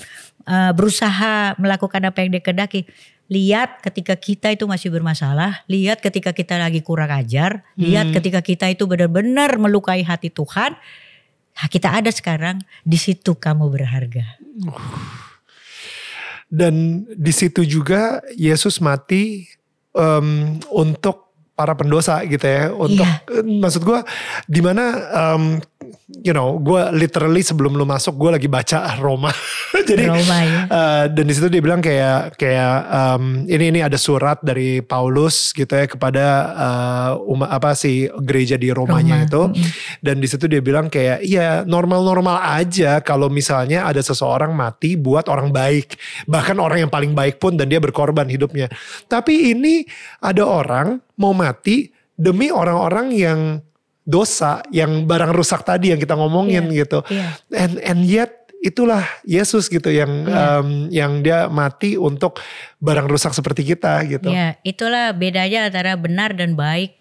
uh, 0.47 0.75
berusaha 0.75 1.55
melakukan 1.57 2.03
apa 2.11 2.27
yang 2.27 2.35
dikehendaki 2.35 2.87
lihat 3.29 3.85
ketika 3.85 4.17
kita 4.17 4.51
itu 4.51 4.65
masih 4.65 4.89
bermasalah 4.89 5.63
lihat 5.69 6.01
ketika 6.01 6.33
kita 6.33 6.57
lagi 6.57 6.81
kurang 6.81 7.13
ajar 7.13 7.61
lihat 7.77 8.09
ketika 8.17 8.41
kita 8.41 8.73
itu 8.73 8.89
benar-benar 8.89 9.61
melukai 9.61 10.01
hati 10.01 10.33
Tuhan 10.33 10.73
nah, 11.55 11.69
kita 11.69 11.93
ada 11.93 12.09
sekarang 12.09 12.65
di 12.89 12.97
situ 12.97 13.37
kamu 13.37 13.69
berharga 13.69 14.25
Dan 16.49 17.05
di 17.13 17.29
situ 17.29 17.61
juga 17.69 18.25
Yesus 18.33 18.81
mati 18.81 19.45
em, 19.93 20.57
untuk 20.73 21.29
para 21.53 21.77
pendosa 21.77 22.25
gitu 22.25 22.41
ya. 22.49 22.73
Untuk 22.73 23.05
Iya. 23.05 23.45
maksud 23.45 23.85
gue 23.85 24.01
di 24.49 24.65
mana 24.65 24.85
em, 25.13 25.61
you 26.25 26.33
know, 26.33 26.57
gue 26.57 26.81
literally 26.97 27.45
sebelum 27.45 27.77
lu 27.77 27.85
masuk 27.85 28.17
gue 28.17 28.31
lagi 28.41 28.49
baca 28.49 28.97
Roma. 28.97 29.29
Jadi 29.89 30.09
Roma, 30.09 30.39
ya. 30.41 30.61
eh, 30.65 31.05
dan 31.13 31.25
di 31.29 31.33
situ 31.37 31.53
dia 31.53 31.61
bilang 31.61 31.85
kayak 31.85 32.41
kayak 32.41 32.77
em, 32.89 33.45
ini 33.45 33.65
ini 33.77 33.81
ada 33.85 34.01
surat 34.01 34.41
dari 34.41 34.81
Paulus 34.81 35.53
gitu 35.53 35.69
ya 35.69 35.85
kepada 35.85 36.25
eh, 36.57 37.13
uma, 37.29 37.53
apa 37.53 37.77
sih 37.77 38.09
gereja 38.25 38.57
di 38.57 38.73
Romanya 38.73 39.21
Roma, 39.21 39.29
itu. 39.29 39.43
Dan 40.01 40.25
di 40.25 40.27
situ 40.31 40.49
dia 40.49 40.65
bilang 40.65 40.89
kayak 40.89 41.21
iya 41.25 41.63
normal-normal 41.69 42.41
aja 42.41 43.05
kalau 43.05 43.29
misalnya 43.29 43.85
ada 43.85 44.01
seseorang 44.01 44.57
mati 44.57 44.97
buat 44.97 45.29
orang 45.29 45.53
baik. 45.53 46.01
Bahkan 46.25 46.57
orang 46.57 46.89
yang 46.89 46.93
paling 46.93 47.13
baik 47.13 47.37
pun 47.37 47.61
dan 47.61 47.69
dia 47.69 47.79
berkorban 47.79 48.27
hidupnya. 48.27 48.73
Tapi 49.07 49.53
ini 49.53 49.85
ada 50.25 50.49
orang 50.49 51.05
mau 51.21 51.37
mati 51.37 51.93
demi 52.19 52.51
orang-orang 52.51 53.15
yang 53.15 53.41
dosa, 54.09 54.65
yang 54.73 55.05
barang 55.05 55.37
rusak 55.37 55.61
tadi 55.63 55.93
yang 55.93 56.01
kita 56.01 56.17
ngomongin 56.17 56.73
Iya, 56.73 56.79
gitu. 56.89 56.99
iya. 57.13 57.37
And 57.53 57.77
and 57.85 58.01
yet 58.09 58.49
itulah 58.59 59.05
Yesus 59.23 59.69
gitu 59.69 59.93
yang 59.93 60.09
Iya. 60.25 60.65
em, 60.65 60.69
yang 60.91 61.13
dia 61.21 61.47
mati 61.47 61.95
untuk 61.95 62.41
barang 62.81 63.07
rusak 63.07 63.31
seperti 63.31 63.63
kita 63.63 64.03
gitu. 64.09 64.33
ya 64.33 64.59
itulah 64.65 65.15
bedanya 65.15 65.71
antara 65.71 65.95
benar 65.95 66.35
dan 66.35 66.59
baik 66.59 66.99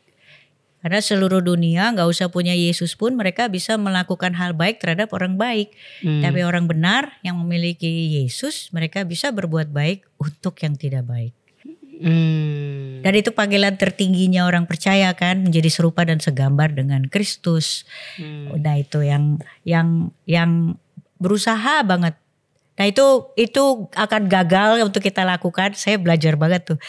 karena 0.86 1.02
seluruh 1.02 1.42
dunia 1.42 1.90
nggak 1.90 2.06
usah 2.06 2.30
punya 2.30 2.54
Yesus 2.54 2.94
pun 2.94 3.18
mereka 3.18 3.50
bisa 3.50 3.74
melakukan 3.74 4.38
hal 4.38 4.54
baik 4.54 4.78
terhadap 4.78 5.10
orang 5.18 5.34
baik 5.34 5.74
Hmm. 6.06 6.22
tapi 6.22 6.46
orang 6.46 6.70
benar 6.70 7.18
yang 7.26 7.34
memiliki 7.42 7.90
Yesus 8.22 8.70
mereka 8.70 9.02
bisa 9.02 9.34
berbuat 9.34 9.74
baik 9.74 10.06
untuk 10.22 10.54
yang 10.62 10.78
tidak 10.78 11.10
baik 11.10 11.34
Hmm. 11.98 13.02
Dan 13.02 13.14
itu 13.18 13.34
panggilan 13.34 13.78
tertingginya 13.78 14.46
orang 14.46 14.70
percaya 14.70 15.14
kan 15.18 15.46
menjadi 15.46 15.70
serupa 15.70 16.06
dan 16.06 16.22
segambar 16.22 16.74
dengan 16.74 17.06
Kristus. 17.10 17.86
Nah 18.54 18.76
itu 18.78 19.02
yang 19.02 19.42
yang 19.66 20.14
yang 20.30 20.78
berusaha 21.18 21.82
banget. 21.82 22.14
Nah 22.78 22.86
itu 22.86 23.34
itu 23.34 23.90
akan 23.98 24.30
gagal 24.30 24.86
untuk 24.86 25.02
kita 25.02 25.26
lakukan. 25.26 25.74
Saya 25.74 25.98
belajar 25.98 26.38
banget 26.38 26.74
tuh. 26.74 26.80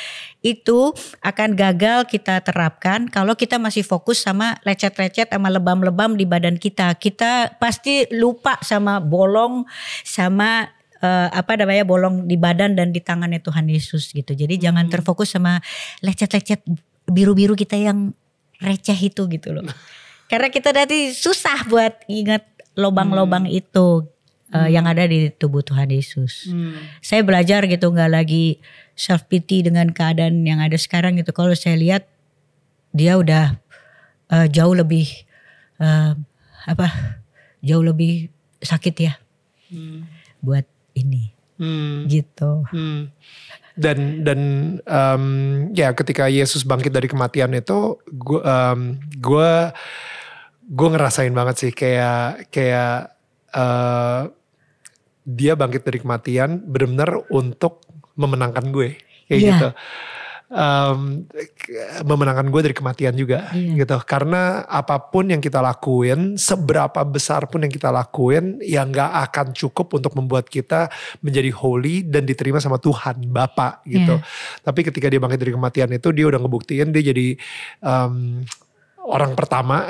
Itu 0.45 0.93
akan 1.25 1.57
gagal 1.57 2.13
kita 2.13 2.45
terapkan 2.45 3.09
kalau 3.09 3.33
kita 3.33 3.57
masih 3.57 3.81
fokus 3.81 4.21
sama 4.21 4.61
lecet-lecet 4.69 5.33
sama 5.33 5.49
lebam-lebam 5.49 6.13
di 6.13 6.29
badan 6.29 6.61
kita. 6.61 6.93
Kita 7.01 7.57
pasti 7.57 8.05
lupa 8.13 8.61
sama 8.61 9.01
bolong 9.01 9.65
sama 10.05 10.69
eh, 11.03 11.29
apa 11.31 11.53
namanya 11.59 11.85
bolong 11.87 12.27
di 12.27 12.35
badan 12.35 12.75
dan 12.75 12.91
di 12.91 13.01
tangannya 13.03 13.39
Tuhan 13.43 13.67
Yesus 13.71 14.11
gitu. 14.11 14.35
Jadi 14.35 14.59
jangan 14.59 14.87
terfokus 14.91 15.35
sama 15.35 15.63
lecet-lecet 16.03 16.63
biru-biru 17.09 17.57
kita 17.57 17.79
yang 17.79 18.13
receh 18.59 18.99
itu 18.99 19.27
gitu 19.31 19.55
loh. 19.55 19.65
Karena 20.31 20.53
kita 20.53 20.75
nanti 20.77 21.15
susah 21.17 21.65
buat 21.71 22.05
ingat 22.05 22.45
lobang-lobang 22.77 23.49
itu 23.49 24.05
eh, 24.53 24.69
yang 24.75 24.85
ada 24.85 25.09
di 25.09 25.33
tubuh 25.33 25.65
Tuhan 25.65 25.89
Yesus. 25.89 26.53
Saya 27.01 27.25
belajar 27.25 27.65
gitu 27.65 27.89
nggak 27.89 28.13
lagi 28.13 28.61
self 28.99 29.25
pity 29.31 29.65
dengan 29.65 29.89
keadaan 29.95 30.45
yang 30.45 30.61
ada 30.61 30.77
sekarang 30.77 31.17
gitu. 31.17 31.33
Kalau 31.33 31.55
saya 31.57 31.81
lihat 31.81 32.05
dia 32.93 33.17
udah 33.17 33.57
eh, 34.29 34.47
jauh 34.53 34.77
lebih 34.77 35.09
eh, 35.81 36.13
apa? 36.69 36.89
Jauh 37.65 37.83
lebih 37.83 38.29
sakit 38.61 38.97
ya. 38.99 39.15
Hmm. 39.69 40.09
buat 40.41 40.65
ini 40.99 41.39
Hmm. 41.59 42.07
gitu. 42.07 42.63
Hmm. 42.71 43.11
Dan 43.75 44.23
dan 44.23 44.41
em, 44.83 45.25
ya 45.75 45.91
ketika 45.91 46.31
Yesus 46.31 46.63
bangkit 46.63 46.95
dari 46.95 47.11
kematian 47.11 47.51
itu, 47.51 47.99
gue 48.07 48.43
gue 49.19 49.53
gue 50.69 50.89
ngerasain 50.95 51.35
banget 51.35 51.57
sih 51.59 51.73
kayak 51.75 52.47
kayak 52.55 53.11
eh, 53.51 54.23
dia 55.27 55.53
bangkit 55.59 55.83
dari 55.83 55.99
kematian 55.99 56.63
benar-benar 56.63 57.27
untuk 57.29 57.83
memenangkan 58.15 58.71
gue 58.71 58.99
kayak 59.27 59.39
Iya. 59.43 59.51
gitu. 59.51 59.69
K- 61.29 62.01
memenangkan 62.03 62.49
gue 62.49 62.61
dari 62.63 62.73
kematian 62.73 63.13
juga 63.13 63.53
Iya. 63.53 63.85
gitu 63.85 63.97
karena 64.03 64.65
apa 64.65 64.97
pun 64.99 65.29
yang 65.29 65.39
kita 65.39 65.61
lakuin 65.61 66.35
seberapa 66.35 67.05
besar 67.05 67.45
pun 67.47 67.61
yang 67.61 67.69
kita 67.69 67.89
lakuin 67.89 68.57
ya 68.59 68.83
nggak 68.83 69.11
akan 69.29 69.47
cukup 69.53 69.93
untuk 69.95 70.13
membuat 70.15 70.47
kita 70.47 70.89
menjadi 71.21 71.53
holy 71.53 72.01
dan 72.03 72.25
diterima 72.25 72.59
sama 72.59 72.77
Tuhan 72.77 73.29
Bapa 73.29 73.85
gitu 73.85 74.17
Iya. 74.17 74.25
tapi 74.63 74.81
ketika 74.83 75.07
dia 75.07 75.19
bangkit 75.19 75.37
dari 75.39 75.53
kematian 75.53 75.91
itu 75.91 76.09
dia 76.11 76.25
udah 76.25 76.39
ngebuktiin 76.39 76.89
dia 76.91 77.05
jadi 77.05 77.37
em, 77.79 78.41
orang 78.99 79.33
pertama 79.33 79.85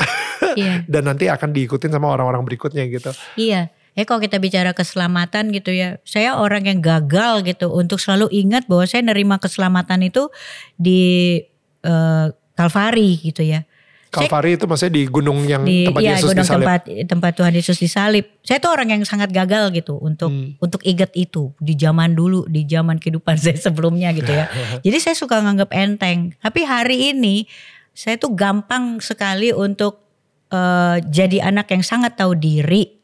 Iya. 0.54 0.82
dan 0.92 1.06
nanti 1.06 1.26
akan 1.26 1.50
diikutin 1.50 1.90
sama 1.90 2.10
orang-orang 2.10 2.42
berikutnya 2.42 2.82
gitu 2.84 3.14
Iya. 3.34 3.70
Ya 3.98 4.06
kalau 4.06 4.22
kita 4.22 4.38
bicara 4.38 4.70
keselamatan 4.78 5.50
gitu 5.50 5.74
ya, 5.74 5.98
saya 6.06 6.38
orang 6.38 6.70
yang 6.70 6.78
gagal 6.78 7.42
gitu 7.42 7.66
untuk 7.74 7.98
selalu 7.98 8.30
ingat 8.30 8.70
bahwa 8.70 8.86
saya 8.86 9.02
nerima 9.02 9.42
keselamatan 9.42 10.06
itu 10.06 10.30
di 10.78 11.42
eh, 11.82 12.26
Kalvari 12.54 13.10
gitu 13.18 13.42
ya. 13.42 13.66
Kalvari 14.08 14.56
itu 14.56 14.64
maksudnya 14.70 14.94
di 14.98 15.04
gunung 15.10 15.44
yang 15.44 15.66
Di 15.68 15.90
tempat 15.90 16.00
iya, 16.00 16.14
Yesus 16.16 16.30
gunung 16.32 16.46
disalib 16.46 16.64
tempat 16.64 16.80
tempat 17.10 17.32
Tuhan 17.36 17.52
Yesus 17.58 17.76
disalib. 17.76 18.24
Saya 18.40 18.58
tuh 18.62 18.70
orang 18.70 18.88
yang 18.94 19.02
sangat 19.02 19.34
gagal 19.34 19.74
gitu 19.74 19.98
untuk 19.98 20.30
Hmm. 20.30 20.54
untuk 20.62 20.80
ingat 20.86 21.10
itu 21.18 21.52
di 21.58 21.74
zaman 21.74 22.14
dulu, 22.14 22.46
di 22.46 22.64
zaman 22.70 23.02
kehidupan 23.02 23.34
saya 23.42 23.58
sebelumnya 23.58 24.14
gitu 24.14 24.30
ya. 24.30 24.46
Jadi 24.86 24.98
saya 25.02 25.18
suka 25.18 25.42
nganggap 25.42 25.74
enteng. 25.74 26.38
Tapi 26.38 26.60
hari 26.62 27.12
ini 27.12 27.50
saya 27.92 28.14
tuh 28.14 28.30
gampang 28.30 29.02
sekali 29.02 29.50
untuk 29.50 30.06
eh, 30.48 30.96
jadi 31.04 31.50
anak 31.50 31.68
yang 31.74 31.84
sangat 31.84 32.16
tahu 32.16 32.32
diri. 32.32 32.97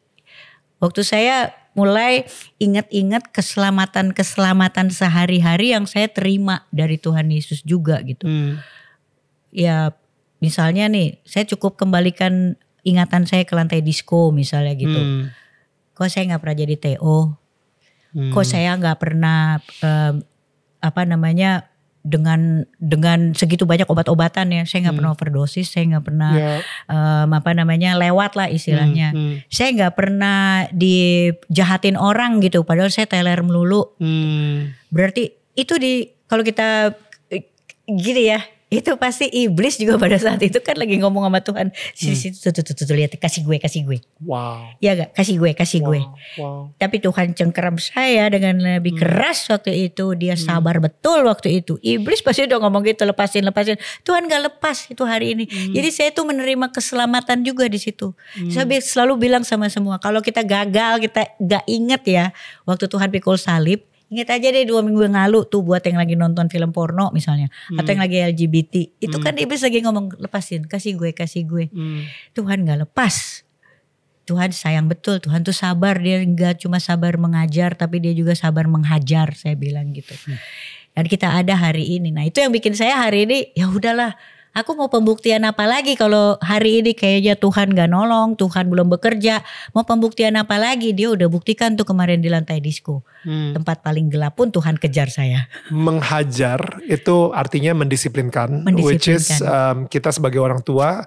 Waktu 0.85 1.01
saya 1.01 1.57
mulai 1.73 2.29
ingat-ingat 2.61 3.33
keselamatan-keselamatan 3.33 4.93
sehari-hari 4.93 5.73
yang 5.73 5.89
saya 5.89 6.13
terima 6.13 6.69
dari 6.71 7.01
Tuhan 7.01 7.33
Yesus 7.33 7.65
juga 7.65 8.05
gitu. 8.05 8.29
Hmm. 8.29 8.61
Ya 9.49 9.97
misalnya 10.45 10.87
nih, 10.93 11.25
saya 11.25 11.49
cukup 11.49 11.81
kembalikan 11.81 12.61
ingatan 12.85 13.25
saya 13.25 13.49
ke 13.49 13.57
lantai 13.57 13.81
disco 13.81 14.29
misalnya 14.31 14.77
gitu. 14.77 15.01
Hmm. 15.01 15.33
Kok 15.97 16.09
saya 16.13 16.29
nggak 16.31 16.43
pernah 16.45 16.59
jadi 16.61 16.77
TO? 16.77 17.19
Hmm. 18.15 18.31
Kok 18.31 18.47
saya 18.47 18.77
nggak 18.77 18.99
pernah 19.01 19.59
em, 19.83 20.23
apa 20.85 21.03
namanya 21.09 21.74
dengan 22.05 22.69
dengan 22.77 23.33
segitu 23.33 23.65
banyak 23.65 23.89
obat-obatan 23.89 24.53
ya, 24.53 24.63
saya 24.69 24.85
nggak 24.85 24.93
Hmm. 24.93 24.99
pernah 25.01 25.13
overdosis, 25.17 25.73
saya 25.73 25.89
nggak 25.89 26.05
pernah 26.05 26.33
Ya. 26.37 26.53
em, 26.87 27.29
apa 27.33 27.51
namanya 27.57 27.97
lewat 27.97 28.37
lah 28.37 28.53
istilahnya. 28.53 29.17
Hmm. 29.17 29.41
Saya 29.49 29.73
nggak 29.73 29.95
pernah 29.97 30.69
dijahatin 30.71 31.97
orang 31.97 32.45
gitu, 32.45 32.61
padahal 32.63 32.93
saya 32.93 33.09
teler 33.09 33.41
melulu. 33.41 33.97
Hmm. 33.97 34.77
Berarti 34.93 35.33
itu 35.57 35.81
di 35.81 36.13
kalau 36.29 36.45
kita 36.45 36.93
eh, 37.33 37.49
gini 37.89 38.29
ya, 38.29 38.45
itu 38.75 38.91
pasti 38.99 39.31
iblis 39.31 39.79
juga 39.79 39.95
pada 39.95 40.19
saat 40.19 40.43
itu 40.43 40.59
kan 40.59 40.75
lagi 40.75 40.99
ngomong 40.99 41.31
sama 41.31 41.41
Tuhan. 41.41 41.67
Sini 41.95 42.17
sini 42.19 42.35
tuh, 42.35 42.51
tuh, 42.51 42.63
tuh, 42.67 42.75
tuh, 42.75 42.85
tuh, 42.91 42.97
lihat 42.99 43.15
kasih 43.15 43.47
gue, 43.47 43.57
kasih 43.63 43.87
gue. 43.87 43.99
Wow. 44.25 44.75
Ya 44.83 44.99
gak? 44.99 45.15
Kasih 45.15 45.39
gue, 45.39 45.51
kasih 45.55 45.81
gue. 45.81 46.01
Wow. 46.03 46.15
Wow. 46.41 46.61
Tapi 46.75 46.99
Tuhan 46.99 47.33
cengkeram 47.33 47.79
saya 47.79 48.27
dengan 48.29 48.59
lebih 48.59 48.99
keras 48.99 49.47
waktu 49.47 49.91
itu. 49.91 50.17
Dia 50.19 50.35
sabar 50.35 50.83
betul 50.83 51.25
waktu 51.25 51.63
itu. 51.63 51.79
Iblis 51.79 52.21
pasti 52.21 52.45
udah 52.45 52.59
ngomong 52.59 52.83
gitu, 52.85 53.07
lepasin, 53.07 53.47
lepasin. 53.47 53.79
Tuhan 54.03 54.27
gak 54.27 54.43
lepas 54.51 54.91
itu 54.91 55.03
hari 55.07 55.39
ini. 55.39 55.45
Jadi 55.47 55.89
saya 55.95 56.11
tuh 56.11 56.27
menerima 56.27 56.75
keselamatan 56.75 57.47
juga 57.47 57.71
di 57.71 57.79
situ. 57.79 58.11
Saya 58.51 58.67
bi- 58.67 58.83
selalu 58.83 59.29
bilang 59.29 59.47
sama 59.47 59.71
semua, 59.71 60.03
kalau 60.03 60.19
kita 60.19 60.43
gagal, 60.43 60.99
kita 60.99 61.31
gak 61.39 61.65
inget 61.71 62.03
ya. 62.05 62.25
Waktu 62.67 62.91
Tuhan 62.91 63.09
pikul 63.13 63.39
salib, 63.39 63.85
inget 64.13 64.29
aja 64.31 64.49
deh 64.53 64.65
dua 64.69 64.85
minggu 64.85 65.09
yang 65.09 65.17
lalu 65.17 65.49
tuh 65.49 65.65
buat 65.65 65.81
yang 65.83 65.99
lagi 65.99 66.15
nonton 66.15 66.47
film 66.53 66.71
porno 66.71 67.11
misalnya. 67.11 67.49
Atau 67.75 67.97
yang 67.97 68.03
lagi 68.05 68.19
LGBT. 68.21 68.75
Itu 69.01 69.17
kan 69.19 69.35
iblis 69.37 69.65
lagi 69.65 69.81
ngomong, 69.83 70.21
lepasin, 70.21 70.69
kasih 70.69 70.95
gue, 70.95 71.11
kasih 71.17 71.43
gue. 71.49 71.73
Hmm. 71.73 72.07
Tuhan 72.37 72.63
gak 72.69 72.89
lepas. 72.89 73.45
Tuhan 74.25 74.57
sayang 74.57 74.89
betul, 74.89 75.21
Tuhan 75.21 75.45
tuh 75.45 75.53
sabar, 75.53 76.01
dia 76.01 76.25
nggak 76.25 76.65
cuma 76.65 76.81
sabar 76.81 77.21
mengajar, 77.21 77.77
tapi 77.77 78.01
dia 78.01 78.17
juga 78.17 78.33
sabar 78.33 78.65
menghajar, 78.65 79.37
saya 79.37 79.53
bilang 79.53 79.93
gitu. 79.93 80.17
Dan 80.97 81.05
kita 81.05 81.29
ada 81.29 81.53
hari 81.53 82.01
ini, 82.01 82.09
nah 82.09 82.25
itu 82.25 82.41
yang 82.41 82.49
bikin 82.49 82.73
saya 82.73 83.05
hari 83.05 83.29
ini, 83.29 83.53
ya 83.53 83.69
udahlah, 83.69 84.17
aku 84.55 84.79
mau 84.79 84.87
pembuktian 84.87 85.43
apa 85.43 85.67
lagi 85.67 85.99
kalau 85.99 86.39
hari 86.39 86.81
ini 86.81 86.95
kayaknya 86.95 87.35
Tuhan 87.35 87.75
gak 87.75 87.91
nolong, 87.91 88.39
Tuhan 88.39 88.71
belum 88.71 88.87
bekerja, 88.95 89.43
mau 89.75 89.83
pembuktian 89.83 90.39
apa 90.39 90.57
lagi? 90.57 90.95
Dia 90.95 91.11
udah 91.11 91.27
buktikan 91.27 91.75
tuh 91.75 91.83
kemarin 91.83 92.23
di 92.23 92.31
lantai 92.31 92.63
disco, 92.63 93.03
Hmm. 93.27 93.57
tempat 93.57 93.83
paling 93.83 94.13
gelap 94.13 94.39
pun 94.39 94.55
Tuhan 94.55 94.79
kejar 94.79 95.11
saya. 95.11 95.51
menghajar 95.73 96.85
itu 96.87 97.33
artinya 97.33 97.75
mendisiplinkan, 97.75 98.63
which 98.79 99.11
is 99.11 99.43
um, 99.43 99.91
kita 99.91 100.15
sebagai 100.15 100.39
orang 100.39 100.63
tua 100.63 101.03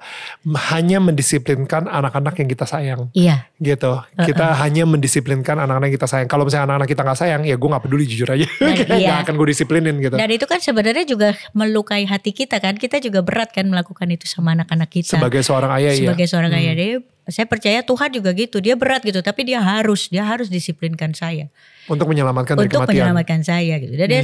hanya 0.74 1.00
mendisiplinkan 1.00 1.88
anak-anak 1.88 2.36
yang 2.42 2.50
kita 2.52 2.66
sayang. 2.68 3.08
Iya, 3.16 3.48
gitu. 3.62 4.02
Kita 4.18 4.58
hanya 4.60 4.84
mendisiplinkan 4.90 5.62
anak-anak 5.62 5.94
yang 5.94 5.98
kita 6.02 6.10
sayang. 6.10 6.28
Kalau 6.28 6.44
misalnya 6.44 6.74
anak-anak 6.74 6.90
kita 6.90 7.02
nggak 7.06 7.20
sayang 7.20 7.42
ya 7.48 7.56
gue 7.56 7.70
nggak 7.70 7.84
peduli 7.86 8.04
jujur 8.10 8.28
aja. 8.28 8.44
Dan 8.60 8.76
Kayak 8.76 8.98
iya. 9.00 9.08
nggak 9.14 9.22
akan 9.24 9.34
gue 9.38 9.48
disiplinin 9.54 9.96
gitu. 10.02 10.16
Dan 10.18 10.30
itu 10.34 10.46
kan 10.50 10.60
sebenarnya 10.60 11.06
juga 11.08 11.30
melukai 11.54 12.04
hati 12.04 12.34
kita 12.36 12.58
kan, 12.60 12.76
kita 12.76 12.98
juga 13.00 13.22
berat 13.38 13.54
kan 13.54 13.70
melakukan 13.70 14.10
itu 14.10 14.26
sama 14.26 14.58
anak-anak 14.58 14.90
kita. 14.90 15.22
sebagai 15.22 15.46
seorang 15.46 15.70
ayah 15.78 15.94
ya 15.94 16.10
sebagai 16.10 16.26
seorang 16.26 16.52
ayah. 16.58 16.74
Dia 16.74 16.98
saya 17.30 17.46
percaya 17.46 17.86
Tuhan 17.86 18.10
juga 18.10 18.34
gitu. 18.34 18.58
Dia 18.58 18.74
berat 18.74 19.06
gitu. 19.06 19.22
Tapi 19.22 19.54
dia 19.54 19.62
harus 19.62 20.10
dia 20.10 20.26
harus 20.26 20.50
disiplinkan 20.50 21.14
saya. 21.14 21.54
Untuk 21.86 22.10
menyelamatkan 22.10 22.58
dari 22.58 22.66
untuk 22.66 22.90
menyelamatkan 22.90 23.46
saya 23.46 23.78
gitu. 23.78 23.94
Dan 23.94 24.08
dia 24.10 24.24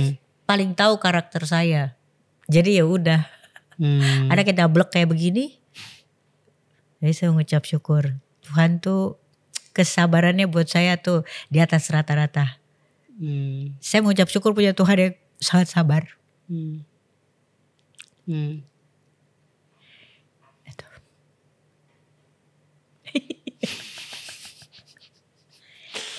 paling 0.49 0.74
tahu 0.74 0.97
karakter 0.97 1.45
saya. 1.45 1.93
Jadi 2.49 2.82
ya 2.82 2.89
udah. 2.89 3.22
Hmm. 3.78 4.30
ada 4.34 4.41
kita 4.41 4.66
blok 4.66 4.89
kayak 4.89 5.14
begini. 5.14 5.61
Jadi 6.97 7.14
saya 7.14 7.30
mengucap 7.30 7.61
syukur. 7.70 8.18
Tuhan 8.49 8.82
tuh 8.82 9.22
kesabarannya 9.78 10.49
buat 10.49 10.66
saya 10.66 10.97
tuh 10.97 11.22
di 11.53 11.61
atas 11.61 11.93
rata-rata. 11.93 12.57
Hmm. 13.14 13.78
saya 13.78 14.01
mengucap 14.01 14.26
syukur 14.26 14.57
punya 14.57 14.74
Tuhan 14.74 14.97
yang 14.97 15.14
sangat 15.38 15.70
sabar. 15.70 16.18
Hmm. 16.49 16.82
Hmm. 18.26 18.66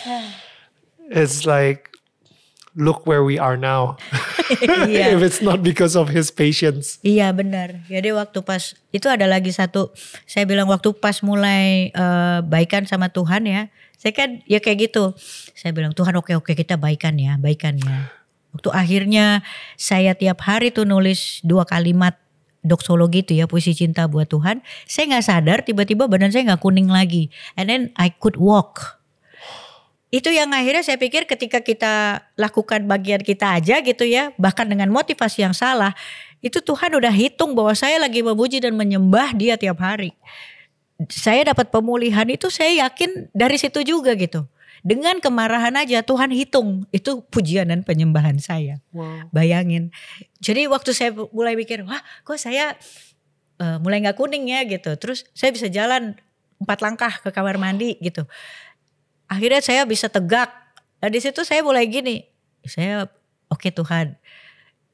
It's 1.11 1.45
like 1.45 1.95
look 2.75 3.07
where 3.07 3.23
we 3.23 3.39
are 3.39 3.57
now. 3.57 3.97
Iya. 4.85 5.17
If 5.17 5.25
it's 5.25 5.41
not 5.41 5.65
because 5.65 5.97
of 5.97 6.13
his 6.13 6.29
patience. 6.29 7.01
Iya 7.01 7.33
benar. 7.33 7.81
Jadi 7.89 8.13
waktu 8.13 8.45
pas 8.45 8.77
itu 8.93 9.09
ada 9.09 9.25
lagi 9.25 9.49
satu. 9.49 9.89
Saya 10.29 10.45
bilang 10.45 10.69
waktu 10.69 10.93
pas 10.93 11.25
mulai 11.25 11.89
eh, 11.89 12.39
baikan 12.45 12.85
sama 12.85 13.09
Tuhan 13.09 13.49
ya. 13.49 13.73
Saya 13.97 14.13
kan 14.13 14.45
ya 14.45 14.61
kayak 14.61 14.93
gitu. 14.93 15.17
Saya 15.57 15.73
bilang 15.73 15.97
Tuhan 15.97 16.13
oke 16.21 16.37
oke 16.37 16.53
kita 16.53 16.77
baikan 16.77 17.17
ya, 17.17 17.41
baikan 17.41 17.81
ya. 17.81 18.13
Waktu 18.53 18.69
akhirnya 18.69 19.41
saya 19.81 20.13
tiap 20.13 20.45
hari 20.45 20.69
tuh 20.69 20.85
nulis 20.85 21.41
dua 21.41 21.65
kalimat 21.65 22.21
doksologi 22.61 23.25
itu 23.25 23.33
ya 23.41 23.49
puisi 23.49 23.73
cinta 23.73 24.05
buat 24.05 24.29
Tuhan. 24.29 24.61
Saya 24.85 25.09
nggak 25.09 25.25
sadar 25.25 25.59
tiba-tiba 25.65 26.05
badan 26.05 26.29
saya 26.29 26.53
nggak 26.53 26.61
kuning 26.61 26.93
lagi. 26.93 27.33
And 27.57 27.73
then 27.73 27.83
I 27.97 28.13
could 28.13 28.37
walk. 28.37 29.01
Itu 30.15 30.31
yang 30.31 30.55
akhirnya 30.55 30.87
saya 30.87 30.95
pikir 30.95 31.27
ketika 31.27 31.59
kita 31.59 32.23
lakukan 32.39 32.87
bagian 32.87 33.19
kita 33.19 33.59
aja 33.59 33.83
gitu 33.83 34.07
ya, 34.07 34.31
bahkan 34.39 34.63
dengan 34.63 34.87
motivasi 34.95 35.43
yang 35.43 35.51
salah, 35.51 35.91
itu 36.39 36.63
Tuhan 36.63 36.95
udah 36.95 37.11
hitung 37.11 37.59
bahwa 37.59 37.75
saya 37.75 37.99
lagi 37.99 38.23
memuji 38.23 38.63
dan 38.63 38.79
menyembah 38.79 39.35
dia 39.35 39.59
tiap 39.59 39.83
hari. 39.83 40.15
Saya 41.11 41.51
dapat 41.51 41.75
pemulihan 41.75 42.31
itu 42.31 42.47
saya 42.47 42.87
yakin 42.87 43.27
dari 43.35 43.59
situ 43.59 43.83
juga 43.83 44.15
gitu. 44.15 44.47
Dengan 44.87 45.19
kemarahan 45.19 45.75
aja 45.83 46.07
Tuhan 46.07 46.31
hitung 46.31 46.87
itu 46.95 47.27
pujian 47.35 47.67
dan 47.67 47.83
penyembahan 47.83 48.39
saya. 48.39 48.79
Wow. 48.95 49.35
Bayangin. 49.35 49.91
Jadi 50.39 50.71
waktu 50.71 50.95
saya 50.95 51.11
mulai 51.11 51.59
mikir, 51.59 51.83
wah 51.83 51.99
kok 52.23 52.39
saya 52.39 52.79
eh, 53.59 53.77
mulai 53.83 53.99
nggak 53.99 54.15
kuning 54.15 54.47
ya 54.47 54.63
gitu. 54.63 54.95
Terus 54.95 55.27
saya 55.35 55.51
bisa 55.51 55.67
jalan 55.67 56.15
empat 56.63 56.79
langkah 56.87 57.13
ke 57.19 57.35
kamar 57.35 57.59
mandi 57.59 57.99
gitu. 57.99 58.31
Akhirnya 59.29 59.61
saya 59.65 59.83
bisa 59.89 60.09
tegak. 60.13 60.53
Nah 61.01 61.09
di 61.09 61.21
situ 61.21 61.45
saya 61.45 61.61
mulai 61.65 61.89
gini, 61.89 62.25
saya 62.65 63.09
oke 63.49 63.69
Tuhan, 63.69 64.17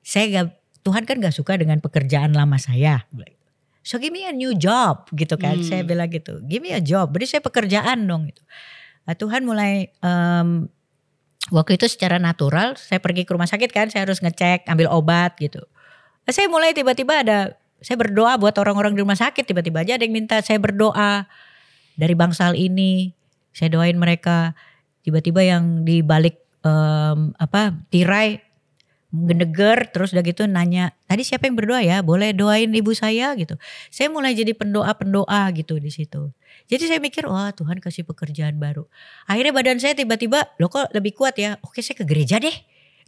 saya 0.03 0.25
nggak 0.27 0.47
Tuhan 0.81 1.03
kan 1.05 1.17
nggak 1.21 1.37
suka 1.37 1.61
dengan 1.61 1.79
pekerjaan 1.79 2.33
lama 2.33 2.57
saya. 2.57 3.05
So 3.81 3.97
give 3.97 4.13
me 4.13 4.29
a 4.29 4.35
new 4.35 4.53
job 4.57 5.09
gitu 5.13 5.41
kan. 5.41 5.61
Hmm. 5.61 5.67
Saya 5.67 5.83
bilang 5.85 6.09
gitu, 6.13 6.41
give 6.45 6.61
me 6.61 6.73
a 6.77 6.83
job. 6.83 7.13
Beri 7.13 7.27
saya 7.29 7.41
pekerjaan 7.41 8.05
dong 8.05 8.29
gitu. 8.29 8.43
Nah, 9.09 9.15
Tuhan 9.17 9.43
mulai 9.49 9.89
em, 10.05 10.69
waktu 11.51 11.81
itu 11.81 11.89
secara 11.89 12.21
natural 12.21 12.77
saya 12.77 13.01
pergi 13.01 13.25
ke 13.25 13.33
rumah 13.33 13.49
sakit 13.49 13.71
kan, 13.73 13.89
saya 13.89 14.05
harus 14.05 14.21
ngecek, 14.21 14.69
ambil 14.69 14.93
obat 14.93 15.35
gitu. 15.41 15.61
Nah, 16.29 16.33
saya 16.33 16.47
mulai 16.47 16.77
tiba-tiba 16.77 17.25
ada 17.25 17.57
saya 17.81 17.97
berdoa 17.97 18.37
buat 18.37 18.53
orang-orang 18.61 18.93
di 18.93 19.01
rumah 19.01 19.17
sakit 19.17 19.49
tiba-tiba 19.49 19.81
aja 19.81 19.97
ada 19.97 20.05
yang 20.05 20.13
minta 20.13 20.37
saya 20.45 20.61
berdoa 20.61 21.25
dari 21.97 22.13
bangsal 22.13 22.53
ini. 22.53 23.17
Saya 23.55 23.69
doain 23.73 23.97
mereka. 23.97 24.55
Tiba-tiba 25.01 25.41
yang 25.41 25.83
di 25.83 26.05
balik 26.05 26.39
em, 26.61 27.33
apa 27.41 27.73
tirai 27.89 28.41
ngedeger 29.11 29.91
terus 29.91 30.15
udah 30.15 30.23
gitu 30.23 30.47
nanya 30.47 30.95
tadi 31.11 31.27
siapa 31.27 31.51
yang 31.51 31.59
berdoa 31.59 31.83
ya? 31.83 31.99
Boleh 32.05 32.31
doain 32.31 32.71
ibu 32.71 32.95
saya? 32.95 33.35
Gitu. 33.35 33.59
Saya 33.91 34.07
mulai 34.07 34.39
jadi 34.39 34.55
pendoa 34.55 34.95
pendoa 34.95 35.51
gitu 35.57 35.83
di 35.83 35.91
situ. 35.91 36.31
Jadi 36.71 36.87
saya 36.87 37.01
mikir 37.03 37.27
wah 37.27 37.51
Tuhan 37.51 37.83
kasih 37.83 38.07
pekerjaan 38.07 38.63
baru. 38.63 38.87
Akhirnya 39.27 39.51
badan 39.51 39.83
saya 39.83 39.99
tiba-tiba 39.99 40.55
lo 40.63 40.71
kok 40.71 40.95
lebih 40.95 41.19
kuat 41.19 41.35
ya? 41.41 41.59
Oke 41.67 41.83
saya 41.83 41.99
ke 41.99 42.07
gereja 42.07 42.39
deh. 42.39 42.55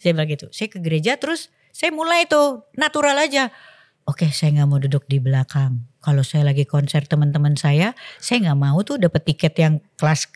Saya 0.03 0.19
bilang 0.19 0.31
gitu. 0.33 0.51
Saya 0.51 0.67
ke 0.67 0.83
gereja 0.83 1.15
terus 1.15 1.55
saya 1.71 1.95
mulai 1.95 2.27
tuh 2.27 2.67
natural 2.75 3.15
aja. 3.23 3.55
Oke 4.03 4.27
saya 4.35 4.59
nggak 4.59 4.69
mau 4.69 4.83
duduk 4.83 5.07
di 5.07 5.23
belakang 5.23 5.92
kalau 6.03 6.27
saya 6.27 6.51
lagi 6.51 6.67
konser 6.67 7.07
teman-teman 7.07 7.55
saya 7.55 7.95
saya 8.19 8.51
nggak 8.51 8.59
mau 8.59 8.83
tuh 8.83 8.99
dapet 8.99 9.23
tiket 9.23 9.55
yang 9.57 9.75
kelas 9.97 10.27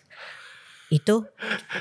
itu 0.87 1.27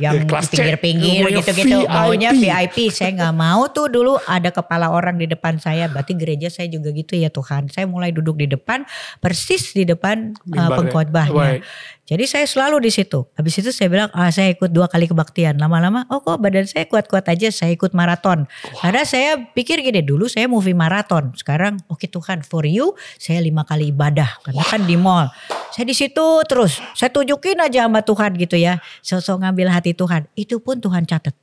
yang 0.01 0.17
Ya, 0.17 0.25
kelas 0.25 0.49
pinggir-pinggir 0.49 1.29
gitu-gitu. 1.29 1.85
Maunya 1.85 2.33
VIP 2.33 2.89
saya 2.89 3.13
nggak 3.13 3.35
mau 3.37 3.69
tuh 3.69 3.85
dulu 3.85 4.17
ada 4.25 4.49
kepala 4.49 4.89
orang 4.89 5.21
di 5.21 5.29
depan 5.29 5.61
saya. 5.61 5.85
Berarti 5.85 6.17
gereja 6.17 6.49
saya 6.49 6.65
juga 6.73 6.89
gitu 6.89 7.13
ya 7.13 7.29
Tuhan. 7.29 7.69
Saya 7.69 7.85
mulai 7.85 8.09
duduk 8.09 8.41
di 8.41 8.49
depan 8.49 8.81
persis 9.21 9.77
di 9.77 9.85
depan 9.85 10.33
uh, 10.57 10.69
pengkhotbahnya. 10.73 11.61
Jadi 12.05 12.21
saya 12.29 12.45
selalu 12.45 12.85
di 12.85 12.91
situ. 12.93 13.25
Habis 13.33 13.65
itu 13.65 13.73
saya 13.73 13.89
bilang 13.89 14.13
ah 14.13 14.29
saya 14.29 14.53
ikut 14.53 14.69
dua 14.69 14.85
kali 14.85 15.09
kebaktian. 15.09 15.57
Lama-lama 15.57 16.05
oh 16.13 16.21
kok 16.21 16.37
badan 16.37 16.69
saya 16.69 16.85
kuat-kuat 16.85 17.25
aja 17.25 17.49
saya 17.49 17.73
ikut 17.73 17.97
maraton. 17.97 18.45
Karena 18.77 19.01
saya 19.01 19.41
pikir 19.41 19.81
gini 19.81 20.05
dulu 20.05 20.29
saya 20.29 20.45
movie 20.45 20.77
maraton. 20.77 21.33
Sekarang 21.33 21.81
oke 21.89 22.05
Tuhan 22.05 22.45
for 22.45 22.61
you 22.69 22.93
saya 23.17 23.41
lima 23.41 23.65
kali 23.65 23.89
ibadah. 23.89 24.37
Karena 24.45 24.61
kan 24.61 24.85
di 24.85 24.93
mall. 24.93 25.33
Saya 25.73 25.89
di 25.89 25.97
situ 25.97 26.45
terus. 26.45 26.77
Saya 26.93 27.09
tunjukin 27.09 27.57
aja 27.57 27.89
sama 27.89 28.05
Tuhan 28.05 28.37
gitu 28.37 28.53
ya. 28.53 28.77
Sosok 29.01 29.41
ngambil 29.41 29.73
hati 29.73 29.97
Tuhan. 29.97 30.29
Itu 30.37 30.61
pun 30.61 30.77
Tuhan 30.77 31.09
catat. 31.09 31.33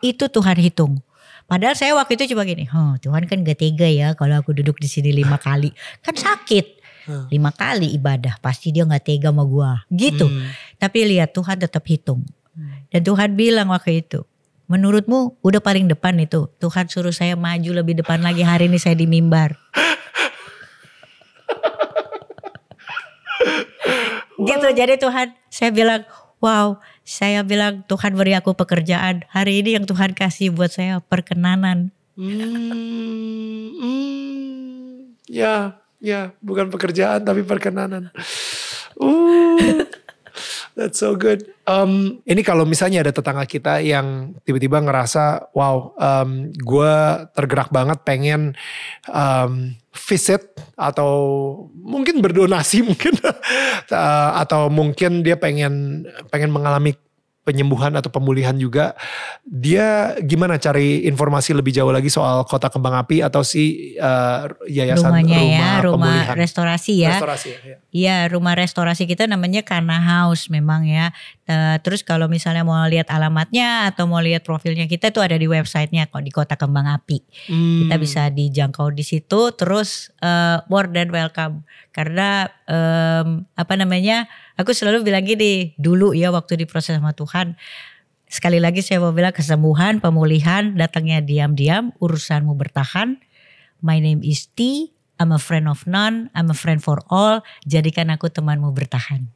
Itu 0.00 0.32
Tuhan 0.32 0.56
hitung. 0.56 1.04
Padahal 1.48 1.72
saya 1.76 1.96
waktu 1.96 2.20
itu 2.20 2.36
cuma 2.36 2.44
gini, 2.44 2.68
oh, 2.76 3.00
Tuhan 3.00 3.24
kan 3.24 3.40
gak 3.40 3.56
tega 3.56 3.88
ya 3.88 4.12
kalau 4.12 4.36
aku 4.36 4.52
duduk 4.52 4.76
di 4.76 4.84
sini 4.84 5.16
lima 5.16 5.40
kali. 5.40 5.72
Kan 6.04 6.12
sakit. 6.12 6.77
Hmm. 7.08 7.24
Lima 7.32 7.48
kali 7.48 7.96
ibadah, 7.96 8.36
pasti 8.44 8.68
dia 8.68 8.84
gak 8.84 9.08
tega 9.08 9.32
sama 9.32 9.48
gua. 9.48 9.80
Gitu. 9.88 10.28
Hmm. 10.28 10.52
Tapi 10.76 11.08
lihat 11.08 11.32
Tuhan 11.32 11.56
tetap 11.56 11.80
hitung. 11.88 12.28
Dan 12.90 13.06
Tuhan 13.06 13.38
bilang 13.38 13.70
waktu 13.70 14.02
itu, 14.04 14.26
menurutmu 14.68 15.40
udah 15.40 15.62
paling 15.62 15.88
depan 15.88 16.18
itu. 16.20 16.50
Tuhan 16.60 16.90
suruh 16.90 17.14
saya 17.14 17.38
maju 17.38 17.70
lebih 17.72 18.02
depan 18.02 18.20
lagi 18.20 18.44
hari 18.44 18.68
ini 18.68 18.76
saya 18.76 18.98
di 18.98 19.08
mimbar. 19.08 19.56
gitu 24.38 24.70
jadi 24.70 24.94
Tuhan 25.02 25.34
saya 25.50 25.74
bilang 25.74 26.06
wow 26.38 26.78
saya 27.02 27.42
bilang 27.42 27.82
Tuhan 27.90 28.14
beri 28.14 28.38
aku 28.38 28.54
pekerjaan 28.54 29.26
hari 29.34 29.66
ini 29.66 29.74
yang 29.74 29.82
Tuhan 29.82 30.14
kasih 30.14 30.54
buat 30.54 30.70
saya 30.70 31.02
perkenanan 31.02 31.90
Hmm, 32.18 33.78
hmm, 33.78 35.22
ya, 35.30 35.78
ya, 36.02 36.34
bukan 36.42 36.70
pekerjaan 36.72 37.22
tapi 37.22 37.42
perkenanan. 37.42 38.10
Uh, 38.98 39.86
that's 40.78 40.98
so 40.98 41.14
good. 41.18 41.46
Um, 41.66 42.22
ini 42.24 42.42
kalau 42.46 42.62
misalnya 42.62 43.02
ada 43.02 43.12
tetangga 43.14 43.44
kita 43.44 43.82
yang 43.82 44.38
tiba-tiba 44.46 44.82
ngerasa, 44.82 45.52
wow, 45.54 45.94
um, 45.98 46.50
gue 46.54 46.94
tergerak 47.34 47.70
banget 47.74 47.98
pengen 48.06 48.54
um, 49.10 49.74
visit 49.94 50.54
atau 50.78 51.12
mungkin 51.74 52.22
berdonasi 52.22 52.82
mungkin 52.88 53.14
Uh, 53.88 54.44
atau 54.44 54.68
mungkin 54.68 55.24
dia 55.24 55.40
pengen 55.40 56.04
pengen 56.28 56.52
mengalami 56.52 56.92
penyembuhan 57.48 57.96
atau 57.96 58.12
pemulihan 58.12 58.52
juga. 58.52 58.92
Dia 59.48 60.12
gimana 60.20 60.60
cari 60.60 61.08
informasi 61.08 61.56
lebih 61.56 61.72
jauh 61.72 61.88
lagi 61.88 62.12
soal 62.12 62.44
Kota 62.44 62.68
Kembang 62.68 63.00
Api 63.00 63.24
atau 63.24 63.40
si 63.40 63.96
uh, 63.96 64.44
yayasan 64.68 65.08
rumahnya 65.08 65.40
rumah 65.40 65.48
ya 65.48 65.68
rumah 65.80 66.12
pemulihan 66.12 66.36
restorasi 66.36 66.92
ya 67.00 67.16
restorasi 67.16 67.48
ya. 67.48 67.58
ya. 67.64 67.76
Iya 67.88 68.16
rumah 68.28 68.52
restorasi 68.52 69.08
kita 69.08 69.24
namanya 69.24 69.64
Kana 69.64 69.96
House 69.96 70.52
memang 70.52 70.84
ya. 70.84 71.16
Eh, 71.48 71.80
terus 71.80 72.04
kalau 72.04 72.28
misalnya 72.28 72.60
mau 72.60 72.76
lihat 72.84 73.08
alamatnya 73.08 73.88
atau 73.88 74.04
mau 74.04 74.20
lihat 74.20 74.44
profilnya 74.44 74.84
kita 74.84 75.08
tuh 75.08 75.24
ada 75.24 75.32
di 75.32 75.48
websitenya 75.48 76.04
kok 76.12 76.20
di 76.20 76.28
Kota 76.28 76.60
Kembang 76.60 76.84
Api. 76.84 77.24
Kita 77.48 77.96
Hmm. 77.96 78.02
bisa 78.04 78.28
dijangkau 78.28 78.92
di 78.92 79.00
situ. 79.00 79.56
Terus 79.56 80.12
eh, 80.20 80.60
more 80.68 80.92
than 80.92 81.08
welcome 81.08 81.64
karena 81.96 82.52
em, 82.68 83.48
apa 83.56 83.74
namanya? 83.80 84.28
Aku 84.60 84.76
selalu 84.76 85.08
bilang 85.08 85.24
gini 85.24 85.72
dulu 85.80 86.12
ya 86.12 86.28
waktu 86.28 86.60
diproses 86.60 87.00
sama 87.00 87.16
Tuhan. 87.16 87.56
Sekali 88.28 88.60
lagi 88.60 88.84
saya 88.84 89.00
mau 89.00 89.16
bilang 89.16 89.32
kesembuhan, 89.32 90.04
pemulihan 90.04 90.76
datangnya 90.76 91.24
diam-diam, 91.24 91.96
urusanmu 91.96 92.52
bertahan. 92.60 93.16
My 93.80 93.96
name 94.04 94.20
is 94.20 94.52
T. 94.52 94.92
I'm 95.16 95.32
a 95.32 95.40
friend 95.40 95.64
of 95.64 95.88
none. 95.88 96.28
I'm 96.36 96.52
a 96.52 96.58
friend 96.58 96.84
for 96.84 97.00
all. 97.08 97.40
Jadikan 97.64 98.12
aku 98.12 98.28
temanmu 98.28 98.68
bertahan. 98.76 99.32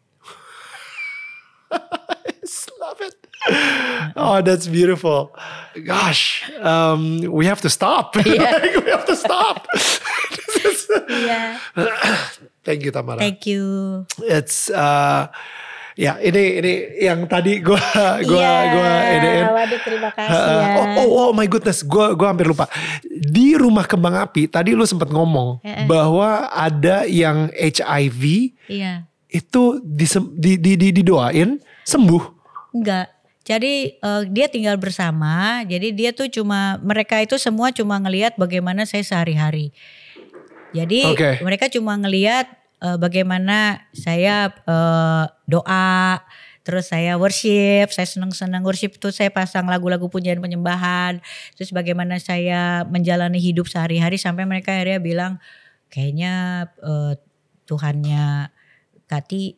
Love 2.83 3.01
it. 3.01 3.14
Oh, 4.14 4.43
that's 4.43 4.66
beautiful. 4.66 5.31
Gosh, 5.75 6.47
um, 6.59 7.23
we 7.31 7.47
have 7.47 7.61
to 7.62 7.70
stop. 7.70 8.14
we 8.18 8.39
have 8.91 9.07
to 9.07 9.16
stop. 9.16 9.66
Is- 10.62 10.91
Iya. 11.09 11.59
Thank 12.66 12.87
you 12.87 12.93
Tamara. 12.95 13.18
Thank 13.18 13.43
you. 13.49 13.62
It's 14.23 14.70
uh, 14.70 15.27
ya 15.99 16.18
ini 16.23 16.62
ini 16.62 16.73
yang 17.03 17.27
tadi 17.27 17.59
gue 17.59 17.81
gue 18.23 18.39
Iya, 18.39 18.55
gue 18.70 18.91
idein. 19.18 19.45
Waduh 19.51 19.81
terima 19.83 20.11
kasih 20.14 20.31
ya. 20.31 20.66
Oh, 20.79 20.87
oh, 21.03 21.09
oh 21.11 21.31
my 21.35 21.47
goodness, 21.47 21.83
gue 21.83 22.07
gua 22.14 22.31
hampir 22.31 22.47
lupa. 22.47 22.70
Di 23.03 23.59
rumah 23.59 23.83
kembang 23.83 24.14
api 24.14 24.47
tadi 24.47 24.79
lu 24.79 24.87
sempat 24.87 25.11
ngomong 25.11 25.59
eh. 25.62 25.87
bahwa 25.91 26.47
ada 26.51 27.03
yang 27.07 27.51
HIV 27.51 28.23
Iya. 28.70 29.11
Itu 29.33 29.80
di, 29.80 30.07
di, 30.61 30.76
di, 30.76 30.89
didoain 30.93 31.57
sembuh. 31.89 32.22
Enggak. 32.76 33.09
Jadi 33.43 33.99
eh, 33.99 34.22
dia 34.30 34.47
tinggal 34.47 34.78
bersama. 34.78 35.66
Jadi 35.66 35.91
dia 35.91 36.14
tuh 36.14 36.30
cuma 36.30 36.78
mereka 36.85 37.18
itu 37.18 37.35
semua 37.41 37.74
cuma 37.74 37.99
ngelihat 37.99 38.39
bagaimana 38.39 38.87
saya 38.87 39.03
sehari-hari. 39.03 39.74
Jadi 40.72 41.05
Oke. 41.11 41.43
mereka 41.43 41.66
cuma 41.72 41.99
ngelihat 41.99 42.47
eh, 42.85 42.99
bagaimana 43.01 43.89
saya 43.91 44.53
eh, 44.53 45.24
doa, 45.51 46.22
terus 46.62 46.95
saya 46.95 47.18
worship, 47.18 47.91
saya 47.91 48.07
senang-senang 48.07 48.62
worship 48.62 48.95
tuh 49.03 49.11
saya 49.11 49.35
pasang 49.35 49.66
lagu-lagu 49.66 50.07
pujian 50.07 50.39
penyembahan, 50.39 51.18
terus 51.59 51.74
bagaimana 51.74 52.22
saya 52.22 52.87
menjalani 52.87 53.43
hidup 53.43 53.66
sehari-hari 53.66 54.22
sampai 54.22 54.47
mereka 54.47 54.70
akhirnya 54.70 55.03
bilang 55.03 55.33
kayaknya 55.91 56.66
eh, 56.78 57.18
Tuhannya 57.66 58.52
Kati 59.13 59.53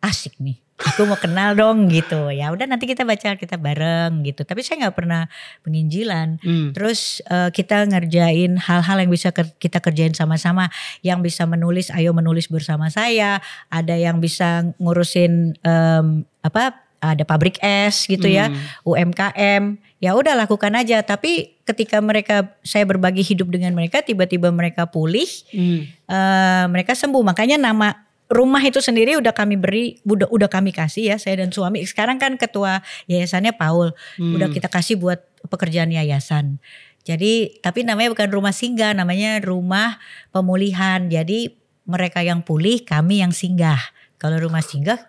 asik 0.00 0.40
nih. 0.40 0.56
Aku 0.78 1.04
mau 1.04 1.18
kenal 1.18 1.58
dong 1.58 1.90
gitu. 1.90 2.30
Ya 2.30 2.54
udah 2.54 2.62
nanti 2.64 2.86
kita 2.86 3.02
baca 3.02 3.34
kita 3.34 3.58
bareng 3.58 4.22
gitu. 4.22 4.46
Tapi 4.46 4.62
saya 4.62 4.86
nggak 4.86 4.94
pernah 4.94 5.26
penginjilan. 5.60 6.38
Hmm. 6.38 6.70
Terus 6.70 7.18
eh, 7.26 7.50
kita 7.50 7.82
ngerjain 7.84 8.54
hal-hal 8.56 8.96
yang 9.02 9.10
bisa 9.10 9.28
ker- 9.28 9.58
kita 9.58 9.82
kerjain 9.82 10.14
sama-sama. 10.14 10.70
Yang 11.02 11.28
bisa 11.28 11.42
menulis, 11.44 11.90
ayo 11.90 12.14
menulis 12.14 12.46
bersama 12.46 12.88
saya. 12.88 13.42
Ada 13.68 13.98
yang 13.98 14.22
bisa 14.22 14.70
ngurusin 14.78 15.58
em, 15.60 16.06
apa? 16.40 16.78
Ada 16.98 17.22
pabrik 17.22 17.58
es 17.62 18.06
gitu 18.06 18.26
ya, 18.26 18.50
UMKM. 18.82 19.78
Ya 19.98 20.14
udah 20.14 20.34
lakukan 20.34 20.74
aja. 20.74 21.02
Tapi 21.02 21.58
ketika 21.62 21.98
mereka 21.98 22.54
saya 22.62 22.86
berbagi 22.86 23.22
hidup 23.22 23.50
dengan 23.50 23.74
mereka, 23.74 24.02
tiba-tiba 24.02 24.50
mereka 24.50 24.86
pulih, 24.86 25.26
Hmm. 25.50 25.86
eh, 25.90 26.64
mereka 26.70 26.94
sembuh. 26.94 27.22
Makanya 27.22 27.58
nama 27.58 28.07
rumah 28.28 28.60
itu 28.60 28.78
sendiri 28.78 29.16
udah 29.16 29.32
kami 29.32 29.56
beri, 29.56 30.00
udah 30.04 30.28
udah 30.28 30.48
kami 30.52 30.70
kasih 30.72 31.12
ya 31.12 31.16
saya 31.16 31.40
dan 31.40 31.48
suami. 31.52 31.84
Sekarang 31.88 32.20
kan 32.20 32.36
ketua 32.36 32.84
yayasannya 33.08 33.56
Paul, 33.56 33.96
Hmm. 34.20 34.36
udah 34.36 34.48
kita 34.52 34.68
kasih 34.68 35.00
buat 35.00 35.24
pekerjaan 35.48 35.88
yayasan. 35.90 36.60
Jadi 37.08 37.60
tapi 37.64 37.88
namanya 37.88 38.12
bukan 38.12 38.28
rumah 38.28 38.52
singgah, 38.52 38.92
namanya 38.92 39.40
rumah 39.40 39.96
pemulihan. 40.28 41.08
Jadi 41.08 41.56
mereka 41.88 42.20
yang 42.20 42.44
pulih, 42.44 42.84
kami 42.84 43.24
yang 43.24 43.32
singgah. 43.32 43.80
Kalau 44.20 44.36
rumah 44.36 44.60
singgah, 44.60 45.00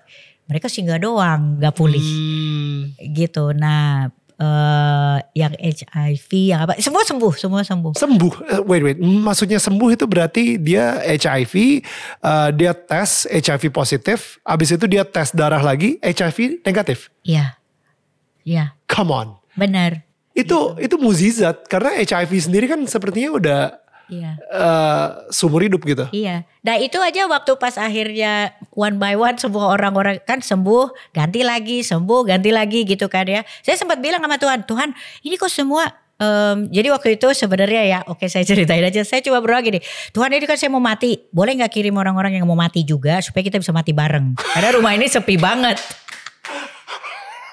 mereka 0.47 0.71
singgah 0.71 0.95
doang, 0.95 1.59
nggak 1.59 1.75
pulih 1.75 1.99
Hmm. 1.99 2.95
gitu. 3.11 3.51
Nah, 3.51 4.15
eh 4.39 5.17
yang 5.35 5.51
HIV, 5.51 6.29
yang 6.47 6.63
apa, 6.63 6.79
semua 6.79 7.03
sembuh, 7.03 7.33
semua 7.35 7.61
sembuh. 7.61 7.91
Sembuh, 7.91 8.33
Eh, 8.47 8.61
wait 8.63 8.81
wait, 8.81 8.97
maksudnya 8.97 9.59
sembuh 9.59 9.91
itu 9.91 10.07
berarti 10.07 10.55
dia 10.55 11.03
HIV, 11.03 11.83
eh, 12.23 12.49
dia 12.55 12.71
tes 12.71 13.27
HIV 13.27 13.67
positif, 13.69 14.39
abis 14.41 14.79
itu 14.79 14.87
dia 14.87 15.03
tes 15.03 15.35
darah 15.35 15.59
lagi 15.59 15.99
HIV 15.99 16.63
negatif. 16.63 17.11
Iya, 17.21 17.59
iya, 18.43 18.71
Come 18.87 19.11
on, 19.11 19.27
benar. 19.53 20.07
itu 20.31 20.55
itu 20.79 20.95
muzizat. 20.95 21.67
Karena 21.67 21.99
HIV 21.99 22.31
sendiri 22.39 22.65
kan 22.65 22.79
sepertinya 22.87 23.35
udah 23.35 23.61
Iya. 24.09 24.41
eh, 24.41 25.07
seumur 25.29 25.61
hidup 25.61 25.85
gitu. 25.85 26.09
Iya. 26.09 26.43
Nah 26.65 26.75
itu 26.81 26.97
aja 26.97 27.29
waktu 27.29 27.51
pas 27.61 27.77
akhirnya 27.77 28.57
one 28.73 28.97
by 28.97 29.13
one 29.13 29.37
semua 29.37 29.69
orang-orang 29.71 30.17
kan 30.25 30.41
sembuh, 30.41 31.13
ganti 31.13 31.45
lagi, 31.45 31.85
sembuh, 31.85 32.25
ganti 32.25 32.49
lagi 32.49 32.83
gitu 32.89 33.05
kan 33.05 33.29
ya. 33.29 33.45
Saya 33.61 33.77
sempat 33.77 34.01
bilang 34.01 34.19
sama 34.19 34.41
Tuhan, 34.41 34.65
Tuhan 34.65 34.89
ini 35.23 35.37
kok 35.37 35.53
semua 35.53 35.87
em, 36.19 36.67
jadi 36.73 36.89
waktu 36.91 37.15
itu 37.15 37.27
sebenarnya 37.31 37.83
ya, 37.87 37.99
oke 38.09 38.25
saya 38.27 38.43
ceritain 38.43 38.83
aja. 38.83 39.05
Saya 39.05 39.21
coba 39.23 39.39
berdoa 39.45 39.61
gini, 39.63 39.79
Tuhan 40.11 40.29
ini 40.33 40.45
kan 40.49 40.57
saya 40.57 40.73
mau 40.73 40.83
mati, 40.83 41.15
boleh 41.31 41.55
nggak 41.61 41.71
kirim 41.71 41.95
orang-orang 41.95 42.41
yang 42.41 42.45
mau 42.49 42.57
mati 42.57 42.83
juga 42.83 43.21
supaya 43.23 43.45
kita 43.45 43.61
bisa 43.61 43.71
mati 43.71 43.95
bareng. 43.95 44.35
Karena 44.35 44.69
rumah 44.75 44.97
ini 44.97 45.05
sepi 45.07 45.37
banget. 45.39 45.79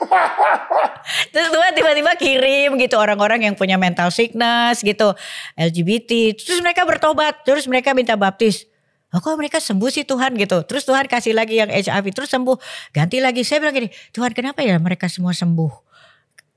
Terus 1.32 1.49
Tuhan 1.53 1.72
tiba-tiba 1.72 2.12
kirim 2.18 2.76
gitu 2.76 2.97
orang-orang 3.01 3.49
yang 3.51 3.55
punya 3.57 3.80
mental 3.80 4.12
sickness 4.12 4.84
gitu. 4.84 5.12
LGBT. 5.57 6.36
Terus 6.36 6.61
mereka 6.61 6.84
bertobat. 6.84 7.42
Terus 7.47 7.64
mereka 7.68 7.97
minta 7.97 8.14
baptis. 8.14 8.68
Oh, 9.14 9.22
kok 9.22 9.38
mereka 9.38 9.62
sembuh 9.62 9.88
sih 9.88 10.05
Tuhan 10.05 10.34
gitu. 10.36 10.66
Terus 10.66 10.82
Tuhan 10.84 11.07
kasih 11.09 11.32
lagi 11.32 11.62
yang 11.62 11.70
HIV. 11.70 12.12
Terus 12.12 12.30
sembuh. 12.30 12.57
ganti 12.92 13.22
lagi. 13.22 13.47
Saya 13.47 13.62
bilang 13.62 13.74
gini. 13.76 13.88
Tuhan 14.12 14.34
kenapa 14.36 14.61
ya 14.61 14.76
mereka 14.76 15.09
semua 15.09 15.32
sembuh? 15.32 15.86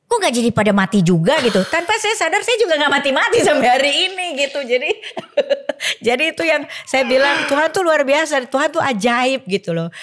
Kok 0.09 0.17
gak 0.25 0.33
jadi 0.33 0.49
pada 0.49 0.73
mati 0.73 1.05
juga 1.05 1.37
gitu. 1.45 1.61
Tanpa 1.69 1.93
saya 2.01 2.17
sadar 2.17 2.41
saya 2.41 2.57
juga 2.57 2.81
gak 2.81 2.89
mati-mati 2.89 3.45
sampai 3.45 3.67
hari 3.69 3.91
ini 4.09 4.25
gitu. 4.41 4.65
Jadi 4.65 4.89
jadi 6.09 6.23
itu 6.33 6.41
yang 6.41 6.65
saya 6.89 7.05
bilang 7.05 7.45
Tuhan 7.45 7.69
tuh 7.69 7.85
luar 7.85 8.01
biasa. 8.01 8.41
Tuhan 8.49 8.73
tuh 8.73 8.81
ajaib 8.81 9.45
gitu 9.45 9.77
loh 9.77 9.93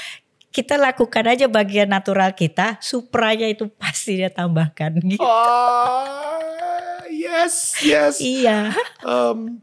kita 0.56 0.80
lakukan 0.80 1.28
aja 1.28 1.44
bagian 1.52 1.92
natural 1.92 2.32
kita, 2.32 2.80
supranya 2.80 3.44
itu 3.44 3.68
pasti 3.76 4.16
dia 4.16 4.32
tambahkan. 4.32 4.96
Gitu. 5.04 5.20
Oh, 5.20 7.04
yes, 7.12 7.76
yes. 7.84 8.16
Iya. 8.24 8.72
Um, 9.04 9.60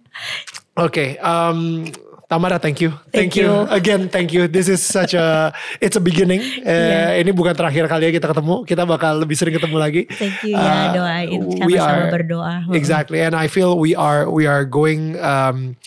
Oke, 0.78 1.18
um, 1.18 1.90
Tamara, 2.34 2.58
thank 2.58 2.82
you, 2.82 2.90
Thank 3.14 3.38
you. 3.38 3.70
again, 3.70 4.10
thank 4.10 4.34
you. 4.34 4.50
This 4.50 4.66
is 4.66 4.82
such 4.82 5.14
a, 5.14 5.54
it's 5.78 5.94
a 5.94 6.02
beginning. 6.02 6.42
Eh, 6.66 7.22
Ini 7.22 7.30
bukan 7.30 7.54
terakhir 7.54 7.86
kali 7.86 8.10
ya 8.10 8.12
kita 8.12 8.34
ketemu. 8.34 8.66
Kita 8.66 8.90
bakal 8.90 9.22
lebih 9.22 9.38
sering 9.38 9.54
ketemu 9.54 9.78
lagi. 9.78 10.02
Thank 10.10 10.42
you 10.50 10.58
Uh, 10.58 10.66
ya 10.66 10.82
doain 10.98 11.40
we 11.70 11.78
are- 11.78 12.10
berdoa. 12.10 12.66
Exactly, 12.74 13.22
and 13.22 13.38
I 13.38 13.46
feel 13.46 13.78
we 13.78 13.94
are 13.94 14.26
we 14.26 14.50
are 14.50 14.66
going 14.66 15.14
um, 15.22 15.78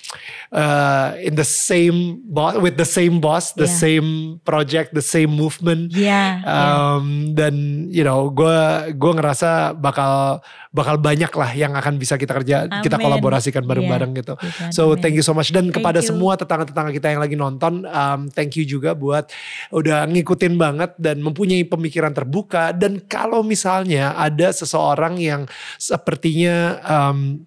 uh, 0.52 1.18
in 1.18 1.34
the 1.34 1.44
same 1.44 2.22
boss 2.24 2.54
with 2.56 2.78
the 2.78 2.86
same 2.86 3.18
boss, 3.18 3.50
the 3.52 3.66
Yeah. 3.66 3.82
same 3.82 4.08
project, 4.46 4.94
the 4.94 5.02
same 5.02 5.34
movement. 5.34 5.90
Iya. 5.90 6.46
Um, 6.46 7.34
dan 7.34 7.54
you 7.90 8.06
know, 8.06 8.30
gue 8.30 8.58
gue 8.94 9.12
ngerasa 9.18 9.74
bakal 9.74 10.38
bakal 10.76 11.00
banyak 11.00 11.32
lah 11.32 11.50
yang 11.56 11.72
akan 11.72 11.96
bisa 11.96 12.20
kita 12.20 12.36
kerja, 12.36 12.68
kita 12.84 13.00
Amin. 13.00 13.04
kolaborasikan 13.08 13.64
bareng-bareng 13.64 14.12
Iya, 14.12 14.20
gitu. 14.20 14.34
Tuhan, 14.36 14.70
So 14.76 14.92
thank 15.00 15.16
you 15.16 15.24
so 15.24 15.32
much 15.32 15.48
dan 15.48 15.72
Thank 15.72 15.80
kepada 15.80 16.04
you. 16.04 16.12
semua 16.12 16.36
tetangga-tetangga 16.36 16.92
kita 16.92 17.16
yang 17.16 17.20
lagi 17.24 17.36
nonton, 17.40 17.88
um, 17.88 18.28
thank 18.28 18.52
you 18.60 18.68
juga 18.68 18.92
buat 18.92 19.32
udah 19.72 20.04
ngikutin 20.04 20.54
banget 20.60 20.92
dan 21.00 21.24
mempunyai 21.24 21.64
pemikiran 21.64 22.12
terbuka 22.12 22.76
dan 22.76 23.00
kalau 23.08 23.40
misalnya 23.40 24.12
ada 24.12 24.52
seseorang 24.52 25.16
yang 25.16 25.48
sepertinya 25.80 26.76
um, 26.84 27.40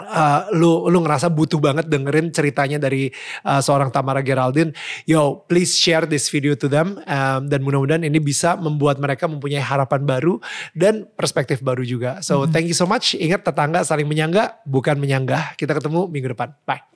uh, 0.00 0.50
lu 0.54 0.86
lu 0.88 1.02
ngerasa 1.02 1.28
butuh 1.30 1.58
banget 1.60 1.86
dengerin 1.90 2.30
ceritanya 2.30 2.78
dari 2.78 3.10
uh, 3.44 3.60
seorang 3.60 3.90
Tamara 3.92 4.22
Geraldine, 4.24 4.72
yo 5.04 5.44
please 5.46 5.74
share 5.76 6.06
this 6.06 6.30
video 6.30 6.54
to 6.54 6.70
them 6.70 6.98
um, 7.04 7.40
dan 7.50 7.60
mudah-mudahan 7.62 8.02
ini 8.06 8.18
bisa 8.22 8.56
membuat 8.56 9.02
mereka 9.02 9.26
mempunyai 9.26 9.62
harapan 9.62 10.02
baru 10.06 10.40
dan 10.72 11.04
perspektif 11.18 11.60
baru 11.60 11.82
juga. 11.84 12.22
So 12.24 12.48
thank 12.48 12.70
you 12.70 12.76
so 12.76 12.86
much. 12.88 13.18
Ingat 13.18 13.44
tetangga 13.44 13.84
saling 13.84 14.06
menyangga 14.06 14.62
bukan 14.64 14.96
menyanggah. 14.96 15.58
Kita 15.58 15.76
ketemu 15.76 16.08
minggu 16.08 16.32
depan. 16.32 16.54
Bye. 16.64 16.87